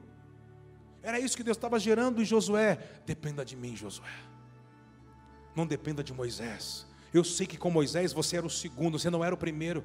Era 1.02 1.18
isso 1.18 1.36
que 1.36 1.42
Deus 1.42 1.56
estava 1.56 1.78
gerando 1.78 2.20
em 2.20 2.24
Josué. 2.24 2.78
Dependa 3.06 3.44
de 3.44 3.56
mim, 3.56 3.74
Josué. 3.74 4.12
Não 5.54 5.66
dependa 5.66 6.04
de 6.04 6.12
Moisés. 6.12 6.86
Eu 7.12 7.24
sei 7.24 7.46
que 7.46 7.56
com 7.56 7.70
Moisés 7.70 8.12
você 8.12 8.36
era 8.36 8.46
o 8.46 8.50
segundo, 8.50 8.98
você 8.98 9.10
não 9.10 9.24
era 9.24 9.34
o 9.34 9.38
primeiro. 9.38 9.84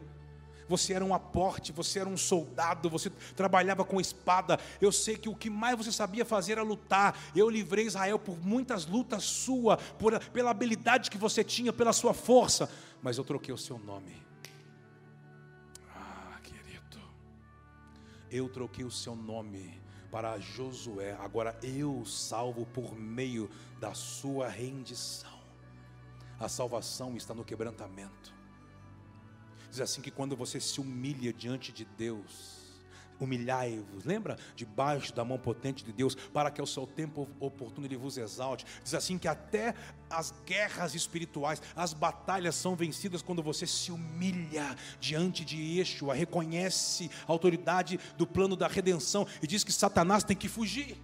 Você 0.67 0.93
era 0.93 1.05
um 1.05 1.13
aporte, 1.13 1.71
você 1.71 1.99
era 1.99 2.09
um 2.09 2.17
soldado, 2.17 2.89
você 2.89 3.11
trabalhava 3.35 3.85
com 3.85 4.01
espada. 4.01 4.59
Eu 4.81 4.91
sei 4.91 5.15
que 5.15 5.29
o 5.29 5.35
que 5.35 5.49
mais 5.49 5.77
você 5.77 5.91
sabia 5.91 6.25
fazer 6.25 6.53
era 6.53 6.63
lutar. 6.63 7.17
Eu 7.35 7.49
livrei 7.49 7.85
Israel 7.85 8.17
por 8.17 8.37
muitas 8.43 8.85
lutas 8.85 9.23
sua, 9.23 9.77
pela 10.33 10.49
habilidade 10.49 11.11
que 11.11 11.17
você 11.17 11.43
tinha, 11.43 11.71
pela 11.71 11.93
sua 11.93 12.13
força. 12.13 12.69
Mas 13.01 13.17
eu 13.17 13.23
troquei 13.23 13.53
o 13.53 13.57
seu 13.57 13.77
nome. 13.77 14.24
Eu 18.35 18.49
troquei 18.49 18.83
o 18.83 18.91
seu 18.91 19.15
nome 19.15 19.81
para 20.11 20.37
Josué, 20.39 21.13
agora 21.19 21.57
eu 21.63 22.05
salvo 22.05 22.65
por 22.65 22.95
meio 22.95 23.49
da 23.79 23.93
sua 23.93 24.47
rendição. 24.47 25.39
A 26.39 26.49
salvação 26.49 27.15
está 27.15 27.33
no 27.33 27.45
quebrantamento. 27.45 28.33
Diz 29.69 29.79
assim 29.79 30.01
que 30.01 30.11
quando 30.11 30.35
você 30.35 30.59
se 30.59 30.79
humilha 30.79 31.31
diante 31.33 31.71
de 31.71 31.85
Deus, 31.85 32.64
humilhai-vos, 33.19 34.03
lembra? 34.03 34.37
Debaixo 34.55 35.13
da 35.13 35.23
mão 35.23 35.37
potente 35.37 35.83
de 35.83 35.91
Deus, 35.91 36.15
para 36.15 36.51
que 36.51 36.61
ao 36.61 36.67
seu 36.67 36.85
tempo 36.85 37.27
oportuno 37.39 37.87
Ele 37.87 37.97
vos 37.97 38.17
exalte. 38.17 38.65
Diz 38.83 38.93
assim 38.93 39.17
que 39.17 39.27
até 39.27 39.73
as 40.09 40.33
guerras 40.45 40.95
espirituais, 40.95 41.61
as 41.75 41.93
batalhas 41.93 42.55
são 42.55 42.75
vencidas 42.75 43.21
quando 43.21 43.41
você 43.41 43.65
se 43.65 43.91
humilha 43.91 44.75
diante 44.99 45.43
de 45.43 45.57
Yeshua, 45.57 46.13
reconhece 46.13 47.09
a 47.27 47.31
autoridade 47.31 47.99
do 48.17 48.27
plano 48.27 48.55
da 48.55 48.67
redenção 48.67 49.27
e 49.41 49.47
diz 49.47 49.63
que 49.63 49.71
Satanás 49.71 50.23
tem 50.23 50.35
que 50.35 50.47
fugir. 50.47 50.97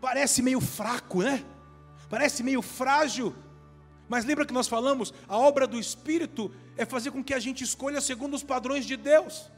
Parece 0.00 0.42
meio 0.42 0.60
fraco, 0.60 1.22
né? 1.22 1.44
Parece 2.08 2.42
meio 2.42 2.62
frágil, 2.62 3.34
mas 4.10 4.24
lembra 4.24 4.44
que 4.44 4.52
nós 4.52 4.66
falamos, 4.66 5.14
a 5.28 5.38
obra 5.38 5.68
do 5.68 5.78
Espírito 5.78 6.52
é 6.76 6.84
fazer 6.84 7.12
com 7.12 7.22
que 7.22 7.32
a 7.32 7.38
gente 7.38 7.62
escolha 7.62 8.00
segundo 8.00 8.34
os 8.34 8.42
padrões 8.42 8.84
de 8.84 8.96
Deus. 8.96 9.48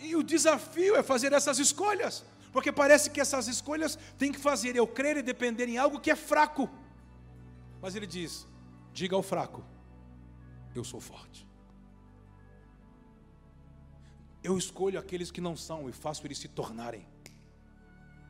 E 0.00 0.16
o 0.16 0.22
desafio 0.22 0.96
é 0.96 1.02
fazer 1.02 1.32
essas 1.32 1.58
escolhas, 1.58 2.24
porque 2.52 2.72
parece 2.72 3.10
que 3.10 3.20
essas 3.20 3.46
escolhas 3.48 3.98
tem 4.18 4.32
que 4.32 4.38
fazer 4.38 4.74
eu 4.74 4.86
crer 4.86 5.16
e 5.18 5.22
depender 5.22 5.68
em 5.68 5.78
algo 5.78 6.00
que 6.00 6.10
é 6.10 6.16
fraco. 6.16 6.68
Mas 7.82 7.94
ele 7.94 8.06
diz: 8.06 8.46
diga 8.92 9.14
ao 9.14 9.22
fraco, 9.22 9.64
eu 10.74 10.82
sou 10.84 11.00
forte. 11.00 11.46
Eu 14.42 14.56
escolho 14.56 14.98
aqueles 14.98 15.30
que 15.30 15.40
não 15.40 15.54
são 15.54 15.88
e 15.88 15.92
faço 15.92 16.26
eles 16.26 16.38
se 16.38 16.48
tornarem. 16.48 17.06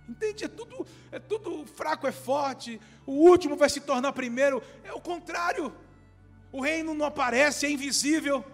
Entende? 0.08 0.44
É 0.44 0.48
tudo, 0.48 0.84
é 1.12 1.20
tudo 1.20 1.64
fraco, 1.66 2.04
é 2.04 2.10
forte. 2.10 2.80
O 3.06 3.12
último 3.12 3.56
vai 3.56 3.70
se 3.70 3.80
tornar 3.80 4.12
primeiro. 4.12 4.60
É 4.82 4.92
o 4.92 5.00
contrário. 5.00 5.72
O 6.50 6.60
reino 6.60 6.94
não 6.94 7.06
aparece, 7.06 7.66
é 7.66 7.70
invisível. 7.70 8.44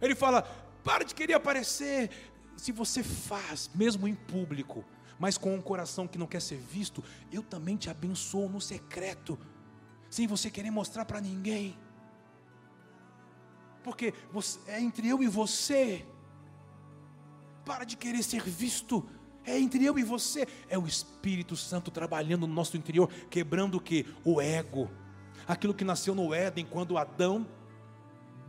Ele 0.00 0.16
fala: 0.16 0.44
para 0.82 1.04
de 1.04 1.14
querer 1.14 1.34
aparecer. 1.34 2.10
Se 2.56 2.72
você 2.72 3.02
faz, 3.02 3.70
mesmo 3.74 4.06
em 4.06 4.14
público, 4.14 4.84
mas 5.18 5.38
com 5.38 5.54
um 5.54 5.62
coração 5.62 6.06
que 6.06 6.18
não 6.18 6.26
quer 6.26 6.40
ser 6.40 6.58
visto, 6.58 7.02
eu 7.30 7.42
também 7.42 7.76
te 7.76 7.88
abençoo 7.88 8.48
no 8.48 8.60
secreto, 8.60 9.38
sem 10.10 10.26
você 10.26 10.50
querer 10.50 10.70
mostrar 10.70 11.04
para 11.04 11.20
ninguém. 11.20 11.78
Porque 13.82 14.14
é 14.66 14.80
entre 14.80 15.08
eu 15.08 15.22
e 15.22 15.28
você. 15.28 16.06
Para 17.64 17.84
de 17.84 17.96
querer 17.96 18.22
ser 18.22 18.42
visto. 18.42 19.08
É 19.44 19.58
entre 19.58 19.84
eu 19.84 19.98
e 19.98 20.04
você. 20.04 20.46
É 20.68 20.78
o 20.78 20.86
Espírito 20.86 21.56
Santo 21.56 21.90
trabalhando 21.90 22.46
no 22.46 22.54
nosso 22.54 22.76
interior, 22.76 23.10
quebrando 23.28 23.76
o 23.76 23.80
que? 23.80 24.06
O 24.24 24.40
ego. 24.40 24.90
Aquilo 25.46 25.74
que 25.74 25.84
nasceu 25.84 26.14
no 26.14 26.32
Éden, 26.32 26.64
quando 26.64 26.96
Adão 26.96 27.46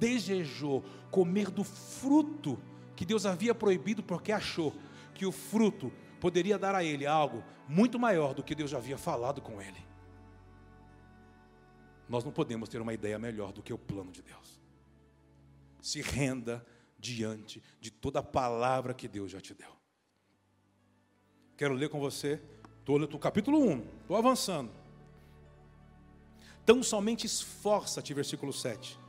desejou 0.04 0.84
comer 1.10 1.50
do 1.50 1.64
fruto 1.64 2.60
que 2.94 3.06
Deus 3.06 3.26
havia 3.26 3.56
proibido, 3.56 4.04
porque 4.04 4.34
achou 4.34 4.76
que 5.16 5.26
o 5.26 5.32
fruto 5.32 5.94
poderia 6.20 6.58
dar 6.60 6.76
a 6.76 6.84
ele 6.84 7.06
algo 7.06 7.42
muito 7.70 7.98
maior 7.98 8.34
do 8.34 8.44
que 8.44 8.54
Deus 8.54 8.70
já 8.70 8.80
havia 8.80 8.98
falado 8.98 9.42
com 9.42 9.62
ele. 9.62 9.82
Nós 12.10 12.26
não 12.26 12.34
podemos 12.34 12.68
ter 12.68 12.82
uma 12.82 12.94
ideia 12.94 13.18
melhor 13.18 13.54
do 13.54 13.64
que 13.64 13.72
o 13.72 13.78
plano 13.78 14.12
de 14.12 14.22
Deus. 14.22 14.60
Se 15.82 16.02
renda 16.02 16.66
diante 17.00 17.64
de 17.80 17.90
toda 17.90 18.20
a 18.20 18.24
palavra 18.24 18.94
que 18.94 19.08
Deus 19.08 19.32
já 19.32 19.40
te 19.40 19.54
deu. 19.54 19.72
Quero 21.56 21.74
ler 21.74 21.88
com 21.88 22.00
você, 22.00 22.42
estou 22.80 23.00
no 23.00 23.20
capítulo 23.20 23.58
1, 23.58 23.88
estou 24.02 24.18
avançando. 24.18 24.72
Tão 26.66 26.84
somente 26.84 27.26
esforça-te, 27.26 28.14
versículo 28.14 28.52
7 28.52 29.03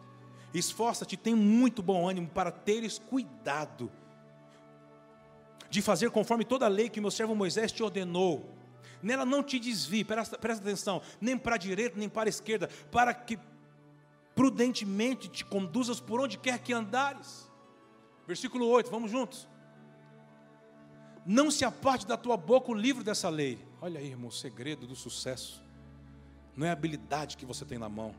Esforça-te, 0.55 1.16
tem 1.16 1.34
muito 1.34 1.82
bom 1.82 2.09
ânimo 2.09 2.28
para 2.28 2.52
teres 2.52 2.98
cuidado 2.98 3.90
de 5.68 5.82
fazer 5.82 6.11
conforme 6.11 6.44
toda 6.44 6.64
a 6.66 6.68
lei 6.68 6.88
que 6.88 7.00
meu 7.00 7.11
servo 7.11 7.34
Moisés 7.34 7.72
te 7.72 7.82
ordenou. 7.82 8.55
Nela 9.02 9.24
não 9.24 9.42
te 9.42 9.59
desvie, 9.59 10.05
presta, 10.05 10.38
presta 10.38 10.62
atenção, 10.62 11.02
nem 11.20 11.36
para 11.36 11.57
a 11.57 11.59
direita, 11.59 11.98
nem 11.98 12.09
para 12.09 12.28
a 12.28 12.30
esquerda, 12.30 12.68
para 12.92 13.12
que 13.12 13.36
prudentemente 14.34 15.28
te 15.28 15.44
conduzas 15.44 15.98
por 16.00 16.20
onde 16.20 16.38
quer 16.38 16.61
que 16.61 16.72
andares. 16.72 17.50
Versículo 18.26 18.66
8, 18.66 18.90
vamos 18.90 19.11
juntos. 19.11 19.48
não 21.26 21.50
se 21.50 21.64
aparte 21.64 22.07
da 22.07 22.16
tua 22.16 22.36
boca 22.36 22.70
o 22.70 22.74
livro 22.74 23.02
dessa 23.02 23.28
lei. 23.28 23.59
Olha 23.80 23.98
aí, 23.98 24.09
irmão, 24.09 24.28
o 24.28 24.32
segredo 24.32 24.86
do 24.86 24.94
sucesso. 24.94 25.62
Não 26.57 26.66
é 26.66 26.70
a 26.70 26.72
habilidade 26.72 27.36
que 27.36 27.44
você 27.44 27.64
tem 27.64 27.78
na 27.78 27.88
mão, 27.88 28.14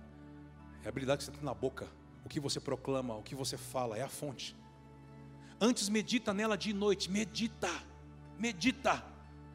é 0.83 0.87
a 0.87 0.89
habilidade 0.89 1.19
que 1.19 1.23
você 1.23 1.31
tem 1.31 1.43
na 1.43 1.53
boca. 1.53 1.87
O 2.25 2.29
que 2.29 2.39
você 2.39 2.59
proclama, 2.59 3.15
o 3.15 3.23
que 3.23 3.35
você 3.35 3.55
fala, 3.55 3.97
é 3.97 4.01
a 4.01 4.09
fonte. 4.09 4.55
Antes 5.61 5.87
medita 5.87 6.33
nela 6.33 6.57
de 6.57 6.73
noite, 6.73 7.09
medita, 7.09 7.69
medita. 8.37 9.05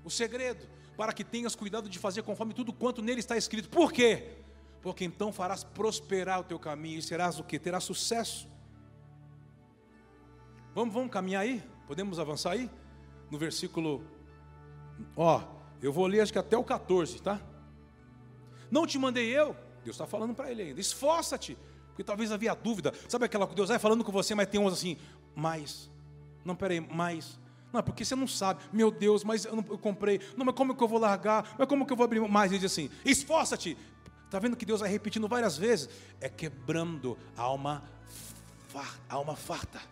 O 0.04 0.10
segredo, 0.10 0.66
para 0.96 1.12
que 1.12 1.24
tenhas 1.24 1.54
cuidado 1.54 1.88
de 1.88 1.98
fazer 1.98 2.22
conforme 2.22 2.54
tudo 2.54 2.72
quanto 2.72 3.02
nele 3.02 3.20
está 3.20 3.36
escrito. 3.36 3.68
Por 3.68 3.92
quê? 3.92 4.36
Porque 4.80 5.04
então 5.04 5.32
farás 5.32 5.62
prosperar 5.62 6.40
o 6.40 6.44
teu 6.44 6.58
caminho 6.58 6.98
e 6.98 7.02
serás 7.02 7.38
o 7.38 7.44
que? 7.44 7.58
Terás 7.58 7.84
sucesso. 7.84 8.48
Vamos, 10.74 10.94
vamos 10.94 11.10
caminhar 11.10 11.42
aí? 11.42 11.62
Podemos 11.86 12.18
avançar 12.18 12.52
aí? 12.52 12.70
No 13.30 13.36
versículo, 13.36 14.04
ó, 15.16 15.42
eu 15.82 15.92
vou 15.92 16.06
ler 16.06 16.20
acho 16.20 16.32
que 16.32 16.38
até 16.38 16.56
o 16.56 16.64
14, 16.64 17.20
tá? 17.20 17.40
Não 18.70 18.86
te 18.86 18.98
mandei 18.98 19.26
eu, 19.26 19.56
Deus 19.84 19.96
está 19.96 20.06
falando 20.06 20.34
para 20.34 20.50
ele 20.50 20.62
ainda, 20.62 20.80
esforça-te, 20.80 21.58
porque 22.01 22.05
talvez 22.05 22.32
havia 22.32 22.55
dúvida, 22.55 22.94
sabe 23.09 23.26
aquela 23.26 23.46
que 23.46 23.55
Deus 23.55 23.68
vai 23.68 23.78
falando 23.78 24.03
com 24.03 24.11
você, 24.11 24.34
mas 24.34 24.48
tem 24.48 24.59
uns 24.59 24.72
assim, 24.72 24.96
mais, 25.36 25.90
não, 26.42 26.57
peraí, 26.57 26.80
mais, 26.80 27.38
não, 27.70 27.82
porque 27.82 28.07
você 28.07 28.16
não 28.16 28.26
sabe, 28.26 28.62
meu 28.72 28.90
Deus, 28.90 29.22
mas 29.22 29.44
eu, 29.44 29.55
não, 29.55 29.64
eu 29.68 29.76
comprei, 29.76 30.18
não, 30.34 30.46
mas 30.46 30.55
como 30.55 30.74
que 30.74 30.82
eu 30.82 30.88
vou 30.88 30.98
largar, 30.98 31.55
mas 31.59 31.68
como 31.68 31.84
que 31.84 31.92
eu 31.92 31.96
vou 31.96 32.05
abrir? 32.05 32.20
Mais? 32.20 32.51
Ele 32.51 32.59
diz 32.59 32.72
assim, 32.72 32.88
esforça-te, 33.05 33.76
está 34.24 34.38
vendo 34.38 34.57
que 34.57 34.64
Deus 34.64 34.80
vai 34.80 34.88
repetindo 34.88 35.28
várias 35.28 35.59
vezes, 35.59 35.90
é 36.22 36.28
quebrando 36.30 37.18
a 37.36 37.42
alma, 37.42 37.82
a 39.07 39.14
alma 39.14 39.36
farta, 39.36 39.82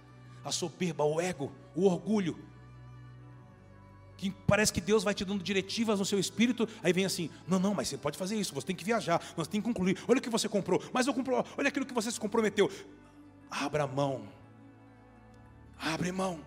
a 0.43 0.51
soberba, 0.51 1.05
o 1.05 1.21
ego, 1.21 1.53
o 1.77 1.85
orgulho, 1.85 2.39
que 4.19 4.33
parece 4.49 4.73
que 4.73 4.81
Deus 4.81 5.05
vai 5.05 5.15
te 5.15 5.25
dando 5.25 5.43
diretivas 5.43 6.01
no 6.01 6.05
seu 6.05 6.19
espírito, 6.19 6.69
aí 6.83 6.93
vem 6.93 7.07
assim: 7.07 7.31
não, 7.47 7.59
não, 7.59 7.73
mas 7.73 7.89
você 7.89 7.97
pode 7.97 8.19
fazer 8.19 8.37
isso, 8.37 8.53
você 8.53 8.67
tem 8.67 8.77
que 8.77 8.85
viajar, 8.85 9.23
você 9.37 9.49
tem 9.49 9.61
que 9.61 9.67
concluir. 9.67 9.97
Olha 10.09 10.19
o 10.19 10.21
que 10.21 10.29
você 10.29 10.49
comprou, 10.49 10.83
mas 10.93 11.07
eu 11.07 11.15
compro, 11.15 11.45
olha 11.57 11.69
aquilo 11.69 11.87
que 11.87 11.95
você 11.95 12.11
se 12.11 12.19
comprometeu. 12.19 12.69
Abra 13.49 13.87
mão, 13.87 14.29
abre 15.79 16.13
mão. 16.13 16.41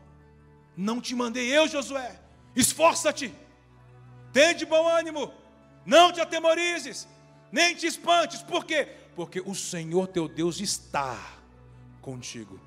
Não 0.76 1.01
te 1.01 1.15
mandei 1.15 1.47
eu, 1.55 1.67
Josué. 1.67 2.19
Esforça-te, 2.55 3.34
tem 4.34 4.53
de 4.53 4.65
bom 4.65 4.88
ânimo, 4.88 5.34
não 5.86 6.11
te 6.11 6.19
atemorizes, 6.19 7.07
nem 7.51 7.74
te 7.74 7.88
espantes. 7.88 8.43
Por 8.43 8.65
quê? 8.65 8.89
Porque 9.15 9.41
o 9.41 9.55
Senhor 9.55 10.07
teu 10.07 10.28
Deus 10.28 10.59
está 10.59 11.17
contigo, 12.01 12.59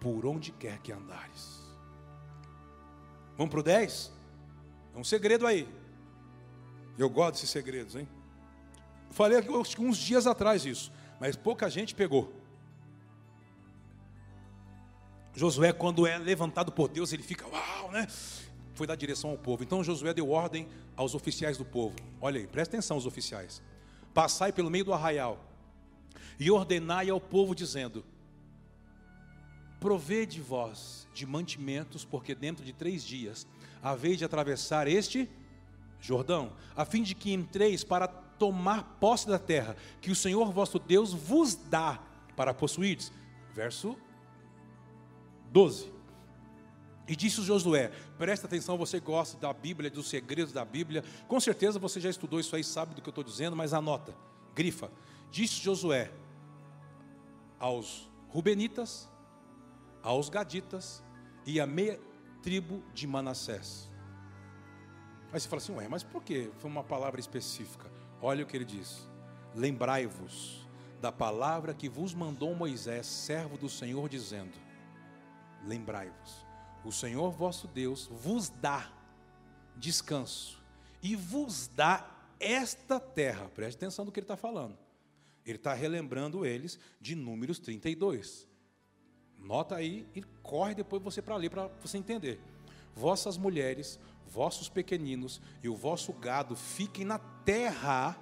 por 0.00 0.24
onde 0.24 0.52
quer 0.52 0.78
que 0.78 0.90
andares. 0.90 1.58
Vamos 3.36 3.50
para 3.50 3.60
o 3.60 3.62
10? 3.62 4.17
Um 4.98 5.04
segredo 5.04 5.46
aí. 5.46 5.68
Eu 6.98 7.08
gosto 7.08 7.34
desses 7.34 7.50
segredos, 7.50 7.94
hein? 7.94 8.08
Falei 9.10 9.38
uns 9.78 9.96
dias 9.96 10.26
atrás 10.26 10.66
isso, 10.66 10.92
mas 11.20 11.36
pouca 11.36 11.70
gente 11.70 11.94
pegou. 11.94 12.32
Josué, 15.32 15.72
quando 15.72 16.04
é 16.04 16.18
levantado 16.18 16.72
por 16.72 16.88
Deus, 16.88 17.12
ele 17.12 17.22
fica, 17.22 17.46
uau, 17.46 17.92
né? 17.92 18.08
Foi 18.74 18.88
dar 18.88 18.96
direção 18.96 19.30
ao 19.30 19.38
povo. 19.38 19.62
Então 19.62 19.84
Josué 19.84 20.12
deu 20.12 20.30
ordem 20.30 20.68
aos 20.96 21.14
oficiais 21.14 21.56
do 21.56 21.64
povo. 21.64 21.94
Olha 22.20 22.40
aí, 22.40 22.46
presta 22.48 22.76
atenção, 22.76 22.96
os 22.96 23.06
oficiais. 23.06 23.62
Passai 24.12 24.52
pelo 24.52 24.68
meio 24.68 24.84
do 24.84 24.92
arraial 24.92 25.44
e 26.40 26.50
ordenai 26.50 27.08
ao 27.08 27.20
povo, 27.20 27.54
dizendo: 27.54 28.04
Provede 29.78 30.40
vós 30.40 31.06
de 31.14 31.24
mantimentos, 31.24 32.04
porque 32.04 32.34
dentro 32.34 32.64
de 32.64 32.72
três 32.72 33.04
dias 33.04 33.46
a 33.82 33.94
vez 33.94 34.18
de 34.18 34.24
atravessar 34.24 34.88
este 34.88 35.28
Jordão, 36.00 36.52
a 36.76 36.84
fim 36.84 37.02
de 37.02 37.14
que 37.14 37.32
entreis 37.32 37.82
para 37.82 38.06
tomar 38.06 38.96
posse 39.00 39.26
da 39.26 39.38
terra, 39.38 39.76
que 40.00 40.10
o 40.10 40.16
Senhor 40.16 40.52
vosso 40.52 40.78
Deus 40.78 41.12
vos 41.12 41.54
dá 41.54 42.00
para 42.36 42.54
possuirdes. 42.54 43.12
Verso 43.52 43.96
12. 45.50 45.92
E 47.08 47.16
disse 47.16 47.42
Josué: 47.42 47.90
presta 48.16 48.46
atenção, 48.46 48.76
você 48.76 49.00
gosta 49.00 49.36
da 49.38 49.52
Bíblia, 49.52 49.90
dos 49.90 50.08
segredos 50.08 50.52
da 50.52 50.64
Bíblia. 50.64 51.02
Com 51.26 51.40
certeza 51.40 51.78
você 51.78 51.98
já 52.00 52.10
estudou 52.10 52.38
isso 52.38 52.54
aí, 52.54 52.62
sabe 52.62 52.94
do 52.94 53.02
que 53.02 53.08
eu 53.08 53.10
estou 53.10 53.24
dizendo, 53.24 53.56
mas 53.56 53.72
anota, 53.72 54.14
grifa. 54.54 54.90
Disse 55.30 55.60
Josué 55.60 56.12
aos 57.58 58.08
Rubenitas, 58.28 59.08
aos 60.02 60.28
Gaditas 60.28 61.02
e 61.44 61.58
a 61.60 61.66
meia 61.66 61.98
tribo 62.42 62.82
de 62.94 63.06
Manassés. 63.06 63.88
Aí 65.32 65.38
você 65.38 65.48
fala 65.48 65.60
assim, 65.60 65.74
ué, 65.74 65.88
mas 65.88 66.02
por 66.02 66.22
que? 66.22 66.50
Foi 66.58 66.70
uma 66.70 66.82
palavra 66.82 67.20
específica. 67.20 67.90
Olha 68.20 68.44
o 68.44 68.46
que 68.46 68.56
ele 68.56 68.64
diz: 68.64 69.08
Lembrai-vos 69.54 70.66
da 71.00 71.12
palavra 71.12 71.74
que 71.74 71.88
vos 71.88 72.14
mandou 72.14 72.54
Moisés, 72.54 73.06
servo 73.06 73.56
do 73.56 73.68
Senhor, 73.68 74.08
dizendo: 74.08 74.52
Lembrai-vos, 75.64 76.46
o 76.84 76.90
Senhor 76.90 77.30
vosso 77.30 77.68
Deus 77.68 78.06
vos 78.06 78.48
dá 78.48 78.90
descanso 79.76 80.62
e 81.02 81.14
vos 81.14 81.68
dá 81.68 82.08
esta 82.40 82.98
terra. 82.98 83.48
Preste 83.48 83.76
atenção 83.76 84.04
no 84.04 84.12
que 84.12 84.20
ele 84.20 84.24
está 84.24 84.36
falando. 84.36 84.76
Ele 85.44 85.56
está 85.56 85.72
relembrando 85.72 86.44
eles 86.44 86.78
de 87.00 87.14
Números 87.14 87.58
32. 87.58 88.46
Nota 89.38 89.76
aí 89.76 90.06
e 90.14 90.22
corre 90.42 90.74
depois 90.74 91.02
você 91.02 91.22
para 91.22 91.36
ler 91.36 91.50
para 91.50 91.68
você 91.80 91.96
entender. 91.98 92.40
Vossas 92.94 93.36
mulheres, 93.36 93.98
vossos 94.26 94.68
pequeninos 94.68 95.40
e 95.62 95.68
o 95.68 95.76
vosso 95.76 96.12
gado 96.12 96.56
fiquem 96.56 97.04
na 97.04 97.18
terra 97.18 98.16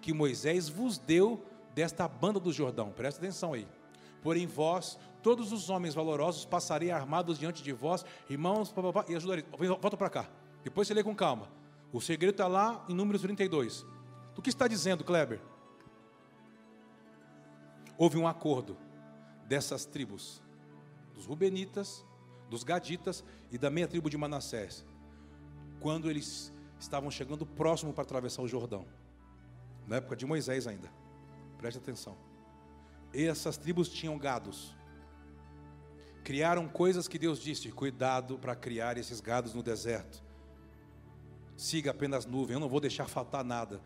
que 0.00 0.12
Moisés 0.12 0.68
vos 0.68 0.98
deu 0.98 1.44
desta 1.74 2.06
banda 2.06 2.38
do 2.38 2.52
Jordão. 2.52 2.90
Presta 2.90 3.20
atenção 3.20 3.52
aí. 3.52 3.66
Porém 4.22 4.46
vós, 4.46 4.98
todos 5.22 5.52
os 5.52 5.70
homens 5.70 5.94
valorosos, 5.94 6.44
passarei 6.44 6.90
armados 6.90 7.38
diante 7.38 7.62
de 7.62 7.72
vós, 7.72 8.04
irmãos, 8.28 8.74
e 9.08 9.14
ajudarei. 9.14 9.44
Volta 9.58 9.96
para 9.96 10.10
cá. 10.10 10.28
Depois 10.64 10.88
você 10.88 10.94
lê 10.94 11.04
com 11.04 11.14
calma. 11.14 11.48
O 11.92 12.00
segredo 12.00 12.32
está 12.32 12.46
lá 12.46 12.84
em 12.88 12.94
Números 12.94 13.22
32. 13.22 13.86
O 14.36 14.42
que 14.42 14.50
está 14.50 14.66
dizendo, 14.66 15.04
Kleber? 15.04 15.40
Houve 17.96 18.18
um 18.18 18.26
acordo 18.26 18.76
dessas 19.46 19.86
tribos 19.86 20.42
dos 21.16 21.24
Rubenitas, 21.24 22.04
dos 22.48 22.62
Gaditas 22.62 23.24
e 23.50 23.58
da 23.58 23.70
meia 23.70 23.88
tribo 23.88 24.08
de 24.08 24.16
Manassés, 24.16 24.84
quando 25.80 26.08
eles 26.08 26.52
estavam 26.78 27.10
chegando 27.10 27.44
próximo 27.44 27.92
para 27.92 28.04
atravessar 28.04 28.42
o 28.42 28.48
Jordão, 28.48 28.86
na 29.86 29.96
época 29.96 30.14
de 30.14 30.26
Moisés 30.26 30.66
ainda. 30.66 30.88
Preste 31.58 31.78
atenção. 31.78 32.16
Essas 33.12 33.56
tribos 33.56 33.88
tinham 33.88 34.18
gados. 34.18 34.76
Criaram 36.22 36.68
coisas 36.68 37.08
que 37.08 37.18
Deus 37.18 37.40
disse: 37.40 37.72
cuidado 37.72 38.38
para 38.38 38.54
criar 38.54 38.98
esses 38.98 39.20
gados 39.20 39.54
no 39.54 39.62
deserto. 39.62 40.22
Siga 41.56 41.92
apenas 41.92 42.26
nuvem, 42.26 42.54
eu 42.54 42.60
não 42.60 42.68
vou 42.68 42.80
deixar 42.80 43.08
faltar 43.08 43.42
nada 43.42 43.80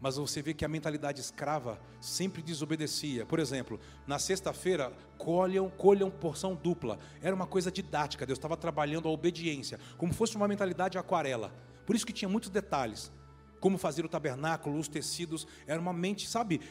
mas 0.00 0.16
você 0.16 0.40
vê 0.40 0.54
que 0.54 0.64
a 0.64 0.68
mentalidade 0.68 1.20
escrava 1.20 1.78
sempre 2.00 2.42
desobedecia. 2.42 3.26
Por 3.26 3.38
exemplo, 3.38 3.78
na 4.06 4.18
sexta-feira, 4.18 4.92
colham, 5.18 5.68
colham 5.68 6.10
porção 6.10 6.54
dupla. 6.54 6.98
Era 7.20 7.36
uma 7.36 7.46
coisa 7.46 7.70
didática, 7.70 8.24
Deus 8.24 8.38
estava 8.38 8.56
trabalhando 8.56 9.08
a 9.08 9.12
obediência, 9.12 9.78
como 9.98 10.14
fosse 10.14 10.36
uma 10.36 10.48
mentalidade 10.48 10.96
aquarela. 10.96 11.52
Por 11.84 11.94
isso 11.94 12.06
que 12.06 12.12
tinha 12.12 12.28
muitos 12.28 12.48
detalhes. 12.48 13.12
Como 13.60 13.76
fazer 13.76 14.04
o 14.04 14.08
tabernáculo, 14.08 14.78
os 14.78 14.88
tecidos, 14.88 15.46
era 15.66 15.78
uma 15.78 15.92
mente, 15.92 16.26
sabe, 16.26 16.62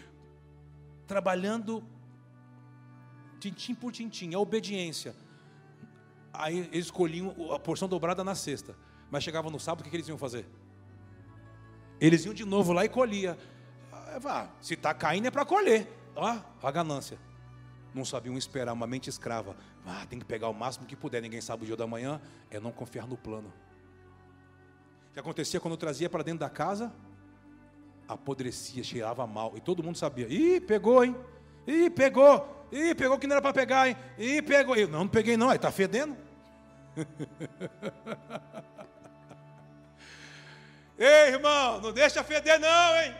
trabalhando 1.06 1.84
tintim 3.40 3.76
por 3.76 3.92
tintim, 3.92 4.34
a 4.34 4.40
obediência. 4.40 5.16
Aí 6.34 6.60
eles 6.72 6.86
escolhiam 6.86 7.54
a 7.54 7.60
porção 7.60 7.88
dobrada 7.88 8.24
na 8.24 8.34
sexta, 8.34 8.76
mas 9.12 9.24
chegavam 9.24 9.52
no 9.52 9.60
sábado, 9.60 9.86
o 9.86 9.90
que 9.90 9.96
eles 9.96 10.08
iam 10.08 10.18
fazer? 10.18 10.48
Eles 12.00 12.26
iam 12.26 12.34
de 12.34 12.46
novo 12.46 12.72
lá 12.72 12.86
e 12.86 12.90
colhia. 12.90 13.38
Ah, 13.92 14.48
se 14.62 14.74
está 14.74 14.94
caindo 14.94 15.28
é 15.28 15.32
para 15.32 15.46
colher. 15.46 15.88
Ó, 16.16 16.38
a 16.62 16.72
ganância. 16.72 17.18
Não 17.94 18.06
sabiam 18.06 18.38
esperar 18.38 18.74
uma 18.74 18.88
mente 18.88 19.10
escrava. 19.10 19.56
Ah, 19.86 20.06
tem 20.10 20.20
que 20.20 20.26
pegar 20.26 20.50
o 20.50 20.54
máximo 20.54 20.86
que 20.86 20.96
puder, 20.96 21.22
ninguém 21.22 21.42
sabe 21.42 21.64
o 21.64 21.66
dia 21.66 21.76
da 21.76 21.88
manhã. 21.88 22.22
É 22.50 22.60
não 22.60 22.72
confiar 22.72 23.08
no 23.08 23.18
plano. 23.18 23.52
O 25.10 25.14
que 25.14 25.20
acontecia 25.20 25.60
quando 25.60 25.76
trazia 25.76 26.10
para 26.10 26.24
dentro 26.24 26.40
da 26.40 26.50
casa? 26.50 26.94
Apodrecia, 28.08 28.84
cheirava 28.84 29.26
mal. 29.28 29.54
E 29.56 29.62
todo 29.62 29.84
mundo 29.84 29.98
sabia. 29.98 30.28
Ih, 30.28 30.60
pegou, 30.62 31.04
hein? 31.04 31.16
Ih, 31.68 31.90
pegou. 31.90 32.68
Ih, 32.72 32.94
pegou 32.96 33.18
que 33.18 33.28
não 33.28 33.34
era 33.36 33.42
para 33.42 33.54
pegar, 33.54 33.88
hein? 33.88 33.96
Ih, 34.18 34.42
pegou. 34.42 34.76
Eu, 34.76 34.88
não, 34.88 35.00
não 35.00 35.08
peguei 35.08 35.36
não. 35.36 35.50
Aí 35.50 35.56
está 35.56 35.72
fedendo. 35.72 36.16
Ei, 41.00 41.34
irmão, 41.34 41.80
não 41.80 41.94
deixa 41.94 42.22
feder 42.26 42.60
não, 42.60 42.98
hein? 42.98 43.16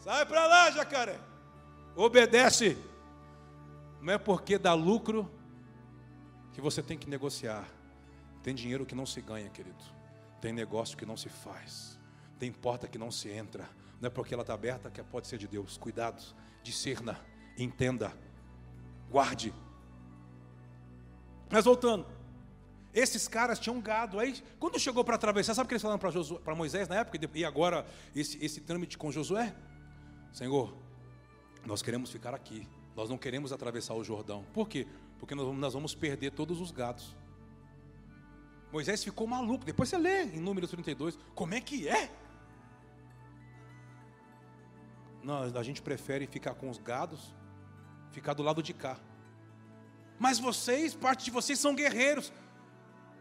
Sai 0.00 0.24
para 0.24 0.46
lá, 0.46 0.70
jacaré. 0.70 1.20
Obedece. 1.94 2.78
Não 4.00 4.14
é 4.14 4.16
porque 4.16 4.56
dá 4.56 4.72
lucro 4.72 5.30
que 6.54 6.62
você 6.62 6.82
tem 6.82 6.96
que 6.96 7.10
negociar. 7.10 7.68
Tem 8.42 8.54
dinheiro 8.54 8.86
que 8.86 8.94
não 8.94 9.04
se 9.04 9.20
ganha, 9.20 9.50
querido. 9.50 9.84
Tem 10.40 10.50
negócio 10.50 10.96
que 10.96 11.04
não 11.04 11.16
se 11.16 11.28
faz. 11.28 11.98
Tem 12.38 12.50
porta 12.50 12.88
que 12.88 12.96
não 12.96 13.10
se 13.10 13.28
entra. 13.28 13.68
Não 14.00 14.06
é 14.06 14.10
porque 14.10 14.32
ela 14.32 14.42
está 14.42 14.54
aberta 14.54 14.90
que 14.90 15.02
pode 15.02 15.26
ser 15.26 15.36
de 15.36 15.46
Deus. 15.46 15.76
Cuidado, 15.76 16.22
discerna, 16.62 17.20
entenda, 17.58 18.16
guarde. 19.10 19.52
Mas 21.50 21.66
voltando, 21.66 22.06
esses 22.98 23.28
caras 23.28 23.58
tinham 23.58 23.80
gado. 23.80 24.18
Aí, 24.18 24.42
quando 24.58 24.78
chegou 24.78 25.04
para 25.04 25.14
atravessar, 25.14 25.54
sabe 25.54 25.66
o 25.66 25.68
que 25.68 25.74
eles 25.74 25.82
falaram 25.82 26.00
para 26.44 26.54
Moisés 26.54 26.88
na 26.88 26.96
época? 26.96 27.18
E 27.34 27.44
agora, 27.44 27.86
esse, 28.14 28.42
esse 28.44 28.60
trâmite 28.60 28.98
com 28.98 29.10
Josué? 29.10 29.54
Senhor, 30.32 30.74
nós 31.64 31.82
queremos 31.82 32.10
ficar 32.10 32.34
aqui. 32.34 32.66
Nós 32.96 33.08
não 33.08 33.16
queremos 33.16 33.52
atravessar 33.52 33.94
o 33.94 34.02
Jordão. 34.02 34.44
Por 34.52 34.68
quê? 34.68 34.86
Porque 35.18 35.34
nós 35.34 35.46
vamos, 35.46 35.60
nós 35.60 35.74
vamos 35.74 35.94
perder 35.94 36.32
todos 36.32 36.60
os 36.60 36.70
gados. 36.70 37.16
Moisés 38.72 39.02
ficou 39.02 39.26
maluco. 39.26 39.64
Depois 39.64 39.88
você 39.88 39.96
lê 39.96 40.24
em 40.24 40.40
Números 40.40 40.70
32. 40.70 41.18
Como 41.34 41.54
é 41.54 41.60
que 41.60 41.88
é? 41.88 42.10
Não, 45.22 45.42
a 45.42 45.62
gente 45.62 45.82
prefere 45.82 46.26
ficar 46.26 46.54
com 46.54 46.70
os 46.70 46.78
gados, 46.78 47.34
ficar 48.10 48.34
do 48.34 48.42
lado 48.42 48.62
de 48.62 48.72
cá. 48.72 48.98
Mas 50.18 50.38
vocês, 50.38 50.94
parte 50.94 51.26
de 51.26 51.30
vocês 51.30 51.58
são 51.58 51.74
guerreiros. 51.74 52.32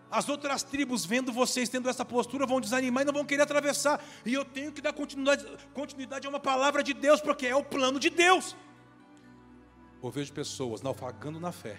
As 0.10 0.30
outras 0.30 0.64
tribos, 0.64 1.06
vendo 1.06 1.34
vocês 1.34 1.68
tendo 1.68 1.90
essa 1.90 2.06
postura, 2.06 2.46
vão 2.46 2.62
desanimar 2.62 3.04
e 3.04 3.06
não 3.06 3.14
vão 3.14 3.26
querer 3.26 3.42
atravessar. 3.42 4.04
E 4.26 4.34
eu 4.34 4.46
tenho 4.46 4.72
que 4.72 4.82
dar 4.82 4.94
continuidade, 4.94 5.46
continuidade 5.74 6.26
a 6.26 6.30
uma 6.30 6.40
palavra 6.40 6.82
de 6.82 6.94
Deus, 6.94 7.20
porque 7.20 7.46
é 7.46 7.56
o 7.56 7.64
plano 7.64 8.00
de 8.00 8.10
Deus. 8.10 8.56
Eu 10.02 10.10
vejo 10.10 10.32
pessoas 10.32 10.82
naufragando 10.82 11.40
na 11.40 11.52
fé, 11.52 11.78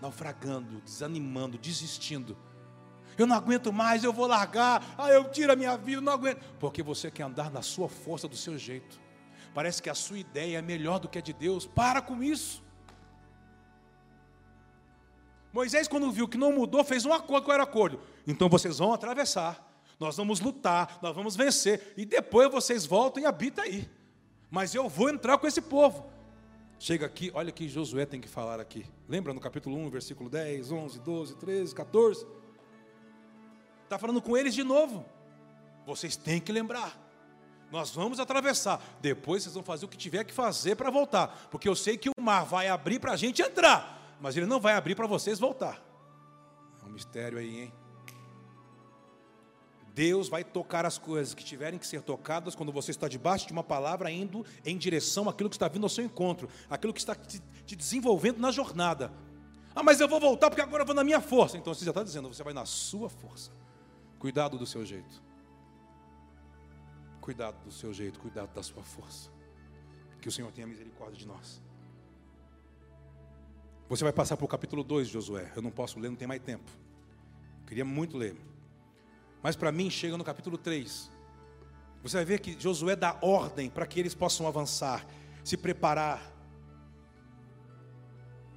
naufragando, 0.00 0.80
desanimando, 0.82 1.58
desistindo. 1.58 2.36
Eu 3.18 3.26
não 3.26 3.36
aguento 3.36 3.72
mais, 3.72 4.04
eu 4.04 4.12
vou 4.12 4.26
largar, 4.26 4.94
ah, 4.98 5.10
eu 5.10 5.30
tiro 5.30 5.52
a 5.52 5.56
minha 5.56 5.76
vida, 5.76 6.00
não 6.00 6.12
aguento. 6.12 6.44
Porque 6.58 6.82
você 6.82 7.10
quer 7.10 7.24
andar 7.24 7.50
na 7.50 7.62
sua 7.62 7.88
força, 7.88 8.28
do 8.28 8.36
seu 8.36 8.56
jeito. 8.58 9.00
Parece 9.52 9.80
que 9.80 9.88
a 9.88 9.94
sua 9.94 10.18
ideia 10.18 10.58
é 10.58 10.62
melhor 10.62 10.98
do 10.98 11.08
que 11.08 11.18
a 11.18 11.22
de 11.22 11.32
Deus. 11.32 11.66
Para 11.66 12.02
com 12.02 12.22
isso. 12.22 12.62
Moisés, 15.54 15.86
quando 15.86 16.10
viu 16.10 16.26
que 16.26 16.36
não 16.36 16.50
mudou, 16.50 16.82
fez 16.82 17.06
um 17.06 17.12
acordo. 17.12 17.52
Era 17.52 17.62
o 17.62 17.64
acordo? 17.64 18.00
Então 18.26 18.48
vocês 18.48 18.78
vão 18.78 18.92
atravessar, 18.92 19.64
nós 20.00 20.16
vamos 20.16 20.40
lutar, 20.40 20.98
nós 21.00 21.14
vamos 21.14 21.36
vencer, 21.36 21.94
e 21.96 22.04
depois 22.04 22.50
vocês 22.50 22.84
voltam 22.84 23.22
e 23.22 23.26
habitam 23.26 23.62
aí. 23.62 23.88
Mas 24.50 24.74
eu 24.74 24.88
vou 24.88 25.08
entrar 25.08 25.38
com 25.38 25.46
esse 25.46 25.62
povo. 25.62 26.10
Chega 26.76 27.06
aqui, 27.06 27.30
olha 27.32 27.52
que 27.52 27.68
Josué 27.68 28.04
tem 28.04 28.20
que 28.20 28.26
falar 28.26 28.58
aqui. 28.58 28.84
Lembra 29.08 29.32
no 29.32 29.38
capítulo 29.38 29.76
1, 29.76 29.90
versículo 29.90 30.28
10, 30.28 30.72
11, 30.72 30.98
12, 30.98 31.36
13, 31.36 31.72
14? 31.72 32.26
Está 33.84 33.96
falando 33.96 34.20
com 34.20 34.36
eles 34.36 34.56
de 34.56 34.64
novo. 34.64 35.06
Vocês 35.86 36.16
têm 36.16 36.40
que 36.40 36.50
lembrar. 36.50 37.00
Nós 37.70 37.90
vamos 37.90 38.18
atravessar. 38.18 38.82
Depois 39.00 39.44
vocês 39.44 39.54
vão 39.54 39.62
fazer 39.62 39.84
o 39.84 39.88
que 39.88 39.96
tiver 39.96 40.24
que 40.24 40.32
fazer 40.32 40.74
para 40.74 40.90
voltar. 40.90 41.46
Porque 41.48 41.68
eu 41.68 41.76
sei 41.76 41.96
que 41.96 42.08
o 42.08 42.20
mar 42.20 42.44
vai 42.44 42.66
abrir 42.66 42.98
para 42.98 43.12
a 43.12 43.16
gente 43.16 43.40
entrar 43.40 43.93
mas 44.20 44.36
ele 44.36 44.46
não 44.46 44.60
vai 44.60 44.74
abrir 44.74 44.94
para 44.94 45.06
vocês 45.06 45.38
voltar. 45.38 45.82
É 46.82 46.86
um 46.86 46.90
mistério 46.90 47.38
aí, 47.38 47.62
hein? 47.62 47.72
Deus 49.94 50.28
vai 50.28 50.42
tocar 50.42 50.84
as 50.84 50.98
coisas 50.98 51.34
que 51.34 51.44
tiverem 51.44 51.78
que 51.78 51.86
ser 51.86 52.02
tocadas 52.02 52.56
quando 52.56 52.72
você 52.72 52.90
está 52.90 53.06
debaixo 53.06 53.46
de 53.46 53.52
uma 53.52 53.62
palavra 53.62 54.10
indo 54.10 54.44
em 54.64 54.76
direção 54.76 55.28
àquilo 55.28 55.48
que 55.48 55.54
está 55.54 55.68
vindo 55.68 55.84
ao 55.84 55.88
seu 55.88 56.04
encontro, 56.04 56.48
aquilo 56.68 56.92
que 56.92 56.98
está 56.98 57.14
te, 57.14 57.40
te 57.64 57.76
desenvolvendo 57.76 58.38
na 58.38 58.50
jornada. 58.50 59.12
Ah, 59.72 59.84
mas 59.84 60.00
eu 60.00 60.08
vou 60.08 60.18
voltar 60.18 60.50
porque 60.50 60.62
agora 60.62 60.82
eu 60.82 60.86
vou 60.86 60.96
na 60.96 61.04
minha 61.04 61.20
força. 61.20 61.56
Então 61.56 61.72
você 61.72 61.84
já 61.84 61.92
está 61.92 62.02
dizendo, 62.02 62.28
você 62.28 62.42
vai 62.42 62.52
na 62.52 62.66
sua 62.66 63.08
força. 63.08 63.52
Cuidado 64.18 64.58
do 64.58 64.66
seu 64.66 64.84
jeito. 64.84 65.22
Cuidado 67.20 67.62
do 67.64 67.70
seu 67.70 67.94
jeito, 67.94 68.18
cuidado 68.18 68.52
da 68.52 68.62
sua 68.62 68.82
força. 68.82 69.30
Que 70.20 70.28
o 70.28 70.32
Senhor 70.32 70.50
tenha 70.52 70.66
misericórdia 70.66 71.18
de 71.18 71.26
nós. 71.26 71.62
Você 73.88 74.02
vai 74.02 74.12
passar 74.12 74.36
para 74.36 74.46
o 74.46 74.48
capítulo 74.48 74.82
2 74.82 75.08
de 75.08 75.12
Josué. 75.12 75.52
Eu 75.54 75.60
não 75.60 75.70
posso 75.70 76.00
ler, 76.00 76.08
não 76.08 76.16
tem 76.16 76.26
mais 76.26 76.40
tempo. 76.40 76.70
queria 77.66 77.84
muito 77.84 78.16
ler. 78.16 78.34
Mas 79.42 79.56
para 79.56 79.70
mim 79.70 79.90
chega 79.90 80.16
no 80.16 80.24
capítulo 80.24 80.56
3. 80.56 81.10
Você 82.02 82.16
vai 82.16 82.24
ver 82.24 82.40
que 82.40 82.58
Josué 82.58 82.96
dá 82.96 83.18
ordem 83.20 83.68
para 83.68 83.86
que 83.86 84.00
eles 84.00 84.14
possam 84.14 84.46
avançar, 84.46 85.06
se 85.44 85.56
preparar. 85.56 86.32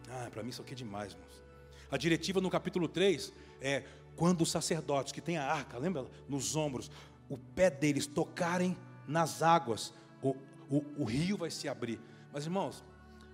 Ah, 0.09 0.29
para 0.31 0.43
mim 0.43 0.49
isso 0.49 0.61
aqui 0.61 0.71
é 0.73 0.75
demais, 0.75 1.11
irmãos. 1.11 1.43
A 1.91 1.97
diretiva 1.97 2.39
no 2.39 2.49
capítulo 2.49 2.87
3 2.87 3.33
é 3.61 3.83
quando 4.15 4.41
os 4.41 4.51
sacerdotes 4.51 5.11
que 5.11 5.21
têm 5.21 5.37
a 5.37 5.45
arca, 5.45 5.77
lembra? 5.77 6.05
Nos 6.27 6.55
ombros, 6.55 6.89
o 7.29 7.37
pé 7.37 7.69
deles 7.69 8.07
tocarem 8.07 8.77
nas 9.05 9.41
águas, 9.41 9.93
o, 10.21 10.35
o, 10.69 10.83
o 10.97 11.03
rio 11.03 11.37
vai 11.37 11.51
se 11.51 11.67
abrir. 11.67 11.99
Mas 12.31 12.45
irmãos, 12.45 12.83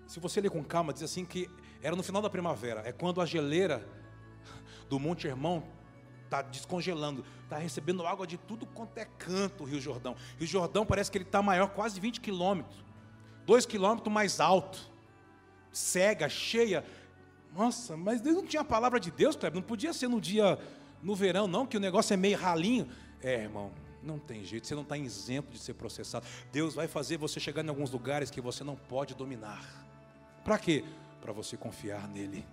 se 0.07 0.19
você 0.19 0.41
ler 0.41 0.49
com 0.49 0.63
calma, 0.63 0.91
diz 0.91 1.03
assim 1.03 1.23
que 1.23 1.49
era 1.83 1.95
no 1.95 2.01
final 2.01 2.21
da 2.21 2.29
primavera. 2.29 2.81
É 2.85 2.91
quando 2.91 3.21
a 3.21 3.25
geleira 3.25 3.85
do 4.89 4.99
Monte 4.99 5.27
Hermão 5.27 5.63
está 6.23 6.41
descongelando, 6.41 7.23
está 7.43 7.57
recebendo 7.57 8.07
água 8.07 8.25
de 8.25 8.37
tudo 8.37 8.65
quanto 8.65 8.97
é 8.97 9.05
canto 9.05 9.63
o 9.63 9.67
Rio 9.67 9.79
Jordão. 9.79 10.15
Rio 10.39 10.47
Jordão 10.47 10.85
parece 10.85 11.11
que 11.11 11.17
ele 11.17 11.25
está 11.25 11.41
maior, 11.41 11.67
quase 11.69 11.99
20 11.99 12.21
quilômetros. 12.21 12.83
Dois 13.45 13.65
quilômetros 13.65 14.11
mais 14.11 14.39
alto. 14.39 14.89
Cega, 15.71 16.29
cheia. 16.29 16.85
Nossa, 17.53 17.95
mas 17.97 18.21
não 18.21 18.45
tinha 18.45 18.61
a 18.61 18.65
palavra 18.65 18.99
de 18.99 19.11
Deus, 19.11 19.35
Kleber. 19.35 19.61
Não 19.61 19.67
podia 19.67 19.93
ser 19.93 20.07
no 20.07 20.19
dia, 20.19 20.57
no 21.03 21.13
verão, 21.13 21.47
não, 21.47 21.67
que 21.67 21.77
o 21.77 21.79
negócio 21.79 22.13
é 22.13 22.17
meio 22.17 22.37
ralinho. 22.37 22.87
É, 23.21 23.43
irmão, 23.43 23.71
não 24.01 24.17
tem 24.17 24.43
jeito, 24.43 24.67
você 24.67 24.73
não 24.73 24.81
está 24.81 24.97
isento 24.97 25.51
de 25.51 25.59
ser 25.59 25.73
processado. 25.73 26.25
Deus 26.51 26.73
vai 26.73 26.87
fazer 26.87 27.17
você 27.17 27.39
chegar 27.39 27.63
em 27.63 27.69
alguns 27.69 27.91
lugares 27.91 28.31
que 28.31 28.41
você 28.41 28.63
não 28.63 28.75
pode 28.75 29.13
dominar. 29.13 29.63
Para 30.43 30.57
quê? 30.57 30.83
Para 31.23 31.31
você 31.31 31.55
confiar 31.55 32.05
nele. 32.09 32.45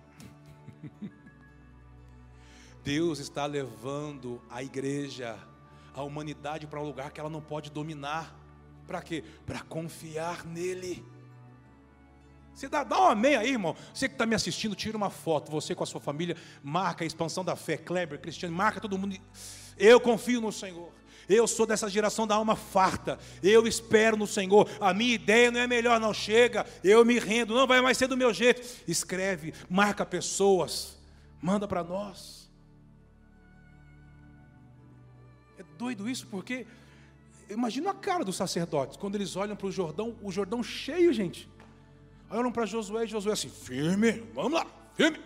Deus 2.81 3.19
está 3.19 3.45
levando 3.45 4.41
a 4.49 4.63
igreja, 4.63 5.37
a 5.93 6.01
humanidade 6.01 6.65
para 6.67 6.79
um 6.79 6.85
lugar 6.85 7.11
que 7.11 7.19
ela 7.19 7.29
não 7.29 7.41
pode 7.41 7.69
dominar. 7.69 8.33
Para 8.87 9.01
quê? 9.01 9.25
Para 9.45 9.59
confiar 9.59 10.45
nele. 10.45 11.05
Você 12.53 12.67
dá, 12.67 12.83
dá 12.83 12.99
um 12.99 13.07
amém 13.07 13.35
aí, 13.35 13.51
irmão. 13.51 13.75
Você 13.93 14.07
que 14.07 14.15
está 14.15 14.25
me 14.25 14.35
assistindo, 14.35 14.75
tira 14.75 14.97
uma 14.97 15.09
foto. 15.09 15.51
Você 15.51 15.73
com 15.73 15.83
a 15.83 15.87
sua 15.87 16.01
família, 16.01 16.35
marca 16.63 17.03
a 17.03 17.07
expansão 17.07 17.43
da 17.43 17.55
fé. 17.55 17.77
Kleber, 17.77 18.19
Cristiano, 18.19 18.55
marca 18.55 18.79
todo 18.79 18.97
mundo. 18.97 19.17
Eu 19.77 19.99
confio 19.99 20.41
no 20.41 20.51
Senhor. 20.51 20.91
Eu 21.27 21.47
sou 21.47 21.65
dessa 21.65 21.89
geração 21.89 22.27
da 22.27 22.35
alma 22.35 22.55
farta. 22.55 23.17
Eu 23.41 23.67
espero 23.67 24.17
no 24.17 24.27
Senhor. 24.27 24.69
A 24.79 24.93
minha 24.93 25.13
ideia 25.13 25.51
não 25.51 25.59
é 25.59 25.67
melhor, 25.67 25.99
não 25.99 26.13
chega. 26.13 26.65
Eu 26.83 27.05
me 27.05 27.19
rendo, 27.19 27.55
não 27.55 27.67
vai 27.67 27.81
mais 27.81 27.97
ser 27.97 28.07
do 28.07 28.17
meu 28.17 28.33
jeito. 28.33 28.61
Escreve, 28.87 29.53
marca 29.69 30.05
pessoas, 30.05 30.97
manda 31.41 31.67
para 31.67 31.83
nós. 31.83 32.49
É 35.57 35.63
doido 35.77 36.09
isso 36.09 36.27
porque 36.27 36.65
imagina 37.49 37.91
a 37.91 37.93
cara 37.93 38.23
dos 38.23 38.35
sacerdotes 38.35 38.97
quando 38.97 39.15
eles 39.15 39.35
olham 39.35 39.55
para 39.55 39.67
o 39.67 39.71
Jordão, 39.71 40.15
o 40.21 40.31
Jordão 40.31 40.63
cheio, 40.63 41.13
gente. 41.13 41.49
Olham 42.31 42.51
para 42.51 42.65
Josué 42.65 43.03
e 43.03 43.07
Josué 43.07 43.33
assim, 43.33 43.49
firme, 43.49 44.11
vamos 44.33 44.53
lá, 44.53 44.65
firme, 44.93 45.19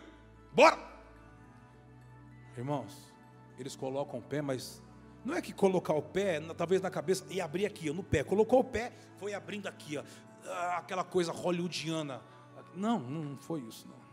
bora. 0.51 0.77
Irmãos, 2.57 3.13
eles 3.59 3.75
colocam 3.75 4.19
o 4.19 4.23
pé, 4.23 4.41
mas 4.41 4.81
não 5.23 5.35
é 5.35 5.41
que 5.41 5.53
colocar 5.53 5.93
o 5.93 6.01
pé, 6.01 6.39
talvez 6.57 6.81
na 6.81 6.89
cabeça, 6.89 7.23
e 7.29 7.39
abrir 7.39 7.65
aqui, 7.65 7.91
no 7.91 8.03
pé. 8.03 8.23
Colocou 8.23 8.61
o 8.61 8.63
pé, 8.63 8.91
foi 9.17 9.35
abrindo 9.35 9.67
aqui, 9.67 9.97
ó, 9.97 10.03
ah, 10.47 10.77
aquela 10.77 11.03
coisa 11.03 11.31
hollywoodiana. 11.31 12.21
Não, 12.73 12.99
não 12.99 13.37
foi 13.37 13.61
isso, 13.61 13.87
não. 13.87 14.03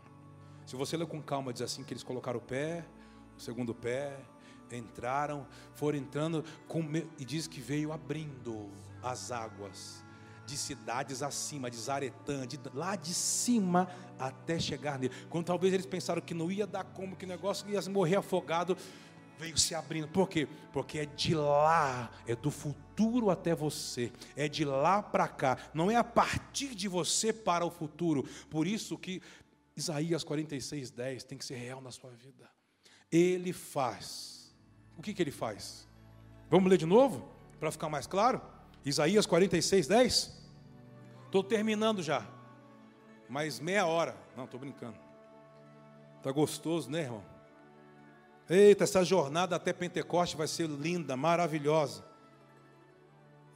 Se 0.65 0.75
você 0.75 0.95
ler 0.95 1.07
com 1.07 1.21
calma, 1.21 1.51
diz 1.51 1.63
assim 1.63 1.83
que 1.83 1.93
eles 1.93 2.03
colocaram 2.03 2.37
o 2.37 2.41
pé, 2.41 2.85
o 3.35 3.41
segundo 3.41 3.73
pé, 3.73 4.19
entraram, 4.71 5.47
foram 5.73 5.97
entrando, 5.97 6.45
com, 6.67 6.83
e 7.17 7.25
diz 7.25 7.47
que 7.47 7.59
veio 7.59 7.91
abrindo 7.91 8.69
as 9.01 9.31
águas 9.31 10.02
de 10.45 10.57
cidades 10.57 11.21
acima, 11.21 11.69
de 11.69 11.77
Zaretã, 11.77 12.45
de, 12.45 12.59
lá 12.73 12.95
de 12.95 13.13
cima 13.13 13.89
até 14.19 14.59
chegar 14.59 14.99
nele. 14.99 15.13
Quando 15.29 15.45
talvez 15.45 15.73
eles 15.73 15.85
pensaram 15.85 16.21
que 16.21 16.33
não 16.33 16.51
ia 16.51 16.67
dar 16.67 16.83
como, 16.83 17.15
que 17.15 17.25
o 17.25 17.27
negócio 17.27 17.69
ia 17.69 17.81
morrer 17.89 18.17
afogado, 18.17 18.77
veio 19.37 19.57
se 19.57 19.75
abrindo. 19.75 20.07
Por 20.07 20.29
quê? 20.29 20.47
Porque 20.71 20.99
é 20.99 21.05
de 21.05 21.35
lá, 21.35 22.11
é 22.27 22.35
do 22.35 22.51
futuro 22.51 23.29
até 23.29 23.55
você, 23.55 24.11
é 24.35 24.47
de 24.47 24.63
lá 24.63 25.01
para 25.01 25.27
cá, 25.27 25.57
não 25.73 25.89
é 25.89 25.95
a 25.95 26.03
partir 26.03 26.75
de 26.75 26.87
você 26.87 27.33
para 27.33 27.65
o 27.65 27.71
futuro. 27.71 28.23
Por 28.49 28.67
isso 28.67 28.97
que 28.97 29.21
Isaías 29.75 30.23
46, 30.23 30.91
10 30.91 31.23
tem 31.23 31.37
que 31.37 31.45
ser 31.45 31.55
real 31.55 31.81
na 31.81 31.91
sua 31.91 32.11
vida. 32.11 32.49
Ele 33.11 33.53
faz. 33.53 34.55
O 34.97 35.01
que, 35.01 35.13
que 35.13 35.21
ele 35.21 35.31
faz? 35.31 35.87
Vamos 36.49 36.69
ler 36.69 36.77
de 36.77 36.85
novo? 36.85 37.27
Para 37.59 37.71
ficar 37.71 37.89
mais 37.89 38.05
claro? 38.05 38.41
Isaías 38.85 39.25
46, 39.25 39.87
10. 39.87 40.43
Estou 41.25 41.43
terminando 41.43 42.03
já. 42.03 42.25
Mais 43.29 43.59
meia 43.59 43.85
hora. 43.85 44.15
Não, 44.35 44.45
estou 44.45 44.59
brincando. 44.59 44.97
Está 46.17 46.31
gostoso, 46.31 46.89
né, 46.89 47.01
irmão? 47.01 47.23
Eita, 48.49 48.83
essa 48.83 49.03
jornada 49.03 49.55
até 49.55 49.71
Pentecoste 49.71 50.35
vai 50.35 50.47
ser 50.47 50.67
linda, 50.67 51.15
maravilhosa. 51.15 52.03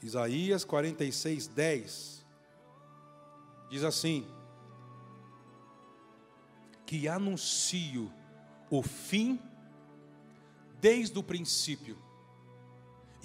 Isaías 0.01 0.63
46, 0.63 1.47
10 1.47 2.25
diz 3.69 3.83
assim: 3.83 4.25
Que 6.85 7.07
anuncio 7.07 8.11
o 8.69 8.81
fim 8.81 9.39
desde 10.79 11.17
o 11.17 11.23
princípio, 11.23 11.97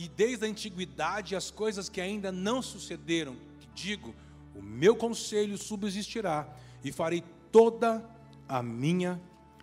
e 0.03 0.09
desde 0.09 0.45
a 0.45 0.49
antiguidade 0.49 1.37
as 1.37 1.49
coisas 1.49 1.89
que 1.89 2.01
ainda 2.01 2.33
não 2.33 2.61
sucederam, 2.61 3.37
digo, 3.73 4.13
o 4.53 4.61
meu 4.61 4.97
conselho 4.97 5.57
subsistirá, 5.57 6.49
e 6.83 6.91
farei 6.91 7.23
toda 7.53 8.05
a 8.49 8.61
minha 8.65 9.23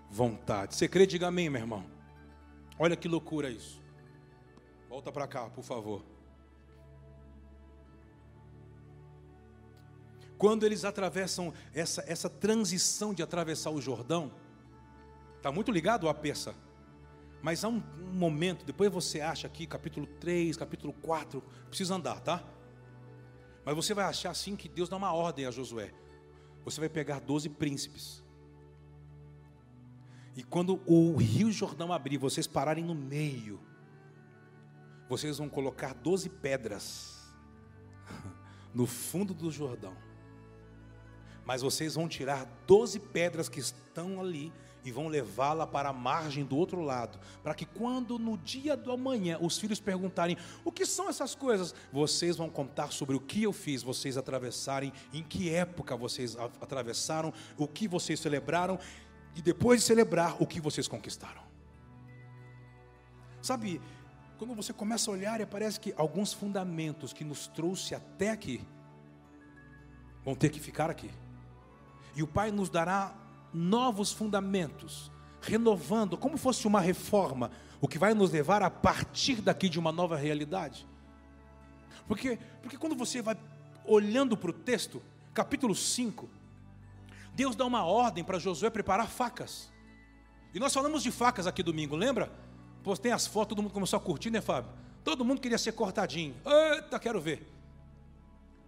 vontade. 0.09 0.75
Você 0.75 0.87
crê? 0.87 1.05
Diga 1.05 1.27
amém, 1.27 1.49
meu 1.49 1.59
irmão. 1.59 1.83
Olha 2.77 2.95
que 2.95 3.09
loucura 3.09 3.49
isso. 3.49 3.81
Volta 4.87 5.11
para 5.11 5.27
cá, 5.27 5.49
por 5.49 5.61
favor. 5.61 6.05
Quando 10.37 10.65
eles 10.65 10.85
atravessam 10.85 11.53
essa, 11.73 12.01
essa 12.07 12.29
transição 12.29 13.13
de 13.13 13.21
atravessar 13.21 13.71
o 13.71 13.81
Jordão, 13.81 14.31
está 15.35 15.51
muito 15.51 15.69
ligado 15.69 16.07
à 16.07 16.13
peça. 16.13 16.55
Mas 17.41 17.63
há 17.63 17.69
um, 17.69 17.81
momento, 18.11 18.65
depois 18.65 18.91
você 18.91 19.21
acha 19.21 19.47
aqui, 19.47 19.65
capítulo 19.65 20.05
3, 20.19 20.57
capítulo 20.57 20.93
4, 20.93 21.41
precisa 21.67 21.95
andar, 21.95 22.19
tá? 22.19 22.43
Mas 23.63 23.75
você 23.75 23.93
vai 23.93 24.05
achar 24.05 24.31
assim 24.31 24.55
que 24.55 24.67
Deus 24.67 24.89
dá 24.89 24.97
uma 24.97 25.13
ordem 25.13 25.45
a 25.45 25.51
Josué. 25.51 25.93
Você 26.65 26.79
vai 26.79 26.89
pegar 26.89 27.19
12 27.19 27.49
príncipes. 27.49 28.23
E 30.35 30.43
quando 30.43 30.81
o 30.85 31.15
rio 31.17 31.51
Jordão 31.51 31.93
abrir, 31.93 32.17
vocês 32.17 32.47
pararem 32.47 32.83
no 32.83 32.95
meio, 32.95 33.59
vocês 35.07 35.37
vão 35.37 35.49
colocar 35.49 35.93
12 35.93 36.29
pedras 36.29 37.33
no 38.73 38.85
fundo 38.85 39.33
do 39.33 39.49
Jordão. 39.49 39.95
Mas 41.45 41.61
vocês 41.61 41.95
vão 41.95 42.07
tirar 42.07 42.45
12 42.67 42.99
pedras 42.99 43.49
que 43.49 43.59
estão 43.59 44.21
ali 44.21 44.53
e 44.89 44.91
vão 44.91 45.07
levá-la 45.07 45.67
para 45.67 45.89
a 45.89 45.93
margem 45.93 46.43
do 46.43 46.57
outro 46.57 46.81
lado, 46.81 47.19
para 47.43 47.53
que 47.53 47.65
quando 47.65 48.17
no 48.17 48.37
dia 48.37 48.75
do 48.75 48.91
amanhã 48.91 49.37
os 49.39 49.57
filhos 49.57 49.79
perguntarem: 49.79 50.35
"O 50.65 50.71
que 50.71 50.85
são 50.85 51.07
essas 51.07 51.35
coisas?", 51.35 51.75
vocês 51.93 52.35
vão 52.35 52.49
contar 52.49 52.91
sobre 52.91 53.15
o 53.15 53.19
que 53.19 53.43
eu 53.43 53.53
fiz, 53.53 53.83
vocês 53.83 54.17
atravessarem, 54.17 54.91
em 55.13 55.23
que 55.23 55.49
época 55.49 55.95
vocês 55.95 56.35
atravessaram, 56.35 57.31
o 57.55 57.67
que 57.67 57.87
vocês 57.87 58.19
celebraram 58.19 58.79
e 59.35 59.41
depois 59.41 59.81
de 59.81 59.85
celebrar 59.85 60.41
o 60.41 60.47
que 60.47 60.59
vocês 60.59 60.87
conquistaram. 60.87 61.43
Sabe, 63.41 63.79
quando 64.37 64.55
você 64.55 64.73
começa 64.73 65.09
a 65.09 65.13
olhar 65.13 65.45
parece 65.45 65.79
que 65.79 65.93
alguns 65.95 66.33
fundamentos 66.33 67.13
que 67.13 67.23
nos 67.23 67.47
trouxe 67.47 67.93
até 67.93 68.31
aqui 68.31 68.61
vão 70.25 70.33
ter 70.33 70.49
que 70.49 70.59
ficar 70.59 70.89
aqui. 70.89 71.11
E 72.15 72.23
o 72.23 72.27
Pai 72.27 72.51
nos 72.51 72.69
dará 72.69 73.28
novos 73.53 74.11
fundamentos, 74.11 75.11
renovando, 75.41 76.17
como 76.17 76.37
fosse 76.37 76.67
uma 76.67 76.79
reforma, 76.79 77.51
o 77.81 77.87
que 77.87 77.97
vai 77.97 78.13
nos 78.13 78.31
levar 78.31 78.61
a 78.61 78.69
partir 78.69 79.41
daqui 79.41 79.69
de 79.69 79.79
uma 79.79 79.91
nova 79.91 80.15
realidade. 80.15 80.87
Porque, 82.07 82.37
porque 82.61 82.77
quando 82.77 82.95
você 82.95 83.21
vai 83.21 83.37
olhando 83.85 84.35
para 84.35 84.49
o 84.49 84.53
texto, 84.53 85.01
capítulo 85.33 85.75
5, 85.75 86.29
Deus 87.33 87.55
dá 87.55 87.65
uma 87.65 87.85
ordem 87.85 88.23
para 88.23 88.39
Josué 88.39 88.69
preparar 88.69 89.07
facas. 89.07 89.71
E 90.53 90.59
nós 90.59 90.73
falamos 90.73 91.03
de 91.03 91.11
facas 91.11 91.47
aqui 91.47 91.63
domingo, 91.63 91.95
lembra? 91.95 92.31
Postei 92.83 93.11
as 93.11 93.27
fotos, 93.27 93.49
todo 93.49 93.63
mundo 93.63 93.73
começou 93.73 93.97
a 93.97 94.01
curtir, 94.01 94.29
né, 94.29 94.41
Fábio? 94.41 94.71
Todo 95.03 95.23
mundo 95.23 95.39
queria 95.39 95.57
ser 95.57 95.71
cortadinho. 95.73 96.35
Eita, 96.45 96.99
quero 96.99 97.21
ver. 97.21 97.47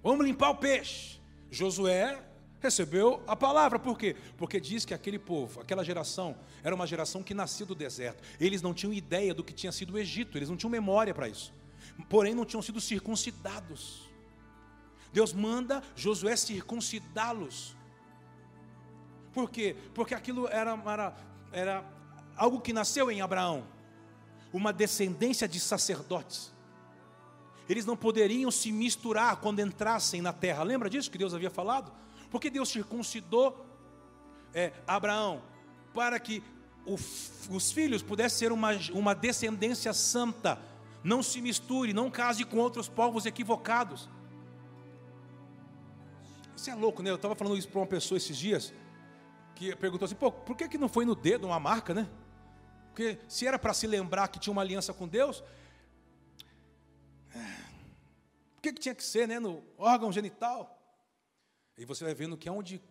Vamos 0.03 0.25
limpar 0.25 0.49
o 0.51 0.55
peixe. 0.55 1.19
Josué 1.49 2.21
recebeu 2.61 3.21
a 3.27 3.35
palavra. 3.35 3.79
Por 3.79 3.97
quê? 3.97 4.15
Porque 4.37 4.59
diz 4.59 4.85
que 4.85 4.93
aquele 4.93 5.19
povo, 5.19 5.59
aquela 5.59 5.83
geração, 5.83 6.37
era 6.63 6.73
uma 6.73 6.87
geração 6.87 7.23
que 7.23 7.33
nascia 7.33 7.65
do 7.65 7.75
deserto. 7.75 8.23
Eles 8.39 8.61
não 8.61 8.73
tinham 8.73 8.93
ideia 8.93 9.33
do 9.33 9.43
que 9.43 9.53
tinha 9.53 9.71
sido 9.71 9.93
o 9.93 9.97
Egito, 9.97 10.37
eles 10.37 10.47
não 10.47 10.55
tinham 10.55 10.69
memória 10.69 11.13
para 11.13 11.27
isso. 11.27 11.53
Porém, 12.07 12.33
não 12.33 12.45
tinham 12.45 12.61
sido 12.61 12.79
circuncidados. 12.79 14.09
Deus 15.11 15.33
manda 15.33 15.83
Josué 15.95 16.35
circuncidá-los. 16.35 17.75
Por 19.33 19.49
quê? 19.49 19.75
Porque 19.93 20.13
aquilo 20.13 20.47
era, 20.47 20.79
era, 20.85 21.17
era 21.51 21.85
algo 22.35 22.61
que 22.61 22.71
nasceu 22.71 23.09
em 23.09 23.21
Abraão, 23.21 23.65
uma 24.53 24.71
descendência 24.71 25.47
de 25.47 25.59
sacerdotes. 25.59 26.53
Eles 27.67 27.85
não 27.85 27.95
poderiam 27.95 28.51
se 28.51 28.71
misturar 28.71 29.37
quando 29.37 29.61
entrassem 29.61 30.21
na 30.21 30.33
terra. 30.33 30.63
Lembra 30.63 30.89
disso 30.89 31.09
que 31.09 31.17
Deus 31.17 31.33
havia 31.33 31.49
falado? 31.49 31.91
Porque 32.31 32.49
Deus 32.49 32.69
circuncidou 32.69 33.65
é, 34.53 34.71
Abraão 34.87 35.43
para 35.93 36.19
que 36.19 36.41
o, 36.85 36.95
os 36.95 37.71
filhos 37.71 38.01
pudessem 38.01 38.39
ser 38.39 38.51
uma, 38.51 38.69
uma 38.93 39.13
descendência 39.13 39.93
santa. 39.93 40.57
Não 41.03 41.21
se 41.21 41.41
misture, 41.41 41.93
não 41.93 42.09
case 42.09 42.45
com 42.45 42.57
outros 42.57 42.87
povos 42.87 43.25
equivocados. 43.25 44.09
Isso 46.55 46.69
é 46.69 46.75
louco, 46.75 47.03
né? 47.03 47.09
Eu 47.09 47.15
estava 47.15 47.35
falando 47.35 47.57
isso 47.57 47.67
para 47.67 47.79
uma 47.79 47.87
pessoa 47.87 48.17
esses 48.17 48.37
dias 48.37 48.73
que 49.55 49.75
perguntou 49.75 50.05
assim: 50.05 50.15
pô, 50.15 50.31
por 50.31 50.55
que, 50.55 50.69
que 50.69 50.77
não 50.77 50.87
foi 50.87 51.05
no 51.05 51.15
dedo 51.15 51.47
uma 51.47 51.59
marca, 51.59 51.93
né? 51.93 52.07
Porque 52.89 53.19
se 53.27 53.45
era 53.47 53.57
para 53.59 53.73
se 53.73 53.87
lembrar 53.87 54.27
que 54.27 54.39
tinha 54.39 54.51
uma 54.51 54.61
aliança 54.61 54.93
com 54.93 55.07
Deus, 55.07 55.43
por 57.31 58.61
que, 58.61 58.73
que 58.73 58.79
tinha 58.79 58.95
que 58.95 59.03
ser, 59.03 59.27
né? 59.27 59.39
No 59.39 59.63
órgão 59.77 60.11
genital. 60.11 60.80
E 61.77 61.85
você 61.85 62.03
vai 62.03 62.13
vendo 62.13 62.37
que 62.37 62.49
onde 62.49 62.81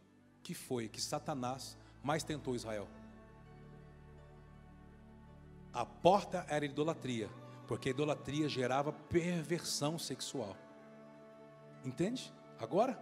que 0.42 0.54
foi 0.54 0.88
que 0.88 1.00
Satanás 1.00 1.76
mais 2.02 2.22
tentou 2.22 2.54
Israel. 2.54 2.88
A 5.72 5.84
porta 5.86 6.44
era 6.48 6.64
idolatria, 6.64 7.30
porque 7.68 7.88
a 7.88 7.92
idolatria 7.92 8.48
gerava 8.48 8.92
perversão 8.92 9.98
sexual. 9.98 10.56
Entende? 11.84 12.32
Agora? 12.58 13.00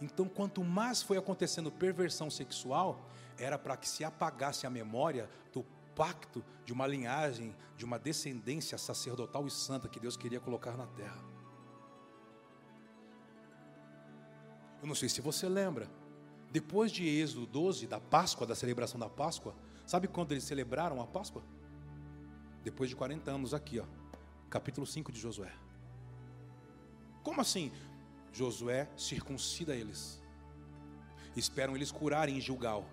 Então, 0.00 0.26
quanto 0.28 0.64
mais 0.64 1.02
foi 1.02 1.18
acontecendo 1.18 1.70
perversão 1.70 2.30
sexual, 2.30 3.06
era 3.38 3.58
para 3.58 3.76
que 3.76 3.88
se 3.88 4.04
apagasse 4.04 4.66
a 4.66 4.70
memória 4.70 5.28
do 5.52 5.64
pacto 5.94 6.44
de 6.64 6.72
uma 6.72 6.86
linhagem, 6.86 7.54
de 7.76 7.84
uma 7.84 7.98
descendência 7.98 8.78
sacerdotal 8.78 9.46
e 9.46 9.50
santa 9.50 9.88
que 9.88 10.00
Deus 10.00 10.16
queria 10.16 10.40
colocar 10.40 10.76
na 10.76 10.86
terra. 10.86 11.39
Eu 14.80 14.86
não 14.86 14.94
sei 14.94 15.08
se 15.08 15.20
você 15.20 15.48
lembra, 15.48 15.90
depois 16.50 16.90
de 16.90 17.06
Êxodo 17.06 17.46
12, 17.46 17.86
da 17.86 18.00
Páscoa, 18.00 18.46
da 18.46 18.54
celebração 18.54 18.98
da 18.98 19.08
Páscoa, 19.08 19.54
sabe 19.86 20.08
quando 20.08 20.32
eles 20.32 20.44
celebraram 20.44 21.00
a 21.00 21.06
Páscoa? 21.06 21.42
Depois 22.64 22.90
de 22.90 22.96
40 22.96 23.30
anos, 23.30 23.54
aqui, 23.54 23.78
ó, 23.78 23.84
capítulo 24.48 24.86
5 24.86 25.12
de 25.12 25.20
Josué. 25.20 25.52
Como 27.22 27.40
assim? 27.40 27.70
Josué 28.32 28.88
circuncida 28.96 29.74
eles. 29.74 30.22
Esperam 31.36 31.76
eles 31.76 31.92
curarem 31.92 32.38
em 32.38 32.40
Gilgal. 32.40 32.84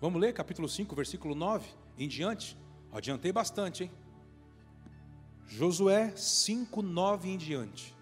Vamos 0.00 0.20
ler 0.20 0.32
capítulo 0.32 0.68
5, 0.68 0.94
versículo 0.94 1.34
9 1.34 1.68
em 1.98 2.08
diante. 2.08 2.56
Adiantei 2.92 3.32
bastante, 3.32 3.84
hein? 3.84 3.90
Josué 5.46 6.14
5, 6.16 6.80
9 6.80 7.28
em 7.28 7.36
diante. 7.36 7.99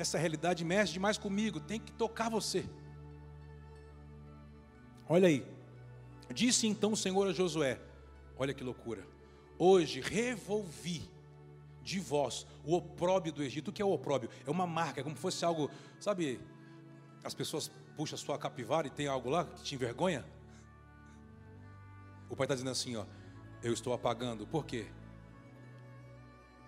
Essa 0.00 0.16
realidade 0.16 0.64
mexe 0.64 0.94
demais 0.94 1.18
comigo, 1.18 1.60
tem 1.60 1.78
que 1.78 1.92
tocar 1.92 2.30
você. 2.30 2.64
Olha 5.06 5.28
aí. 5.28 5.46
Disse 6.32 6.66
então 6.66 6.92
o 6.92 6.96
Senhor 6.96 7.28
a 7.28 7.34
Josué: 7.34 7.78
Olha 8.38 8.54
que 8.54 8.64
loucura. 8.64 9.06
Hoje 9.58 10.00
revolvi 10.00 11.02
de 11.82 12.00
vós 12.00 12.46
o 12.64 12.74
opróbio 12.74 13.30
do 13.30 13.42
Egito. 13.42 13.68
O 13.68 13.72
que 13.74 13.82
é 13.82 13.84
o 13.84 13.92
opróbio? 13.92 14.30
É 14.46 14.50
uma 14.50 14.66
marca, 14.66 15.00
é 15.00 15.04
como 15.04 15.14
se 15.16 15.20
fosse 15.20 15.44
algo, 15.44 15.70
sabe? 16.00 16.40
As 17.22 17.34
pessoas 17.34 17.70
puxam 17.94 18.16
a 18.16 18.18
sua 18.18 18.38
capivara 18.38 18.86
e 18.86 18.90
tem 18.90 19.06
algo 19.06 19.28
lá 19.28 19.44
que 19.44 19.62
te 19.62 19.74
envergonha. 19.74 20.24
O 22.30 22.34
pai 22.34 22.46
está 22.46 22.54
dizendo 22.54 22.70
assim: 22.70 22.96
ó, 22.96 23.04
eu 23.62 23.74
estou 23.74 23.92
apagando. 23.92 24.46
Por 24.46 24.64
quê? 24.64 24.86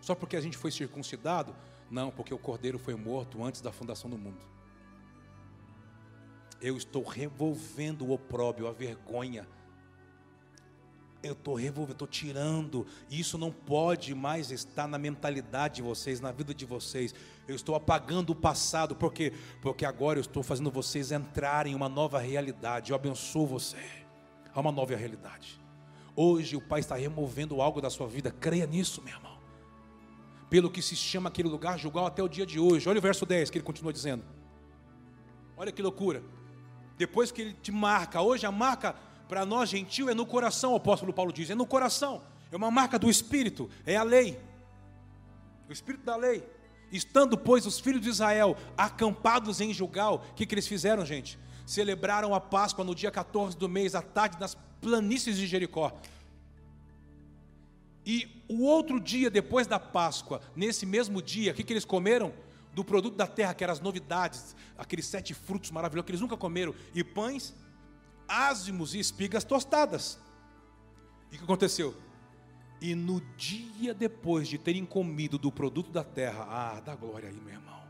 Só 0.02 0.14
porque 0.14 0.36
a 0.36 0.40
gente 0.42 0.58
foi 0.58 0.70
circuncidado? 0.70 1.56
Não, 1.92 2.10
porque 2.10 2.34
o 2.34 2.38
cordeiro 2.38 2.76
foi 2.76 2.96
morto 2.96 3.44
antes 3.44 3.60
da 3.60 3.70
fundação 3.70 4.10
do 4.10 4.18
mundo. 4.18 4.44
Eu 6.60 6.76
estou 6.76 7.04
revolvendo 7.04 8.04
o 8.04 8.10
opróbio, 8.12 8.66
a 8.66 8.72
vergonha 8.72 9.46
eu 11.22 11.32
estou 11.32 11.54
revolvendo, 11.54 11.92
estou 11.92 12.08
tirando. 12.08 12.86
Isso 13.08 13.38
não 13.38 13.50
pode 13.50 14.14
mais 14.14 14.50
estar 14.50 14.88
na 14.88 14.98
mentalidade 14.98 15.76
de 15.76 15.82
vocês, 15.82 16.20
na 16.20 16.32
vida 16.32 16.52
de 16.52 16.66
vocês. 16.66 17.14
Eu 17.46 17.54
estou 17.54 17.74
apagando 17.74 18.30
o 18.30 18.34
passado, 18.34 18.96
por 18.96 19.12
quê? 19.12 19.32
Porque 19.60 19.84
agora 19.84 20.18
eu 20.18 20.22
estou 20.22 20.42
fazendo 20.42 20.70
vocês 20.70 21.12
entrarem 21.12 21.72
em 21.72 21.76
uma 21.76 21.88
nova 21.88 22.18
realidade. 22.18 22.90
Eu 22.90 22.96
abençoo 22.96 23.46
você. 23.46 23.78
há 24.52 24.60
uma 24.60 24.72
nova 24.72 24.94
realidade. 24.96 25.60
Hoje 26.14 26.56
o 26.56 26.60
Pai 26.60 26.80
está 26.80 26.96
removendo 26.96 27.62
algo 27.62 27.80
da 27.80 27.88
sua 27.88 28.06
vida, 28.06 28.30
creia 28.30 28.66
nisso, 28.66 29.00
meu 29.02 29.14
irmão. 29.14 29.31
Pelo 30.52 30.70
que 30.70 30.82
se 30.82 30.94
chama 30.94 31.30
aquele 31.30 31.48
lugar 31.48 31.78
julgar 31.78 32.04
até 32.04 32.22
o 32.22 32.28
dia 32.28 32.44
de 32.44 32.60
hoje. 32.60 32.86
Olha 32.86 32.98
o 32.98 33.00
verso 33.00 33.24
10 33.24 33.48
que 33.48 33.56
ele 33.56 33.64
continua 33.64 33.90
dizendo. 33.90 34.22
Olha 35.56 35.72
que 35.72 35.80
loucura. 35.80 36.22
Depois 36.98 37.32
que 37.32 37.40
ele 37.40 37.54
te 37.54 37.72
marca, 37.72 38.20
hoje 38.20 38.44
a 38.44 38.52
marca 38.52 38.94
para 39.26 39.46
nós 39.46 39.70
gentil 39.70 40.10
é 40.10 40.14
no 40.14 40.26
coração, 40.26 40.74
o 40.74 40.76
apóstolo 40.76 41.10
Paulo 41.10 41.32
diz, 41.32 41.48
é 41.48 41.54
no 41.54 41.64
coração. 41.64 42.22
É 42.50 42.56
uma 42.56 42.70
marca 42.70 42.98
do 42.98 43.08
Espírito, 43.08 43.70
é 43.86 43.96
a 43.96 44.02
lei. 44.02 44.38
O 45.70 45.72
Espírito 45.72 46.04
da 46.04 46.16
lei. 46.16 46.46
Estando, 46.92 47.38
pois, 47.38 47.64
os 47.64 47.80
filhos 47.80 48.02
de 48.02 48.10
Israel 48.10 48.54
acampados 48.76 49.58
em 49.58 49.72
Gilgal, 49.72 50.22
o 50.32 50.34
que, 50.34 50.44
que 50.44 50.54
eles 50.54 50.68
fizeram, 50.68 51.06
gente? 51.06 51.38
Celebraram 51.64 52.34
a 52.34 52.40
Páscoa 52.40 52.84
no 52.84 52.94
dia 52.94 53.10
14 53.10 53.56
do 53.56 53.70
mês, 53.70 53.94
à 53.94 54.02
tarde, 54.02 54.36
nas 54.38 54.54
planícies 54.82 55.38
de 55.38 55.46
Jericó. 55.46 55.98
E 58.04 58.42
o 58.48 58.62
outro 58.62 58.98
dia, 58.98 59.30
depois 59.30 59.66
da 59.66 59.78
Páscoa, 59.78 60.40
nesse 60.56 60.84
mesmo 60.84 61.22
dia, 61.22 61.52
o 61.52 61.54
que, 61.54 61.62
que 61.62 61.72
eles 61.72 61.84
comeram? 61.84 62.32
Do 62.74 62.84
produto 62.84 63.16
da 63.16 63.26
terra, 63.26 63.54
que 63.54 63.62
eram 63.62 63.72
as 63.72 63.80
novidades, 63.80 64.56
aqueles 64.76 65.06
sete 65.06 65.34
frutos 65.34 65.70
maravilhosos 65.70 66.06
que 66.06 66.12
eles 66.12 66.20
nunca 66.20 66.36
comeram, 66.36 66.74
e 66.94 67.04
pães, 67.04 67.54
ázimos 68.26 68.94
e 68.94 68.98
espigas 68.98 69.44
tostadas. 69.44 70.18
E 71.30 71.36
o 71.36 71.38
que 71.38 71.44
aconteceu? 71.44 71.94
E 72.80 72.94
no 72.94 73.20
dia 73.36 73.94
depois 73.94 74.48
de 74.48 74.58
terem 74.58 74.84
comido 74.84 75.38
do 75.38 75.52
produto 75.52 75.90
da 75.90 76.02
terra, 76.02 76.46
ah, 76.48 76.80
dá 76.80 76.96
glória 76.96 77.28
aí, 77.28 77.36
meu 77.36 77.54
irmão. 77.54 77.80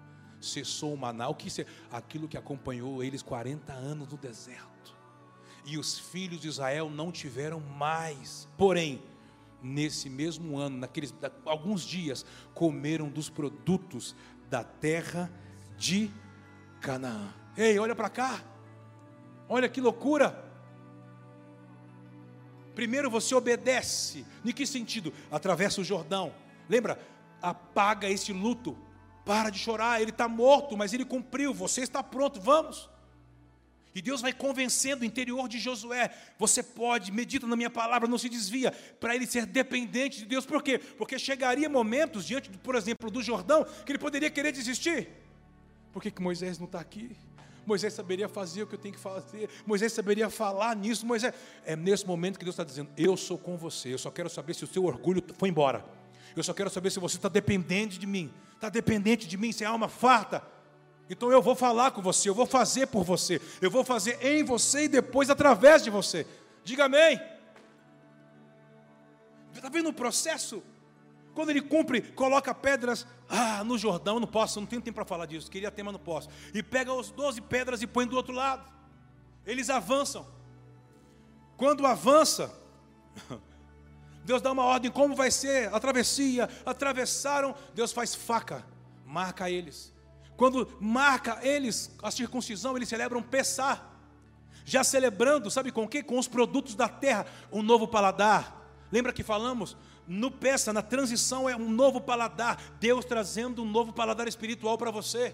Cessou 0.41 0.93
o 0.93 0.99
maná, 0.99 1.29
o 1.29 1.35
que 1.35 1.49
aquilo 1.91 2.29
que 2.29 2.37
acompanhou 2.37 3.03
eles 3.03 3.23
40 3.23 3.73
anos 3.73 4.09
no 4.09 4.19
deserto. 4.19 4.95
E 5.65 5.79
os 5.79 5.99
filhos 5.99 6.41
de 6.41 6.49
Israel 6.49 6.91
não 6.91 7.13
tiveram 7.13 7.61
mais. 7.61 8.49
Porém, 8.59 9.01
nesse 9.63 10.11
mesmo 10.11 10.59
ano, 10.59 10.79
naqueles 10.79 11.15
alguns 11.45 11.83
dias, 11.83 12.25
comeram 12.55 13.09
dos 13.09 13.31
produtos 13.31 14.15
da 14.51 14.65
terra 14.65 15.31
de 15.77 16.11
Canaã. 16.81 17.33
Ei, 17.57 17.79
olha 17.79 17.95
para 17.95 18.11
cá. 18.11 18.43
Olha 19.49 19.69
que 19.69 19.81
loucura. 19.81 20.45
Primeiro 22.75 23.11
você 23.11 23.35
obedece. 23.35 24.27
Em 24.45 24.53
que 24.53 24.67
sentido? 24.67 25.13
Atravessa 25.31 25.81
o 25.81 25.85
Jordão. 25.85 26.35
Lembra? 26.69 26.99
Apaga 27.41 28.09
esse 28.09 28.33
luto. 28.33 28.77
Para 29.25 29.51
de 29.51 29.59
chorar. 29.59 30.01
Ele 30.01 30.11
está 30.11 30.27
morto, 30.27 30.77
mas 30.77 30.93
ele 30.93 31.05
cumpriu. 31.05 31.53
Você 31.53 31.83
está 31.83 32.03
pronto. 32.03 32.41
Vamos. 32.41 32.89
E 33.95 34.01
Deus 34.01 34.21
vai 34.21 34.33
convencendo 34.33 35.03
o 35.03 35.05
interior 35.05 35.49
de 35.49 35.59
Josué. 35.59 36.11
Você 36.39 36.63
pode, 36.63 37.13
medita 37.13 37.47
na 37.47 37.57
minha 37.57 37.71
palavra, 37.71 38.09
não 38.09 38.19
se 38.19 38.29
desvia, 38.29 38.73
para 38.99 39.15
ele 39.15 39.27
ser 39.27 39.45
dependente 39.45 40.21
de 40.21 40.25
Deus. 40.25 40.47
Por 40.47 40.63
quê? 40.63 40.79
Porque 40.79 41.19
chegaria 41.19 41.69
momentos, 41.69 42.25
diante, 42.25 42.51
por 42.51 42.75
exemplo, 42.75 43.11
do 43.11 43.23
Jordão, 43.23 43.67
que 43.85 43.93
ele 43.93 43.99
poderia 43.99 44.31
querer 44.31 44.53
desistir. 44.53 45.09
Por 45.93 46.03
que, 46.03 46.11
que 46.11 46.23
Moisés 46.23 46.59
não 46.59 46.67
está 46.67 46.81
aqui? 46.81 47.15
Moisés 47.67 47.93
saberia 47.93 48.29
fazer 48.29 48.63
o 48.63 48.67
que 48.67 48.75
eu 48.75 48.79
tenho 48.79 48.95
que 48.95 49.01
fazer, 49.01 49.49
Moisés 49.65 49.93
saberia 49.93 50.29
falar 50.29 50.75
nisso, 50.75 51.07
Moisés. 51.07 51.33
É 51.65 51.77
nesse 51.77 52.07
momento 52.07 52.39
que 52.39 52.45
Deus 52.45 52.55
está 52.55 52.65
dizendo: 52.65 52.91
Eu 52.97 53.17
sou 53.17 53.39
com 53.39 53.57
você, 53.57 53.93
eu 53.93 53.99
só 53.99 54.11
quero 54.11 54.29
saber 54.29 54.55
se 54.55 54.65
o 54.65 54.67
seu 54.67 54.85
orgulho 54.85 55.23
foi 55.39 55.49
embora, 55.49 55.85
eu 56.35 56.43
só 56.43 56.53
quero 56.53 56.71
saber 56.71 56.91
se 56.91 56.99
você 56.99 57.17
está 57.17 57.29
dependente 57.29 57.99
de 57.99 58.07
mim, 58.07 58.33
está 58.55 58.69
dependente 58.69 59.29
de 59.29 59.37
mim, 59.37 59.53
se 59.53 59.63
é 59.63 59.67
alma 59.67 59.89
farta. 59.89 60.43
Então 61.11 61.31
eu 61.31 61.43
vou 61.43 61.55
falar 61.55 61.91
com 61.91 62.01
você, 62.01 62.29
eu 62.29 62.35
vou 62.35 62.47
fazer 62.47 62.87
por 62.87 63.05
você, 63.05 63.41
eu 63.61 63.71
vou 63.71 63.85
fazer 63.85 64.19
em 64.25 64.43
você 64.43 64.85
e 64.85 64.89
depois 64.89 65.29
através 65.29 65.83
de 65.83 65.91
você. 65.91 66.27
Diga 66.65 66.87
amém. 66.87 67.21
Está 69.55 69.69
vendo 69.69 69.91
o 69.91 69.93
processo? 69.93 70.63
Quando 71.35 71.51
ele 71.51 71.63
cumpre, 71.63 72.03
coloca 72.03 72.55
pedras 72.55 73.07
ah, 73.29 73.65
no 73.65 73.79
Jordão, 73.79 74.21
não 74.21 74.27
posso, 74.27 74.61
não 74.61 74.67
tenho 74.67 74.83
tempo 74.83 74.97
para 74.97 75.05
falar 75.05 75.27
disso, 75.27 75.51
queria 75.51 75.71
ter, 75.71 75.83
mas 75.83 75.93
não 75.93 76.01
posso. 76.01 76.29
E 76.53 76.63
pega 76.63 76.93
os 76.93 77.11
doze 77.11 77.41
pedras 77.41 77.83
e 77.83 77.87
põe 77.87 78.07
do 78.07 78.17
outro 78.17 78.35
lado. 78.35 78.71
Eles 79.47 79.71
avançam. 79.71 80.27
Quando 81.57 81.87
avança, 81.87 82.55
Deus 84.25 84.43
dá 84.43 84.53
uma 84.53 84.65
ordem 84.65 84.91
como 84.91 85.15
vai 85.15 85.31
ser 85.31 85.73
a 85.75 85.81
travessia. 85.81 86.49
Atravessaram, 86.67 87.55
Deus 87.75 87.93
faz 87.93 88.15
faca, 88.15 88.65
marca 89.07 89.51
eles. 89.51 89.93
Quando 90.43 90.77
marca 90.81 91.39
eles 91.41 91.89
a 92.03 92.11
circuncisão, 92.11 92.77
eles 92.77 92.89
celebram 92.89 93.23
Pessá. 93.23 93.81
Já 94.65 94.83
celebrando, 94.83 95.49
sabe 95.53 95.71
com 95.71 95.85
o 95.85 95.89
quê? 95.89 96.03
Com 96.03 96.19
os 96.19 96.27
produtos 96.27 96.75
da 96.75 96.89
terra, 96.89 97.27
um 97.53 97.63
novo 97.63 97.87
paladar. 97.87 98.61
Lembra 98.91 99.13
que 99.13 99.23
falamos? 99.23 99.77
no 100.05 100.33
peça, 100.33 100.73
na 100.73 100.83
transição 100.83 101.49
é 101.49 101.55
um 101.55 101.71
novo 101.71 102.01
paladar, 102.01 102.61
Deus 102.81 103.05
trazendo 103.05 103.63
um 103.63 103.65
novo 103.65 103.93
paladar 103.93 104.27
espiritual 104.27 104.77
para 104.77 104.91
você, 104.91 105.33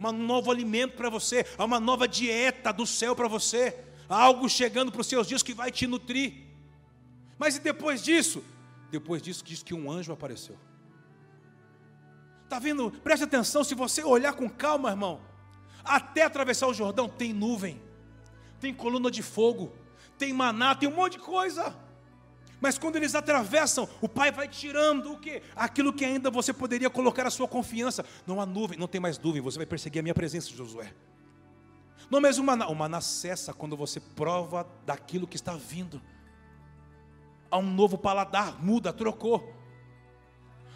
um 0.00 0.10
novo 0.10 0.50
alimento 0.50 0.96
para 0.96 1.08
você, 1.08 1.46
uma 1.56 1.78
nova 1.78 2.08
dieta 2.08 2.72
do 2.72 2.84
céu 2.84 3.14
para 3.14 3.28
você, 3.28 3.78
algo 4.08 4.48
chegando 4.48 4.90
para 4.90 5.02
os 5.02 5.06
seus 5.06 5.28
dias 5.28 5.44
que 5.44 5.54
vai 5.54 5.70
te 5.70 5.86
nutrir. 5.86 6.34
Mas 7.38 7.54
e 7.54 7.60
depois 7.60 8.02
disso? 8.02 8.42
Depois 8.90 9.22
disso 9.22 9.44
diz 9.44 9.62
que 9.62 9.72
um 9.72 9.88
anjo 9.88 10.12
apareceu. 10.12 10.58
Está 12.52 12.58
vendo? 12.58 12.90
Preste 12.90 13.24
atenção, 13.24 13.64
se 13.64 13.74
você 13.74 14.04
olhar 14.04 14.34
com 14.34 14.46
calma, 14.46 14.90
irmão, 14.90 15.22
até 15.82 16.22
atravessar 16.22 16.66
o 16.66 16.74
Jordão 16.74 17.08
tem 17.08 17.32
nuvem, 17.32 17.80
tem 18.60 18.74
coluna 18.74 19.10
de 19.10 19.22
fogo, 19.22 19.72
tem 20.18 20.34
maná, 20.34 20.74
tem 20.74 20.86
um 20.86 20.94
monte 20.94 21.12
de 21.12 21.20
coisa. 21.20 21.74
Mas 22.60 22.76
quando 22.76 22.96
eles 22.96 23.14
atravessam, 23.14 23.88
o 24.02 24.08
Pai 24.08 24.30
vai 24.30 24.46
tirando 24.48 25.12
o 25.12 25.18
quê? 25.18 25.42
Aquilo 25.56 25.94
que 25.94 26.04
ainda 26.04 26.30
você 26.30 26.52
poderia 26.52 26.90
colocar 26.90 27.26
a 27.26 27.30
sua 27.30 27.48
confiança. 27.48 28.04
Não 28.26 28.38
há 28.38 28.44
nuvem, 28.44 28.78
não 28.78 28.86
tem 28.86 29.00
mais 29.00 29.18
nuvem, 29.18 29.40
você 29.40 29.56
vai 29.56 29.64
perseguir 29.64 30.00
a 30.00 30.02
minha 30.02 30.14
presença, 30.14 30.50
Josué. 30.50 30.92
Não 32.10 32.20
mas 32.20 32.36
o 32.36 32.44
maná, 32.44 32.68
o 32.68 32.74
maná 32.74 33.00
cessa 33.00 33.54
quando 33.54 33.78
você 33.78 33.98
prova 33.98 34.68
daquilo 34.84 35.26
que 35.26 35.36
está 35.36 35.54
vindo. 35.54 36.02
Há 37.50 37.56
um 37.56 37.62
novo 37.62 37.96
paladar, 37.96 38.62
muda, 38.62 38.92
trocou. 38.92 39.61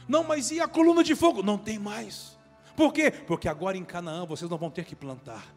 Não, 0.09 0.22
mas 0.22 0.50
e 0.50 0.61
a 0.61 0.68
coluna 0.68 1.02
de 1.02 1.14
fogo? 1.14 1.42
Não 1.42 1.59
tem 1.59 1.78
mais. 1.78 2.36
Por 2.76 2.92
quê? 2.92 3.11
Porque 3.11 3.48
agora 3.48 3.76
em 3.76 3.84
Canaã 3.84 4.24
vocês 4.24 4.50
não 4.50 4.59
vão 4.59 4.70
ter 4.70 4.84
que 4.84 4.94
plantar. 4.94 5.54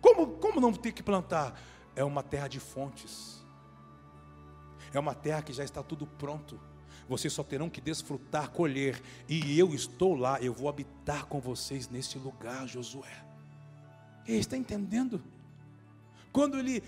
Como, 0.00 0.26
como 0.38 0.60
não 0.60 0.72
ter 0.72 0.92
que 0.92 1.02
plantar? 1.02 1.58
É 1.94 2.04
uma 2.04 2.22
terra 2.22 2.48
de 2.48 2.60
fontes 2.60 3.36
é 4.96 5.00
uma 5.00 5.14
terra 5.14 5.42
que 5.42 5.52
já 5.52 5.64
está 5.64 5.82
tudo 5.82 6.06
pronto. 6.06 6.58
Vocês 7.08 7.32
só 7.32 7.44
terão 7.44 7.68
que 7.68 7.80
desfrutar, 7.80 8.50
colher. 8.50 9.00
E 9.28 9.58
eu 9.58 9.74
estou 9.74 10.14
lá, 10.14 10.40
eu 10.40 10.52
vou 10.52 10.68
habitar 10.68 11.26
com 11.26 11.40
vocês 11.40 11.88
nesse 11.88 12.18
lugar, 12.18 12.66
Josué. 12.66 13.24
Ele 14.26 14.38
está 14.38 14.56
entendendo? 14.56 15.22
Quando 16.32 16.58
ele 16.58 16.82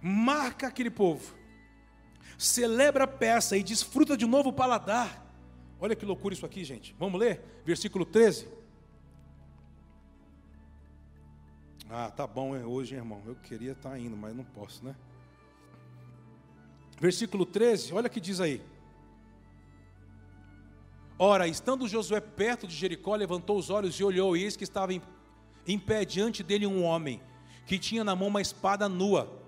marca 0.00 0.68
aquele 0.68 0.90
povo, 0.90 1.34
celebra 2.38 3.04
a 3.04 3.08
peça 3.08 3.56
e 3.56 3.62
desfruta 3.62 4.16
de 4.16 4.24
um 4.24 4.28
novo 4.28 4.52
paladar. 4.52 5.24
Olha 5.80 5.94
que 5.94 6.04
loucura 6.04 6.34
isso 6.34 6.46
aqui, 6.46 6.64
gente. 6.64 6.94
Vamos 6.98 7.20
ler? 7.20 7.42
Versículo 7.64 8.04
13. 8.04 8.48
Ah, 11.88 12.10
tá 12.10 12.26
bom 12.26 12.56
hoje, 12.64 12.94
irmão. 12.94 13.22
Eu 13.26 13.36
queria 13.36 13.72
estar 13.72 13.98
indo, 13.98 14.16
mas 14.16 14.34
não 14.34 14.44
posso, 14.44 14.84
né? 14.84 14.96
Versículo 16.98 17.44
13, 17.44 17.92
olha 17.92 18.06
o 18.06 18.10
que 18.10 18.20
diz 18.20 18.40
aí. 18.40 18.62
Ora, 21.18 21.46
estando 21.46 21.88
Josué 21.88 22.20
perto 22.20 22.66
de 22.66 22.74
Jericó, 22.74 23.14
levantou 23.14 23.58
os 23.58 23.70
olhos 23.70 23.94
e 23.96 24.04
olhou, 24.04 24.36
e 24.36 24.44
eis 24.44 24.56
que 24.56 24.64
estava 24.64 24.92
em, 24.92 25.02
em 25.66 25.78
pé 25.78 26.04
diante 26.04 26.42
dele 26.42 26.66
um 26.66 26.82
homem, 26.82 27.20
que 27.66 27.78
tinha 27.78 28.02
na 28.02 28.16
mão 28.16 28.28
uma 28.28 28.40
espada 28.40 28.88
nua. 28.88 29.45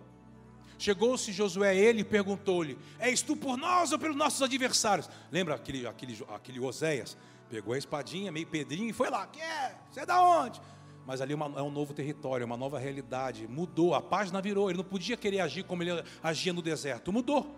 Chegou-se 0.78 1.32
Josué 1.32 1.70
a 1.70 1.74
ele 1.74 2.00
e 2.00 2.04
perguntou-lhe: 2.04 2.78
És 2.98 3.20
tu 3.20 3.36
por 3.36 3.56
nós 3.56 3.92
ou 3.92 3.98
pelos 3.98 4.16
nossos 4.16 4.40
adversários? 4.40 5.10
Lembra 5.30 5.56
aquele, 5.56 5.86
aquele, 5.86 6.24
aquele 6.28 6.60
Oséias? 6.60 7.16
Pegou 7.50 7.74
a 7.74 7.78
espadinha, 7.78 8.30
meio 8.30 8.46
pedrinho, 8.46 8.88
e 8.88 8.92
foi 8.92 9.10
lá: 9.10 9.26
Que 9.26 9.40
é? 9.40 9.76
Você 9.90 10.00
é 10.00 10.06
da 10.06 10.22
onde? 10.22 10.60
mas 11.08 11.22
ali 11.22 11.32
é, 11.32 11.36
uma, 11.36 11.58
é 11.58 11.62
um 11.62 11.70
novo 11.70 11.94
território, 11.94 12.44
é 12.44 12.44
uma 12.44 12.58
nova 12.58 12.78
realidade. 12.78 13.48
Mudou, 13.48 13.94
a 13.94 14.02
página 14.02 14.42
virou. 14.42 14.68
Ele 14.68 14.76
não 14.76 14.84
podia 14.84 15.16
querer 15.16 15.40
agir 15.40 15.64
como 15.64 15.82
ele 15.82 16.04
agia 16.22 16.52
no 16.52 16.60
deserto. 16.60 17.10
Mudou. 17.10 17.56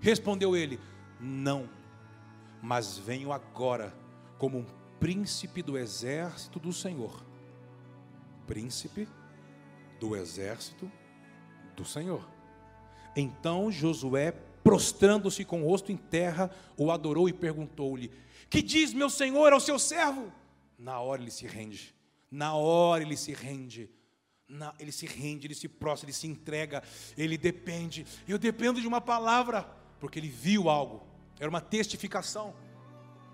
Respondeu 0.00 0.56
ele: 0.56 0.80
Não, 1.20 1.70
mas 2.60 2.98
venho 2.98 3.30
agora 3.30 3.94
como 4.36 4.58
um 4.58 4.66
príncipe 4.98 5.62
do 5.62 5.78
exército 5.78 6.58
do 6.58 6.72
Senhor. 6.72 7.24
Príncipe 8.48 9.06
do 10.00 10.16
exército 10.16 10.90
do 11.76 11.84
Senhor. 11.84 12.28
Então 13.16 13.70
Josué, 13.70 14.32
prostrando-se 14.64 15.44
com 15.44 15.62
o 15.62 15.66
rosto 15.66 15.92
em 15.92 15.96
terra, 15.96 16.50
o 16.76 16.90
adorou 16.90 17.28
e 17.28 17.32
perguntou-lhe: 17.32 18.10
Que 18.48 18.62
diz 18.62 18.92
meu 18.92 19.10
senhor 19.10 19.52
ao 19.52 19.60
seu 19.60 19.78
servo? 19.78 20.32
Na 20.78 21.00
hora 21.00 21.22
ele 21.22 21.30
se 21.30 21.46
rende 21.46 21.94
na 22.32 22.54
hora 22.54 23.02
ele 23.02 23.16
se 23.16 23.34
rende. 23.34 23.90
na, 24.48 24.74
ele 24.78 24.90
se 24.90 25.06
rende, 25.06 25.46
ele 25.46 25.54
se 25.54 25.68
prostra, 25.68 26.06
ele 26.06 26.14
se 26.14 26.26
entrega, 26.26 26.82
ele 27.16 27.36
depende. 27.36 28.06
Eu 28.26 28.38
dependo 28.38 28.80
de 28.80 28.86
uma 28.86 29.00
palavra, 29.00 29.62
porque 30.00 30.18
ele 30.18 30.28
viu 30.28 30.70
algo, 30.70 31.06
era 31.38 31.48
uma 31.48 31.60
testificação. 31.60 32.54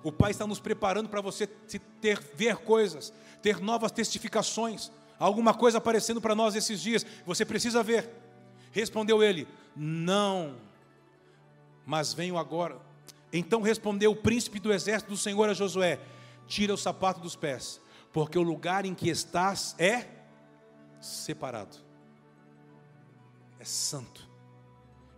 O 0.03 0.13
Pai 0.13 0.33
está 0.33 0.47
nos 0.47 0.61
preparando 0.61 1.09
para 1.09 1.21
você 1.21 1.47
ter, 1.47 2.21
ver 2.35 2.57
coisas, 2.59 3.13
ter 3.41 3.61
novas 3.61 3.93
testificações, 3.93 4.91
alguma 5.19 5.55
coisa 5.55 5.79
aparecendo 5.79 6.21
para 6.21 6.35
nós 6.35 6.55
esses 6.55 6.81
dias, 6.81 7.07
você 7.25 7.45
precisa 7.45 7.83
ver. 7.83 8.09
Respondeu 8.79 9.23
ele: 9.23 9.49
Não, 9.75 10.57
mas 11.85 12.15
venho 12.15 12.39
agora. 12.39 12.81
Então 13.33 13.61
respondeu 13.61 14.13
o 14.13 14.17
príncipe 14.17 14.61
do 14.61 14.73
exército 14.73 15.11
do 15.11 15.17
Senhor 15.17 15.49
a 15.49 15.55
Josué: 15.55 15.99
Tira 16.47 16.73
o 16.73 16.77
sapato 16.77 17.21
dos 17.21 17.35
pés, 17.35 17.81
porque 18.13 18.39
o 18.39 18.43
lugar 18.43 18.85
em 18.85 18.95
que 18.95 19.09
estás 19.09 19.75
é 19.79 20.07
separado, 21.01 21.77
é 23.59 23.65
santo. 23.65 24.29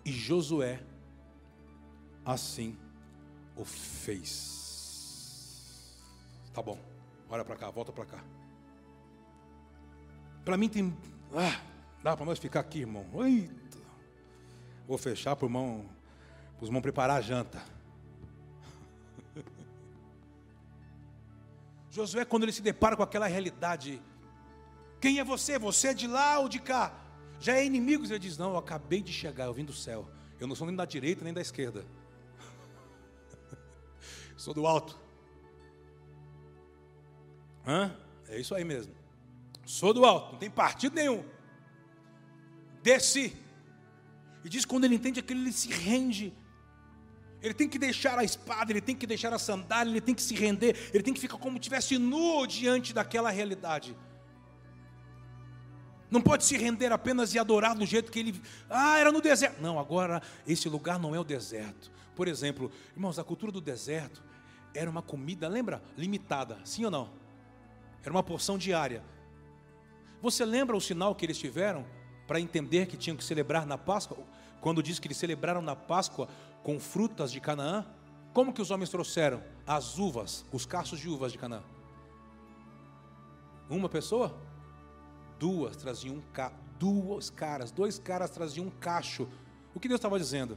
E 0.05 0.11
Josué 0.11 0.81
assim 2.24 2.78
o 3.57 3.65
fez. 3.65 4.59
Tá 6.55 6.62
bom, 6.62 6.78
olha 7.28 7.45
para 7.45 7.57
cá, 7.57 7.70
volta 7.70 7.93
para 7.93 8.07
cá. 8.07 8.24
Para 10.47 10.57
mim 10.57 10.70
tem. 10.70 10.97
Ah, 11.35 11.70
dá 12.03 12.17
para 12.17 12.27
nós 12.27 12.39
ficar 12.39 12.61
aqui, 12.61 12.81
irmão. 12.81 13.07
Eita. 13.25 13.79
Vou 14.87 14.99
fechar 14.99 15.37
para 15.37 15.47
irmão, 15.47 15.87
os 16.61 16.69
irmãos 16.69 16.83
preparar 16.83 17.19
a 17.19 17.21
janta. 17.21 17.63
Josué, 21.91 22.25
quando 22.25 22.43
ele 22.45 22.53
se 22.53 22.63
depara 22.63 22.97
com 22.97 23.03
aquela 23.03 23.27
realidade, 23.27 24.03
quem 25.01 25.19
é 25.19 25.25
você? 25.25 25.59
Você 25.59 25.89
é 25.89 25.95
de 25.95 26.07
lá 26.07 26.39
ou 26.39 26.49
de 26.49 26.59
cá? 26.59 26.93
Já 27.39 27.55
é 27.55 27.65
inimigo? 27.65 28.05
Ele 28.05 28.19
diz: 28.19 28.37
Não, 28.37 28.51
eu 28.51 28.59
acabei 28.59 29.01
de 29.01 29.13
chegar, 29.13 29.47
eu 29.47 29.55
vim 29.55 29.65
do 29.65 29.73
céu. 29.73 30.09
Eu 30.39 30.47
não 30.47 30.55
sou 30.55 30.67
nem 30.67 30.77
da 30.77 30.85
direita 30.85 31.25
nem 31.25 31.33
da 31.33 31.41
esquerda. 31.41 31.85
sou 34.37 34.53
do 34.53 34.67
alto. 34.67 34.99
Hã? 37.67 37.95
É 38.29 38.39
isso 38.39 38.55
aí 38.55 38.65
mesmo. 38.65 38.95
Sou 39.65 39.95
do 39.95 40.05
alto, 40.05 40.33
não 40.33 40.39
tem 40.39 40.51
partido 40.51 40.95
nenhum. 40.95 41.25
Desci. 42.82 43.36
E 44.44 44.48
diz 44.48 44.65
quando 44.65 44.85
ele 44.85 44.94
entende 44.94 45.20
aquilo, 45.20 45.40
ele 45.40 45.52
se 45.52 45.70
rende. 45.70 46.32
Ele 47.43 47.55
tem 47.55 47.69
que 47.69 47.78
deixar 47.78 48.19
a 48.19 48.24
espada, 48.24 48.70
ele 48.70 48.81
tem 48.81 48.94
que 48.94 49.07
deixar 49.07 49.32
a 49.32 49.39
sandália, 49.39 49.90
ele 49.90 50.01
tem 50.01 50.15
que 50.15 50.23
se 50.23 50.35
render, 50.35 50.77
ele 50.93 51.02
tem 51.02 51.15
que 51.15 51.20
ficar 51.20 51.39
como 51.39 51.52
se 51.52 51.61
estivesse 51.61 51.98
nu 51.98 52.47
diante 52.47 52.93
daquela 52.93 53.31
realidade. 53.31 53.97
Não 56.11 56.20
pode 56.20 56.44
se 56.44 56.57
render 56.57 56.93
apenas 56.93 57.35
e 57.35 57.39
adorar 57.39 57.74
do 57.74 57.86
jeito 57.86 58.11
que 58.11 58.19
ele. 58.19 58.43
Ah, 58.69 58.98
era 58.98 59.12
no 59.12 59.20
deserto. 59.20 59.62
Não, 59.62 59.78
agora 59.78 60.20
esse 60.47 60.69
lugar 60.69 60.98
não 60.98 61.15
é 61.15 61.20
o 61.20 61.24
deserto. 61.24 61.90
Por 62.16 62.27
exemplo, 62.27 62.70
irmãos, 62.94 63.19
a 63.19 63.24
cultura 63.24 63.52
do 63.52 63.61
deserto 63.61 64.23
era 64.74 64.90
uma 64.90 65.02
comida, 65.02 65.48
lembra? 65.48 65.82
Limitada, 65.97 66.59
sim 66.65 66.85
ou 66.85 66.90
não? 66.90 67.11
Era 68.02 68.11
uma 68.12 68.23
porção 68.23 68.59
diária. 68.59 69.02
Você 70.20 70.44
lembra 70.44 70.77
o 70.77 70.81
sinal 70.81 71.15
que 71.15 71.24
eles 71.24 71.39
tiveram 71.39 71.86
para 72.31 72.40
entender 72.40 72.86
que 72.86 72.97
tinham 72.97 73.16
que 73.16 73.24
celebrar 73.24 73.66
na 73.66 73.77
Páscoa? 73.77 74.16
Quando 74.61 74.85
diz 74.85 75.01
que 75.01 75.09
eles 75.09 75.16
celebraram 75.16 75.61
na 75.61 75.74
Páscoa 75.74 76.28
com 76.62 76.78
frutas 76.78 77.32
de 77.32 77.40
Canaã? 77.40 77.85
Como 78.32 78.52
que 78.52 78.62
os 78.62 78.70
homens 78.70 78.89
trouxeram 78.89 79.43
as 79.66 79.98
uvas, 79.98 80.44
os 80.52 80.65
cachos 80.65 81.01
de 81.01 81.09
uvas 81.09 81.32
de 81.32 81.39
Canaã? 81.39 81.61
Uma 83.69 83.89
pessoa? 83.89 84.32
Duas 85.40 85.77
traziam 85.77 86.19
um 86.19 86.20
ca... 86.32 86.52
duas 86.78 87.31
caras, 87.31 87.73
dois 87.73 87.98
caras 87.98 88.31
traziam 88.31 88.69
um 88.69 88.70
cacho. 88.70 89.28
O 89.74 89.81
que 89.81 89.89
Deus 89.89 89.98
estava 89.98 90.16
dizendo? 90.16 90.57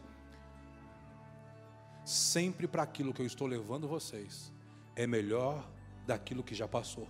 Sempre 2.05 2.67
para 2.67 2.83
aquilo 2.83 3.11
que 3.11 3.21
eu 3.23 3.25
estou 3.25 3.47
levando 3.47 3.87
vocês 3.87 4.53
é 4.95 5.07
melhor 5.07 5.67
daquilo 6.05 6.43
que 6.43 6.53
já 6.53 6.67
passou, 6.67 7.09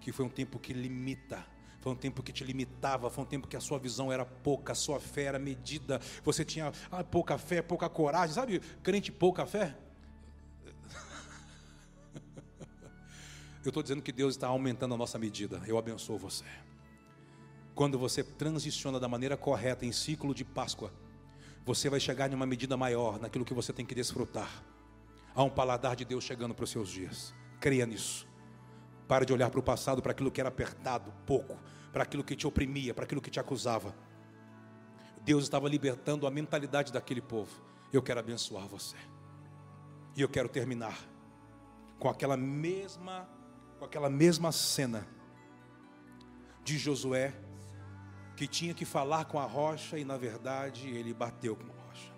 que 0.00 0.10
foi 0.10 0.24
um 0.24 0.30
tempo 0.30 0.58
que 0.58 0.72
limita, 0.72 1.46
foi 1.84 1.92
um 1.92 1.96
tempo 1.96 2.22
que 2.22 2.32
te 2.32 2.42
limitava, 2.42 3.10
foi 3.10 3.24
um 3.24 3.26
tempo 3.26 3.46
que 3.46 3.58
a 3.58 3.60
sua 3.60 3.78
visão 3.78 4.10
era 4.10 4.24
pouca, 4.24 4.72
a 4.72 4.74
sua 4.74 4.98
fé 4.98 5.24
era 5.24 5.38
medida, 5.38 6.00
você 6.24 6.42
tinha 6.42 6.72
ah, 6.90 7.04
pouca 7.04 7.36
fé, 7.36 7.60
pouca 7.60 7.90
coragem, 7.90 8.34
sabe? 8.34 8.58
Crente 8.82 9.12
pouca 9.12 9.44
fé. 9.44 9.76
Eu 13.62 13.68
estou 13.68 13.82
dizendo 13.82 14.00
que 14.00 14.12
Deus 14.12 14.32
está 14.34 14.46
aumentando 14.46 14.94
a 14.94 14.96
nossa 14.96 15.18
medida. 15.18 15.60
Eu 15.66 15.76
abençoo 15.76 16.16
você. 16.16 16.46
Quando 17.74 17.98
você 17.98 18.24
transiciona 18.24 18.98
da 18.98 19.06
maneira 19.06 19.36
correta 19.36 19.84
em 19.84 19.92
ciclo 19.92 20.34
de 20.34 20.42
Páscoa, 20.42 20.90
você 21.66 21.90
vai 21.90 22.00
chegar 22.00 22.32
em 22.32 22.34
uma 22.34 22.46
medida 22.46 22.78
maior 22.78 23.20
naquilo 23.20 23.44
que 23.44 23.52
você 23.52 23.74
tem 23.74 23.84
que 23.84 23.94
desfrutar. 23.94 24.64
Há 25.34 25.42
um 25.42 25.50
paladar 25.50 25.96
de 25.96 26.06
Deus 26.06 26.24
chegando 26.24 26.54
para 26.54 26.64
os 26.64 26.70
seus 26.70 26.88
dias. 26.88 27.34
Creia 27.60 27.84
nisso. 27.84 28.26
Pare 29.06 29.26
de 29.26 29.34
olhar 29.34 29.50
para 29.50 29.60
o 29.60 29.62
passado, 29.62 30.00
para 30.00 30.12
aquilo 30.12 30.30
que 30.30 30.40
era 30.40 30.48
apertado, 30.48 31.12
pouco, 31.26 31.58
para 31.94 32.02
aquilo 32.02 32.24
que 32.24 32.34
te 32.34 32.44
oprimia, 32.44 32.92
para 32.92 33.04
aquilo 33.04 33.22
que 33.22 33.30
te 33.30 33.38
acusava. 33.38 33.94
Deus 35.22 35.44
estava 35.44 35.68
libertando 35.68 36.26
a 36.26 36.30
mentalidade 36.30 36.92
daquele 36.92 37.20
povo. 37.22 37.62
Eu 37.92 38.02
quero 38.02 38.18
abençoar 38.18 38.66
você. 38.66 38.96
E 40.16 40.20
eu 40.20 40.28
quero 40.28 40.48
terminar 40.48 40.98
com 42.00 42.08
aquela 42.08 42.36
mesma 42.36 43.28
com 43.78 43.84
aquela 43.84 44.10
mesma 44.10 44.50
cena 44.50 45.06
de 46.64 46.78
Josué 46.78 47.32
que 48.36 48.48
tinha 48.48 48.74
que 48.74 48.84
falar 48.84 49.26
com 49.26 49.38
a 49.38 49.44
rocha 49.44 49.96
e 49.96 50.04
na 50.04 50.16
verdade 50.16 50.88
ele 50.88 51.14
bateu 51.14 51.54
com 51.54 51.70
a 51.70 51.86
rocha. 51.86 52.12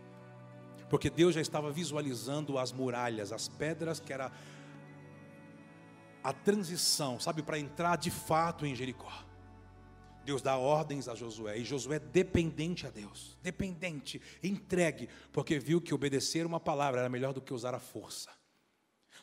Porque 0.89 1.11
Deus 1.11 1.35
já 1.35 1.41
estava 1.43 1.71
visualizando 1.71 2.59
as 2.59 2.73
muralhas, 2.73 3.31
as 3.31 3.47
pedras 3.47 4.01
que 4.01 4.11
era 4.11 4.33
a 6.25 6.33
transição, 6.33 7.21
sabe, 7.21 7.43
para 7.43 7.59
entrar 7.59 7.97
de 7.97 8.11
fato 8.11 8.65
em 8.65 8.75
Jericó. 8.75 9.26
Deus 10.27 10.43
dá 10.43 10.59
ordens 10.59 11.09
a 11.09 11.15
Josué, 11.15 11.57
e 11.57 11.65
Josué 11.65 11.97
é 11.97 12.01
dependente 12.01 12.85
a 12.85 12.91
Deus, 12.91 13.39
dependente, 13.43 14.21
entregue, 14.43 15.09
porque 15.33 15.57
viu 15.57 15.81
que 15.81 15.95
obedecer 15.95 16.45
uma 16.45 16.59
palavra 16.59 17.01
era 17.01 17.09
melhor 17.09 17.33
do 17.33 17.41
que 17.41 17.55
usar 17.55 17.75
a 17.75 17.79
força. 17.79 18.29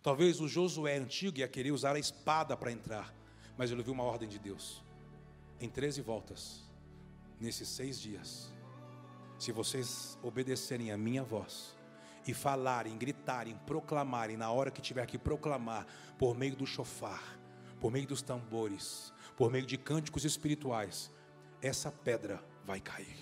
Talvez 0.02 0.40
o 0.40 0.48
Josué 0.48 0.96
antigo 0.96 1.40
ia 1.40 1.48
querer 1.48 1.72
usar 1.72 1.96
a 1.96 2.00
espada 2.00 2.56
para 2.56 2.72
entrar, 2.72 3.14
mas 3.58 3.70
ele 3.70 3.84
viu 3.84 3.94
uma 3.94 4.04
ordem 4.04 4.30
de 4.30 4.40
Deus. 4.40 4.82
Em 5.60 5.70
13 5.70 6.02
voltas, 6.02 6.64
nesses 7.40 7.68
seis 7.68 8.00
dias, 8.00 8.52
se 9.38 9.52
vocês 9.52 10.18
obedecerem 10.24 10.92
a 10.92 10.98
minha 10.98 11.24
voz, 11.24 11.76
e 12.26 12.34
falarem, 12.34 12.98
gritarem, 12.98 13.60
proclamarem, 13.66 14.38
na 14.38 14.50
hora 14.50 14.72
que 14.72 14.82
tiver 14.82 15.06
que 15.06 15.18
proclamar, 15.18 15.86
por 16.18 16.34
meio 16.36 16.56
do 16.56 16.66
chofar, 16.66 17.38
por 17.82 17.92
meio 17.92 18.08
dos 18.08 18.22
tambores, 18.22 19.13
por 19.36 19.52
meio 19.52 19.66
de 19.66 19.78
cânticos 19.78 20.26
espirituais, 20.26 21.12
essa 21.62 21.92
pedra 21.92 22.44
vai 22.66 22.80
cair. 22.80 23.18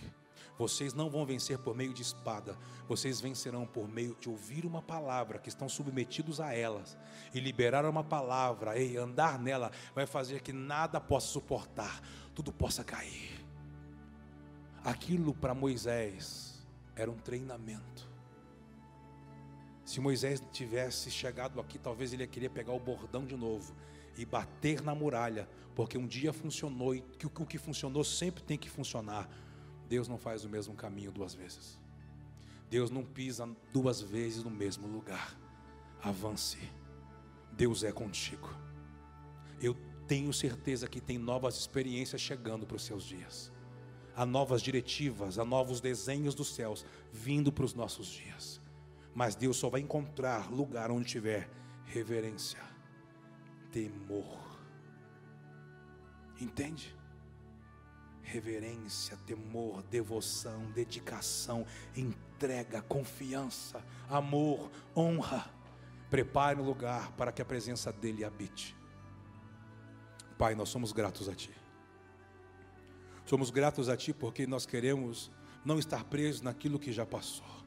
Vocês 0.57 0.93
não 0.93 1.09
vão 1.09 1.25
vencer 1.25 1.57
por 1.57 1.75
meio 1.75 1.93
de 1.93 2.01
espada, 2.01 2.57
vocês 2.87 3.19
vencerão 3.19 3.65
por 3.65 3.87
meio 3.87 4.15
de 4.19 4.29
ouvir 4.29 4.65
uma 4.65 4.81
palavra, 4.81 5.39
que 5.39 5.49
estão 5.49 5.67
submetidos 5.67 6.39
a 6.39 6.53
elas, 6.53 6.97
e 7.33 7.39
liberar 7.39 7.85
uma 7.85 8.03
palavra, 8.03 8.77
e 8.77 8.95
andar 8.97 9.39
nela, 9.39 9.71
vai 9.95 10.05
fazer 10.05 10.41
que 10.41 10.53
nada 10.53 10.99
possa 10.99 11.27
suportar, 11.27 12.01
tudo 12.35 12.51
possa 12.51 12.83
cair. 12.83 13.43
Aquilo 14.83 15.33
para 15.33 15.53
Moisés 15.53 16.63
era 16.95 17.09
um 17.09 17.17
treinamento. 17.17 18.09
Se 19.85 19.99
Moisés 19.99 20.41
tivesse 20.51 21.09
chegado 21.09 21.59
aqui, 21.59 21.79
talvez 21.79 22.13
ele 22.13 22.23
ia 22.23 22.27
querer 22.27 22.49
pegar 22.49 22.73
o 22.73 22.79
bordão 22.79 23.25
de 23.25 23.35
novo 23.35 23.75
e 24.21 24.25
bater 24.25 24.81
na 24.81 24.93
muralha, 24.93 25.47
porque 25.75 25.97
um 25.97 26.07
dia 26.07 26.31
funcionou 26.31 26.95
e 26.95 27.01
que 27.01 27.25
o 27.25 27.45
que 27.45 27.57
funcionou 27.57 28.03
sempre 28.03 28.43
tem 28.43 28.57
que 28.57 28.69
funcionar. 28.69 29.29
Deus 29.87 30.07
não 30.07 30.17
faz 30.17 30.43
o 30.43 30.49
mesmo 30.49 30.73
caminho 30.73 31.11
duas 31.11 31.33
vezes. 31.33 31.79
Deus 32.69 32.89
não 32.89 33.03
pisa 33.03 33.49
duas 33.73 34.01
vezes 34.01 34.43
no 34.43 34.49
mesmo 34.49 34.87
lugar. 34.87 35.37
Avance. 36.01 36.57
Deus 37.51 37.83
é 37.83 37.91
contigo. 37.91 38.49
Eu 39.61 39.75
tenho 40.07 40.31
certeza 40.31 40.87
que 40.87 41.01
tem 41.01 41.17
novas 41.17 41.57
experiências 41.57 42.21
chegando 42.21 42.65
para 42.65 42.77
os 42.77 42.83
seus 42.83 43.03
dias 43.03 43.51
há 44.15 44.25
novas 44.25 44.61
diretivas, 44.61 45.39
há 45.39 45.45
novos 45.45 45.81
desenhos 45.81 46.35
dos 46.35 46.53
céus 46.53 46.85
vindo 47.11 47.51
para 47.51 47.65
os 47.65 47.73
nossos 47.73 48.07
dias. 48.07 48.61
Mas 49.13 49.35
Deus 49.35 49.57
só 49.57 49.69
vai 49.69 49.81
encontrar 49.81 50.51
lugar 50.51 50.91
onde 50.91 51.07
tiver 51.07 51.49
reverência, 51.85 52.59
temor. 53.71 54.39
Entende? 56.39 56.95
Reverência, 58.21 59.17
temor, 59.25 59.83
devoção, 59.83 60.71
dedicação, 60.71 61.65
entrega, 61.95 62.81
confiança, 62.81 63.83
amor, 64.09 64.71
honra. 64.95 65.49
Prepare 66.09 66.59
um 66.59 66.63
lugar 66.63 67.11
para 67.13 67.31
que 67.31 67.41
a 67.41 67.45
presença 67.45 67.91
dEle 67.91 68.23
habite. 68.23 68.75
Pai, 70.37 70.55
nós 70.55 70.69
somos 70.69 70.91
gratos 70.91 71.29
a 71.29 71.35
Ti 71.35 71.53
Somos 73.25 73.51
gratos 73.51 73.89
a 73.89 73.95
Ti 73.95 74.11
porque 74.11 74.47
nós 74.47 74.65
queremos 74.65 75.31
não 75.63 75.77
estar 75.77 76.03
presos 76.05 76.41
naquilo 76.41 76.79
que 76.79 76.91
já 76.91 77.05
passou. 77.05 77.60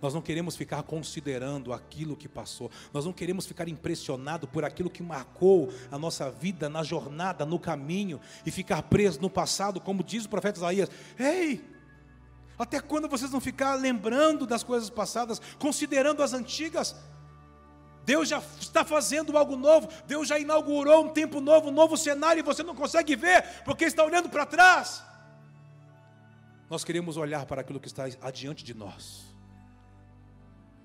Nós 0.00 0.14
não 0.14 0.22
queremos 0.22 0.56
ficar 0.56 0.82
considerando 0.84 1.72
aquilo 1.72 2.16
que 2.16 2.28
passou. 2.28 2.70
Nós 2.92 3.04
não 3.04 3.12
queremos 3.12 3.46
ficar 3.46 3.68
impressionados 3.68 4.48
por 4.48 4.64
aquilo 4.64 4.88
que 4.88 5.02
marcou 5.02 5.72
a 5.90 5.98
nossa 5.98 6.30
vida 6.30 6.68
na 6.68 6.84
jornada, 6.84 7.44
no 7.44 7.58
caminho, 7.58 8.20
e 8.46 8.50
ficar 8.50 8.82
preso 8.82 9.20
no 9.20 9.28
passado, 9.28 9.80
como 9.80 10.04
diz 10.04 10.24
o 10.24 10.28
profeta 10.28 10.58
Isaías. 10.58 10.88
Ei! 11.18 11.64
Até 12.56 12.80
quando 12.80 13.08
vocês 13.08 13.30
vão 13.30 13.40
ficar 13.40 13.74
lembrando 13.74 14.46
das 14.46 14.62
coisas 14.62 14.88
passadas, 14.88 15.40
considerando 15.58 16.22
as 16.22 16.32
antigas? 16.32 16.94
Deus 18.04 18.28
já 18.28 18.42
está 18.60 18.84
fazendo 18.84 19.36
algo 19.36 19.56
novo, 19.56 19.88
Deus 20.06 20.28
já 20.28 20.38
inaugurou 20.38 21.04
um 21.04 21.08
tempo 21.10 21.40
novo, 21.40 21.68
um 21.68 21.72
novo 21.72 21.96
cenário, 21.96 22.40
e 22.40 22.42
você 22.42 22.62
não 22.62 22.74
consegue 22.74 23.14
ver, 23.16 23.62
porque 23.64 23.84
está 23.84 24.04
olhando 24.04 24.28
para 24.28 24.46
trás. 24.46 25.02
Nós 26.70 26.84
queremos 26.84 27.16
olhar 27.16 27.46
para 27.46 27.60
aquilo 27.60 27.80
que 27.80 27.88
está 27.88 28.04
adiante 28.22 28.64
de 28.64 28.74
nós 28.74 29.37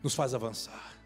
nos 0.03 0.13
faz 0.13 0.33
avançar. 0.33 0.99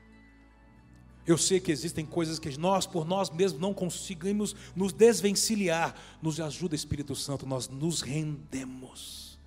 Eu 1.28 1.38
sei 1.38 1.60
que 1.60 1.72
existem 1.72 2.06
coisas 2.06 2.40
que 2.40 2.58
nós, 2.58 2.88
por 2.88 3.06
nós 3.06 3.30
mesmos, 3.30 3.62
não 3.62 3.74
conseguimos 3.74 4.56
nos 4.74 4.94
desvencilhar. 4.94 5.94
Nos 6.22 6.40
ajuda, 6.40 6.74
Espírito 6.74 7.16
Santo, 7.16 7.46
nós 7.46 7.68
nos 7.68 8.02
rendemos, 8.02 9.38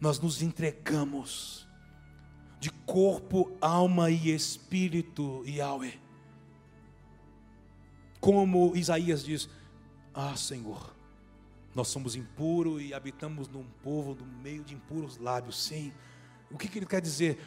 nós 0.00 0.18
nos 0.18 0.40
entregamos 0.40 1.68
de 2.58 2.70
corpo, 2.70 3.52
alma 3.60 4.10
e 4.10 4.30
espírito, 4.30 5.44
Yahweh. 5.46 5.98
Como 8.18 8.74
Isaías 8.74 9.22
diz: 9.22 9.48
Ah, 10.14 10.34
Senhor, 10.36 10.96
nós 11.74 11.88
somos 11.88 12.16
impuros 12.16 12.82
e 12.82 12.94
habitamos 12.94 13.46
num 13.48 13.64
povo 13.82 14.14
no 14.14 14.24
meio 14.24 14.64
de 14.64 14.74
impuros 14.74 15.18
lábios. 15.18 15.62
Sim. 15.62 15.92
O 16.50 16.56
que, 16.56 16.66
que 16.66 16.78
ele 16.78 16.86
quer 16.86 17.02
dizer? 17.02 17.38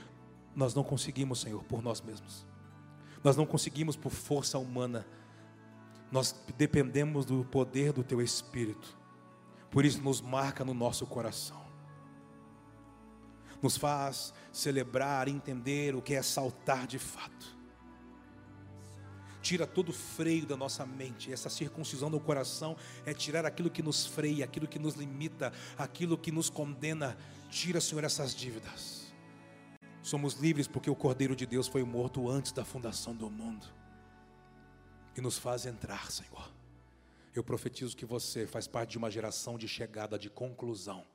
Nós 0.55 0.73
não 0.73 0.83
conseguimos, 0.83 1.41
Senhor, 1.41 1.63
por 1.63 1.81
nós 1.81 2.01
mesmos. 2.01 2.45
Nós 3.23 3.37
não 3.37 3.45
conseguimos 3.45 3.95
por 3.95 4.11
força 4.11 4.57
humana. 4.57 5.05
Nós 6.11 6.35
dependemos 6.57 7.25
do 7.25 7.45
poder 7.45 7.93
do 7.93 8.03
Teu 8.03 8.21
Espírito. 8.21 8.97
Por 9.69 9.85
isso, 9.85 10.01
nos 10.01 10.19
marca 10.19 10.65
no 10.65 10.73
nosso 10.73 11.05
coração. 11.05 11.61
Nos 13.61 13.77
faz 13.77 14.33
celebrar, 14.51 15.27
entender 15.27 15.95
o 15.95 16.01
que 16.01 16.13
é 16.13 16.21
saltar 16.21 16.85
de 16.87 16.99
fato. 16.99 17.61
Tira 19.41 19.65
todo 19.65 19.89
o 19.89 19.93
freio 19.93 20.45
da 20.45 20.57
nossa 20.57 20.85
mente. 20.85 21.31
Essa 21.31 21.49
circuncisão 21.49 22.09
no 22.09 22.19
coração 22.19 22.75
é 23.05 23.13
tirar 23.13 23.45
aquilo 23.45 23.69
que 23.69 23.81
nos 23.81 24.05
freia, 24.05 24.45
aquilo 24.45 24.67
que 24.67 24.77
nos 24.77 24.95
limita, 24.95 25.53
aquilo 25.77 26.17
que 26.17 26.31
nos 26.31 26.49
condena. 26.49 27.17
Tira, 27.49 27.79
Senhor, 27.79 28.03
essas 28.03 28.35
dívidas. 28.35 29.00
Somos 30.01 30.33
livres 30.33 30.67
porque 30.67 30.89
o 30.89 30.95
Cordeiro 30.95 31.35
de 31.35 31.45
Deus 31.45 31.67
foi 31.67 31.83
morto 31.83 32.29
antes 32.29 32.51
da 32.51 32.65
fundação 32.65 33.15
do 33.15 33.29
mundo. 33.29 33.65
E 35.15 35.21
nos 35.21 35.37
faz 35.37 35.65
entrar, 35.65 36.11
Senhor. 36.11 36.51
Eu 37.33 37.43
profetizo 37.43 37.95
que 37.95 38.05
você 38.05 38.47
faz 38.47 38.67
parte 38.67 38.91
de 38.91 38.97
uma 38.97 39.11
geração 39.11 39.57
de 39.57 39.67
chegada, 39.67 40.17
de 40.17 40.29
conclusão. 40.29 41.05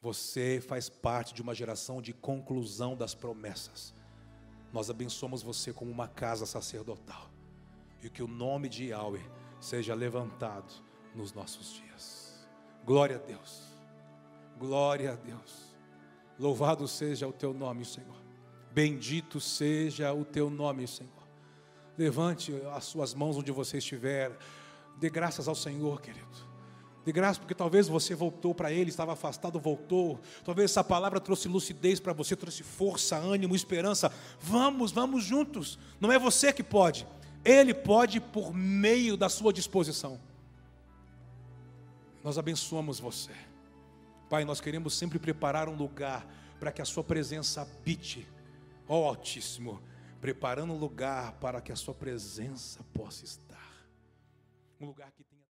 Você 0.00 0.60
faz 0.60 0.88
parte 0.88 1.34
de 1.34 1.42
uma 1.42 1.54
geração 1.54 2.00
de 2.00 2.12
conclusão 2.12 2.96
das 2.96 3.14
promessas. 3.14 3.94
Nós 4.72 4.90
abençoamos 4.90 5.42
você 5.42 5.72
como 5.72 5.90
uma 5.90 6.06
casa 6.06 6.46
sacerdotal. 6.46 7.30
E 8.02 8.08
que 8.08 8.22
o 8.22 8.28
nome 8.28 8.68
de 8.68 8.86
Yahweh 8.86 9.24
seja 9.60 9.94
levantado 9.94 10.72
nos 11.14 11.32
nossos 11.32 11.72
dias. 11.72 12.46
Glória 12.84 13.16
a 13.16 13.18
Deus. 13.18 13.62
Glória 14.56 15.12
a 15.12 15.16
Deus. 15.16 15.67
Louvado 16.38 16.86
seja 16.86 17.26
o 17.26 17.32
teu 17.32 17.52
nome, 17.52 17.84
Senhor. 17.84 18.16
Bendito 18.72 19.40
seja 19.40 20.12
o 20.12 20.24
teu 20.24 20.48
nome, 20.48 20.86
Senhor. 20.86 21.12
Levante 21.96 22.54
as 22.72 22.84
suas 22.84 23.12
mãos 23.12 23.36
onde 23.36 23.50
você 23.50 23.78
estiver. 23.78 24.36
Dê 24.98 25.10
graças 25.10 25.48
ao 25.48 25.54
Senhor, 25.54 26.00
querido. 26.00 26.48
Dê 27.04 27.10
graças 27.10 27.38
porque 27.38 27.54
talvez 27.54 27.88
você 27.88 28.14
voltou 28.14 28.54
para 28.54 28.70
Ele, 28.70 28.90
estava 28.90 29.14
afastado, 29.14 29.58
voltou. 29.58 30.20
Talvez 30.44 30.70
essa 30.70 30.84
palavra 30.84 31.18
trouxe 31.18 31.48
lucidez 31.48 31.98
para 31.98 32.12
você, 32.12 32.36
trouxe 32.36 32.62
força, 32.62 33.16
ânimo, 33.16 33.56
esperança. 33.56 34.12
Vamos, 34.38 34.92
vamos 34.92 35.24
juntos. 35.24 35.78
Não 36.00 36.12
é 36.12 36.18
você 36.18 36.52
que 36.52 36.62
pode, 36.62 37.06
Ele 37.44 37.74
pode 37.74 38.20
por 38.20 38.54
meio 38.54 39.16
da 39.16 39.28
sua 39.28 39.52
disposição. 39.52 40.20
Nós 42.22 42.38
abençoamos 42.38 43.00
você. 43.00 43.47
Pai, 44.28 44.44
nós 44.44 44.60
queremos 44.60 44.94
sempre 44.94 45.18
preparar 45.18 45.68
um 45.68 45.74
lugar 45.74 46.26
para 46.60 46.70
que 46.70 46.82
a 46.82 46.84
Sua 46.84 47.02
presença 47.02 47.62
habite, 47.62 48.28
ó 48.86 49.08
Altíssimo, 49.08 49.80
preparando 50.20 50.74
um 50.74 50.78
lugar 50.78 51.32
para 51.34 51.60
que 51.62 51.72
a 51.72 51.76
Sua 51.76 51.94
presença 51.94 52.84
possa 52.92 53.24
estar. 53.24 53.88
Um 54.78 54.86
lugar 54.86 55.10
que 55.12 55.24